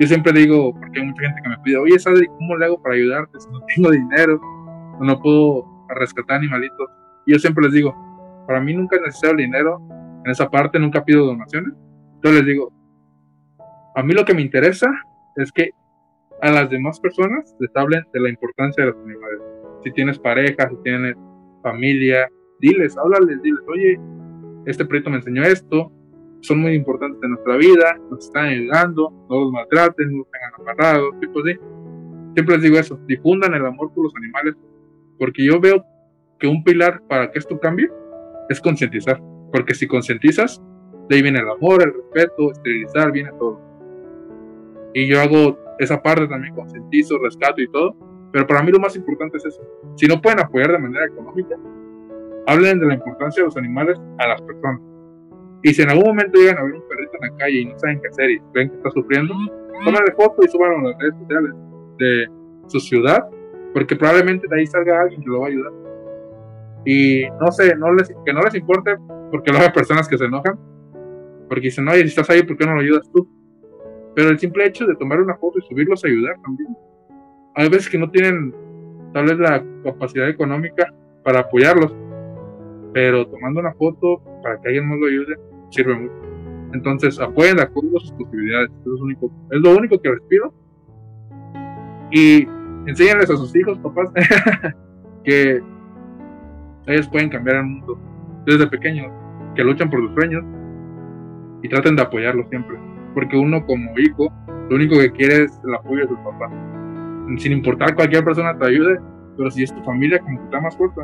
Yo 0.01 0.07
siempre 0.07 0.33
digo, 0.33 0.73
porque 0.75 1.01
hay 1.01 1.07
mucha 1.07 1.23
gente 1.23 1.41
que 1.43 1.49
me 1.49 1.59
pide, 1.59 1.77
oye, 1.77 1.99
Sadri, 1.99 2.27
¿cómo 2.27 2.57
le 2.57 2.66
hago 2.66 2.81
para 2.83 2.95
ayudarte 2.95 3.41
si 3.41 3.51
no 3.51 3.61
tengo 3.75 3.91
dinero 3.91 4.41
o 5.01 5.05
no 5.05 5.20
puedo 5.20 5.65
rescatar 5.89 6.37
animalitos? 6.37 6.89
Y 7.27 7.33
yo 7.33 7.39
siempre 7.39 7.65
les 7.65 7.73
digo, 7.73 7.95
para 8.47 8.61
mí 8.61 8.75
nunca 8.75 8.97
es 8.97 9.03
necesario 9.03 9.33
el 9.33 9.45
dinero, 9.45 9.81
en 10.25 10.31
esa 10.31 10.49
parte 10.49 10.79
nunca 10.79 11.05
pido 11.05 11.27
donaciones. 11.27 11.75
Entonces 12.15 12.41
les 12.41 12.47
digo, 12.47 12.73
a 13.97 14.03
mí 14.03 14.15
lo 14.15 14.25
que 14.25 14.35
me 14.35 14.43
interesa 14.43 14.89
es 15.37 15.51
que 15.51 15.70
a 16.43 16.51
las 16.53 16.70
demás 16.70 17.01
personas 17.01 17.57
les 17.59 17.75
hablen 17.75 18.05
de 18.12 18.20
la 18.20 18.29
importancia 18.29 18.85
de 18.85 18.93
los 18.93 19.01
animales. 19.03 19.41
Si 19.83 19.93
tienes 19.93 20.19
pareja, 20.19 20.69
si 20.69 20.77
tienes 20.85 21.16
familia, 21.62 22.29
diles, 22.61 22.97
háblales, 22.97 23.43
diles, 23.43 23.61
oye, 23.66 24.01
este 24.66 24.85
proyecto 24.85 25.11
me 25.11 25.16
enseñó 25.16 25.43
esto, 25.43 25.91
son 26.40 26.60
muy 26.60 26.74
importantes 26.74 27.20
en 27.23 27.31
nuestra 27.31 27.56
vida, 27.56 27.98
nos 28.10 28.24
están 28.24 28.47
ayudando, 28.47 29.12
no 29.28 29.40
los 29.40 29.52
maltraten, 29.52 30.10
no 30.10 30.19
los 30.19 30.31
tengan 30.31 30.52
amarrados, 30.60 31.20
tipo 31.20 31.40
así. 31.40 31.59
Siempre 32.35 32.56
les 32.56 32.62
digo 32.62 32.78
eso, 32.78 32.98
difundan 33.06 33.55
el 33.55 33.66
amor 33.66 33.93
por 33.93 34.05
los 34.05 34.15
animales, 34.16 34.55
porque 35.19 35.44
yo 35.44 35.60
veo 35.60 35.85
que 36.39 36.47
un 36.47 36.62
pilar 36.62 37.02
para 37.09 37.31
que 37.31 37.39
esto 37.39 37.59
cambie 37.59 37.90
es 38.48 38.60
concientizar. 38.60 39.20
Porque 39.52 39.74
si 39.74 39.86
concientizas, 39.86 40.62
de 41.09 41.16
ahí 41.16 41.23
viene 41.23 41.40
el 41.40 41.48
amor, 41.48 41.82
el 41.82 41.94
respeto, 41.94 42.52
esterilizar, 42.52 43.10
viene 43.10 43.31
todo. 43.39 43.60
Y 44.94 45.09
yo 45.09 45.20
hago 45.20 45.59
esa 45.78 46.01
parte 46.02 46.28
también, 46.28 46.55
concientizo, 46.55 47.19
rescato 47.19 47.60
y 47.60 47.69
todo. 47.69 47.97
Pero 48.32 48.47
para 48.47 48.62
mí 48.62 48.70
lo 48.70 48.78
más 48.78 48.94
importante 48.94 49.39
es 49.39 49.47
eso. 49.47 49.62
Si 49.97 50.06
no 50.06 50.20
pueden 50.20 50.40
apoyar 50.40 50.73
de 50.73 50.78
manera 50.78 51.06
económica, 51.06 51.56
hablen 52.47 52.78
de 52.78 52.86
la 52.86 52.94
importancia 52.94 53.43
de 53.43 53.47
los 53.47 53.56
animales 53.56 53.98
a 54.19 54.28
las 54.28 54.43
personas. 54.43 54.81
Y 55.62 55.74
si 55.74 55.82
en 55.82 55.90
algún 55.90 56.09
momento 56.09 56.39
llegan 56.39 56.59
a 56.59 56.62
ver 56.64 56.74
un 56.74 56.89
perrito 56.89 57.12
en 57.20 57.30
la 57.30 57.36
calle 57.36 57.60
y 57.60 57.64
no 57.66 57.78
saben 57.78 58.01
qué 58.01 58.09
hacer 58.09 58.30
y 58.30 58.40
ven 58.55 58.70
que 58.70 58.76
está 58.76 58.90
sufriendo, 58.90 59.35
de 59.85 60.12
foto 60.12 60.43
y 60.44 60.48
suban 60.48 60.72
a 60.72 60.89
las 60.89 60.98
redes 60.98 61.14
sociales 61.18 61.55
de 61.98 62.28
su 62.66 62.80
ciudad, 62.80 63.28
porque 63.72 63.97
probablemente 63.97 64.47
de 64.48 64.59
ahí 64.59 64.66
salga 64.66 65.02
alguien 65.02 65.22
que 65.22 65.28
lo 65.28 65.40
va 65.40 65.47
a 65.47 65.51
ayudar. 65.51 65.72
Y 66.85 67.24
no 67.40 67.51
sé, 67.51 67.74
no 67.76 67.93
les, 67.94 68.09
que 68.24 68.32
no 68.32 68.40
les 68.43 68.55
importe 68.55 68.97
porque 69.30 69.51
luego 69.51 69.66
hay 69.66 69.72
personas 69.72 70.09
que 70.09 70.16
se 70.16 70.24
enojan, 70.24 70.59
porque 71.48 71.66
dicen, 71.66 71.89
oye, 71.89 72.02
si 72.02 72.09
estás 72.09 72.30
ahí, 72.30 72.43
¿por 72.43 72.56
qué 72.56 72.66
no 72.66 72.74
lo 72.74 72.80
ayudas 72.80 73.10
tú? 73.12 73.28
Pero 74.14 74.30
el 74.30 74.39
simple 74.39 74.66
hecho 74.66 74.86
de 74.86 74.97
tomar 74.97 75.20
una 75.20 75.36
foto 75.36 75.59
y 75.59 75.62
subirlos 75.62 76.05
a 76.05 76.09
ayudar 76.09 76.36
también. 76.43 76.76
Hay 77.55 77.68
veces 77.68 77.89
que 77.89 77.98
no 77.98 78.10
tienen 78.10 78.55
tal 79.12 79.26
vez 79.26 79.39
la 79.39 79.64
capacidad 79.85 80.28
económica 80.28 80.93
para 81.24 81.40
apoyarlos, 81.40 81.94
pero 82.93 83.26
tomando 83.26 83.60
una 83.60 83.74
foto 83.74 84.22
para 84.43 84.60
que 84.60 84.68
alguien 84.68 84.89
más 84.89 84.98
lo 84.98 85.06
ayude 85.06 85.36
sirve 85.70 85.95
mucho. 85.95 86.28
Entonces, 86.73 87.19
apoyen 87.19 87.57
de 87.57 87.62
acuerdo 87.62 87.97
a 87.97 88.01
sus 88.01 88.12
posibilidades. 88.12 88.70
es, 88.70 88.86
lo 88.86 89.05
único, 89.05 89.31
es 89.51 89.61
lo 89.61 89.77
único 89.77 90.01
que 90.01 90.11
les 90.11 90.20
pido. 90.23 90.53
Y 92.11 92.47
enséñenles 92.86 93.31
a 93.31 93.36
sus 93.36 93.55
hijos, 93.57 93.78
papás, 93.78 94.11
que 95.24 95.62
ellos 96.86 97.09
pueden 97.09 97.28
cambiar 97.28 97.57
el 97.57 97.65
mundo 97.65 97.99
desde 98.47 98.66
pequeños, 98.66 99.12
que 99.55 99.62
luchan 99.62 99.90
por 99.90 100.01
sus 100.01 100.15
sueños 100.15 100.45
y 101.62 101.69
traten 101.69 101.97
de 101.97 102.03
apoyarlos 102.03 102.49
siempre. 102.49 102.78
Porque 103.15 103.36
uno 103.36 103.65
como 103.66 103.90
hijo, 103.99 104.32
lo 104.69 104.77
único 104.77 104.99
que 104.99 105.11
quiere 105.12 105.45
es 105.45 105.61
el 105.65 105.74
apoyo 105.74 106.03
de 106.03 106.09
su 106.09 106.16
papá. 106.16 106.51
Sin 107.39 107.53
importar 107.53 107.95
cualquier 107.95 108.24
persona 108.24 108.57
te 108.59 108.66
ayude, 108.66 108.99
pero 109.36 109.51
si 109.51 109.62
es 109.62 109.74
tu 109.74 109.82
familia, 109.82 110.19
como 110.20 110.39
que 110.39 110.45
está 110.45 110.61
más 110.61 110.77
fuerte. 110.77 111.03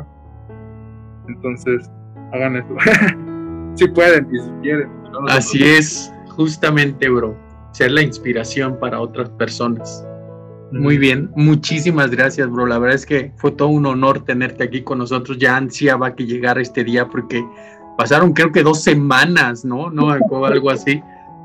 Entonces, 1.27 1.89
hagan 2.33 2.55
eso. 2.55 2.75
si 3.75 3.87
pueden 3.87 4.27
y 4.31 4.39
si 4.39 4.49
quieren. 4.61 4.89
Así 5.29 5.63
es, 5.63 6.11
justamente, 6.29 7.09
bro. 7.09 7.35
Ser 7.71 7.91
la 7.91 8.01
inspiración 8.01 8.77
para 8.79 8.99
otras 8.99 9.29
personas. 9.31 10.05
Muy 10.71 10.97
bien, 10.97 11.29
muchísimas 11.35 12.09
gracias, 12.11 12.49
bro. 12.49 12.65
La 12.65 12.79
verdad 12.79 12.95
es 12.95 13.05
que 13.05 13.31
fue 13.37 13.51
todo 13.51 13.69
un 13.69 13.85
honor 13.85 14.25
tenerte 14.25 14.63
aquí 14.63 14.81
con 14.81 14.97
nosotros. 14.97 15.37
Ya 15.37 15.55
ansiaba 15.55 16.15
que 16.15 16.25
llegara 16.25 16.61
este 16.61 16.83
día 16.83 17.07
porque 17.07 17.45
pasaron 17.97 18.33
creo 18.33 18.51
que 18.51 18.63
dos 18.63 18.83
semanas, 18.83 19.63
¿no? 19.63 19.89
No, 19.89 20.09
algo 20.09 20.69
así, 20.69 21.01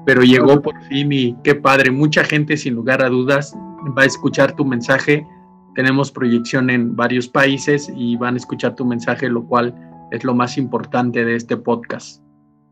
pero 0.06 0.22
llegó 0.22 0.60
por 0.62 0.80
fin 0.84 1.12
y 1.12 1.36
qué 1.44 1.54
padre. 1.54 1.90
Mucha 1.90 2.24
gente, 2.24 2.56
sin 2.56 2.74
lugar 2.74 3.04
a 3.04 3.08
dudas, 3.08 3.54
va 3.96 4.02
a 4.02 4.06
escuchar 4.06 4.56
tu 4.56 4.64
mensaje. 4.64 5.26
Tenemos 5.74 6.10
proyección 6.10 6.70
en 6.70 6.96
varios 6.96 7.28
países 7.28 7.92
y 7.94 8.16
van 8.16 8.34
a 8.34 8.38
escuchar 8.38 8.74
tu 8.74 8.84
mensaje, 8.84 9.28
lo 9.28 9.44
cual 9.44 9.74
es 10.10 10.24
lo 10.24 10.34
más 10.34 10.58
importante 10.58 11.24
de 11.24 11.36
este 11.36 11.56
podcast. 11.56 12.22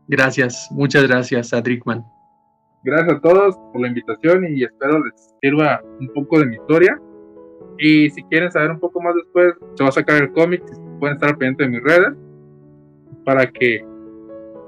Gracias, 0.07 0.67
muchas 0.71 1.07
gracias, 1.07 1.53
Adrickman. 1.53 2.03
Gracias 2.83 3.17
a 3.17 3.21
todos 3.21 3.55
por 3.71 3.81
la 3.81 3.89
invitación 3.89 4.45
y 4.47 4.63
espero 4.63 5.03
les 5.03 5.35
sirva 5.41 5.81
un 5.99 6.07
poco 6.13 6.39
de 6.39 6.45
mi 6.47 6.55
historia. 6.55 6.99
Y 7.77 8.09
si 8.09 8.23
quieren 8.23 8.51
saber 8.51 8.71
un 8.71 8.79
poco 8.79 9.01
más 9.01 9.15
después, 9.15 9.53
se 9.75 9.83
va 9.83 9.89
a 9.89 9.93
sacar 9.93 10.21
el 10.21 10.31
cómic, 10.31 10.63
pueden 10.99 11.15
estar 11.15 11.37
pendientes 11.37 11.67
de 11.67 11.71
mis 11.71 11.83
redes 11.83 12.17
para 13.25 13.45
que 13.51 13.85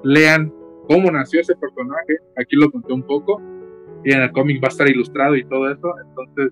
lean 0.04 0.54
cómo 0.88 1.12
nació 1.12 1.42
ese 1.42 1.56
personaje. 1.56 2.18
Aquí 2.38 2.56
lo 2.56 2.72
conté 2.72 2.94
un 2.94 3.04
poco 3.04 3.42
y 4.04 4.14
en 4.14 4.22
el 4.22 4.32
cómic 4.32 4.62
va 4.64 4.68
a 4.68 4.72
estar 4.72 4.90
ilustrado 4.90 5.36
y 5.36 5.46
todo 5.46 5.72
eso. 5.72 5.94
Entonces, 6.08 6.52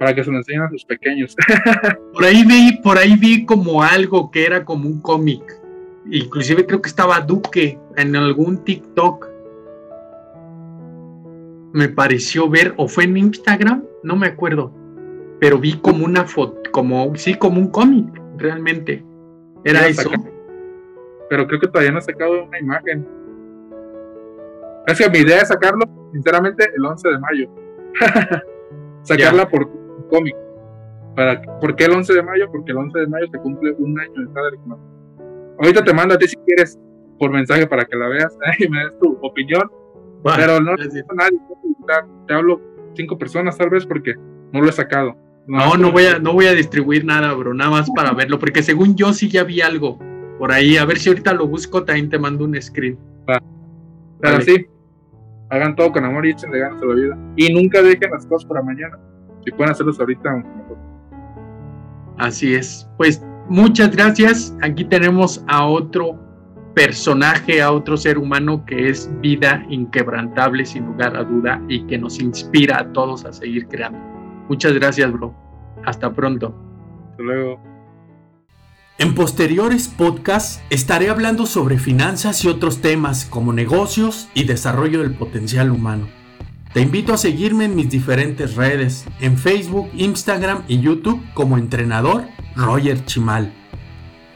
para 0.00 0.14
que 0.14 0.24
se 0.24 0.30
lo 0.30 0.38
enseñen 0.38 0.62
a 0.62 0.70
sus 0.70 0.82
pequeños. 0.82 1.36
por 2.14 2.24
ahí 2.24 2.42
vi, 2.42 2.78
por 2.82 2.96
ahí 2.96 3.16
vi 3.16 3.44
como 3.44 3.82
algo 3.82 4.30
que 4.30 4.46
era 4.46 4.64
como 4.64 4.88
un 4.88 4.98
cómic. 5.02 5.42
Inclusive 6.10 6.64
creo 6.64 6.80
que 6.80 6.88
estaba 6.88 7.20
Duque 7.20 7.78
en 7.98 8.16
algún 8.16 8.64
TikTok 8.64 9.28
me 11.74 11.90
pareció 11.90 12.48
ver, 12.48 12.72
o 12.78 12.88
fue 12.88 13.04
en 13.04 13.18
Instagram, 13.18 13.84
no 14.02 14.16
me 14.16 14.28
acuerdo, 14.28 14.72
pero 15.38 15.58
vi 15.58 15.74
como 15.74 16.06
una 16.06 16.24
foto, 16.24 16.58
como, 16.72 17.14
sí, 17.16 17.34
como 17.34 17.60
un 17.60 17.70
cómic, 17.70 18.08
realmente. 18.38 19.04
Era 19.64 19.86
eso. 19.86 20.10
pero 21.28 21.46
creo 21.46 21.60
que 21.60 21.68
todavía 21.68 21.92
no 21.92 21.98
he 21.98 22.02
sacado 22.02 22.44
una 22.44 22.58
imagen. 22.58 23.06
Es 24.86 24.98
que 24.98 25.10
mi 25.10 25.18
idea 25.18 25.42
es 25.42 25.48
sacarlo, 25.48 25.84
sinceramente, 26.10 26.70
el 26.74 26.84
11 26.84 27.08
de 27.08 27.18
mayo. 27.18 27.50
Sacarla 29.02 29.48
por 29.48 29.64
un 29.64 29.79
cómic. 30.10 30.36
Para, 31.16 31.40
¿Por 31.60 31.74
qué 31.76 31.84
el 31.84 31.92
11 31.92 32.12
de 32.12 32.22
mayo? 32.22 32.50
Porque 32.50 32.72
el 32.72 32.78
11 32.78 32.98
de 32.98 33.06
mayo 33.06 33.26
se 33.32 33.38
cumple 33.38 33.72
un 33.78 33.98
año 33.98 34.12
de 34.14 34.32
cada 34.32 34.50
Ahorita 35.58 35.84
te 35.84 35.94
mando 35.94 36.14
a 36.14 36.18
ti 36.18 36.28
si 36.28 36.36
quieres 36.46 36.78
por 37.18 37.30
mensaje 37.30 37.66
para 37.66 37.84
que 37.84 37.96
la 37.96 38.08
veas 38.08 38.36
y 38.58 38.68
me 38.68 38.78
des 38.84 38.98
tu 38.98 39.18
opinión 39.22 39.62
pero 40.22 40.60
no 40.60 40.76
necesito 40.76 41.14
nadie. 41.14 41.38
Te 42.26 42.34
hablo 42.34 42.60
cinco 42.94 43.18
personas 43.18 43.56
tal 43.56 43.70
vez 43.70 43.86
porque 43.86 44.14
no 44.52 44.60
lo 44.60 44.68
he 44.68 44.72
sacado. 44.72 45.16
No, 45.46 45.76
no, 45.76 45.90
voy 45.90 46.04
a, 46.04 46.18
no 46.18 46.32
voy 46.32 46.46
a 46.46 46.52
distribuir 46.52 47.04
nada, 47.04 47.32
bro, 47.32 47.54
nada 47.54 47.70
más 47.70 47.90
para 47.96 48.12
verlo, 48.14 48.38
porque 48.38 48.62
según 48.62 48.94
yo 48.94 49.12
sí 49.12 49.28
ya 49.28 49.42
vi 49.44 49.60
algo 49.60 49.98
por 50.38 50.52
ahí. 50.52 50.76
A 50.76 50.84
ver 50.84 50.98
si 50.98 51.08
ahorita 51.08 51.32
lo 51.34 51.46
busco, 51.48 51.84
también 51.84 52.08
te 52.08 52.18
mando 52.18 52.44
un 52.44 52.60
screen. 52.60 52.98
Pero 54.20 54.40
sí, 54.42 54.66
hagan 55.48 55.74
todo 55.74 55.92
con 55.92 56.04
amor 56.04 56.26
y 56.26 56.30
echen 56.30 56.50
de 56.50 56.58
ganas 56.58 56.82
a 56.82 56.84
la 56.84 56.94
vida. 56.94 57.18
Y 57.36 57.52
nunca 57.52 57.80
dejen 57.82 58.10
las 58.10 58.26
cosas 58.26 58.46
para 58.46 58.62
mañana. 58.62 58.98
Si 59.44 59.50
pueden 59.52 59.72
hacerlos 59.72 59.98
ahorita, 59.98 60.36
mejor. 60.36 60.78
Así 62.18 62.54
es. 62.54 62.88
Pues 62.96 63.24
muchas 63.48 63.90
gracias. 63.94 64.54
Aquí 64.62 64.84
tenemos 64.84 65.42
a 65.48 65.66
otro 65.66 66.18
personaje, 66.74 67.60
a 67.60 67.72
otro 67.72 67.96
ser 67.96 68.18
humano 68.18 68.64
que 68.64 68.90
es 68.90 69.10
vida 69.20 69.64
inquebrantable 69.68 70.64
sin 70.64 70.86
lugar 70.86 71.16
a 71.16 71.24
duda 71.24 71.60
y 71.68 71.86
que 71.86 71.98
nos 71.98 72.20
inspira 72.20 72.80
a 72.80 72.92
todos 72.92 73.24
a 73.24 73.32
seguir 73.32 73.66
creando. 73.68 73.98
Muchas 74.48 74.72
gracias, 74.74 75.12
bro. 75.12 75.34
Hasta 75.84 76.12
pronto. 76.12 76.54
Hasta 77.10 77.22
luego. 77.22 77.60
En 78.98 79.14
posteriores 79.14 79.88
podcasts 79.88 80.62
estaré 80.68 81.08
hablando 81.08 81.46
sobre 81.46 81.78
finanzas 81.78 82.44
y 82.44 82.48
otros 82.48 82.82
temas 82.82 83.24
como 83.24 83.54
negocios 83.54 84.28
y 84.34 84.44
desarrollo 84.44 85.00
del 85.00 85.14
potencial 85.14 85.70
humano. 85.70 86.19
Te 86.72 86.80
invito 86.80 87.12
a 87.12 87.18
seguirme 87.18 87.64
en 87.64 87.74
mis 87.74 87.90
diferentes 87.90 88.54
redes, 88.54 89.04
en 89.20 89.36
Facebook, 89.36 89.90
Instagram 89.94 90.62
y 90.68 90.80
YouTube 90.80 91.20
como 91.34 91.58
entrenador 91.58 92.28
Roger 92.54 93.04
Chimal. 93.04 93.52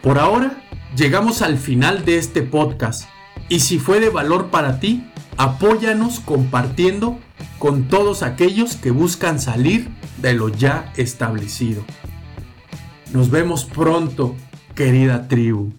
Por 0.02 0.19
ahora, 0.19 0.65
Llegamos 0.97 1.43
al 1.43 1.59
final 1.59 2.05
de 2.05 2.19
este 2.19 2.43
podcast 2.43 3.09
y 3.48 3.61
si 3.61 3.81
fue 3.81 3.98
de 3.98 4.11
valor 4.11 4.51
para 4.51 4.78
ti, 4.78 5.11
apóyanos 5.36 6.20
compartiendo 6.20 7.19
con 7.59 7.89
todos 7.89 8.23
aquellos 8.23 8.77
que 8.77 8.93
buscan 8.93 9.40
salir 9.40 9.89
de 10.19 10.35
lo 10.35 10.51
ya 10.51 10.93
establecido. 10.97 11.82
Nos 13.12 13.28
vemos 13.28 13.65
pronto, 13.65 14.36
querida 14.77 15.27
tribu. 15.27 15.73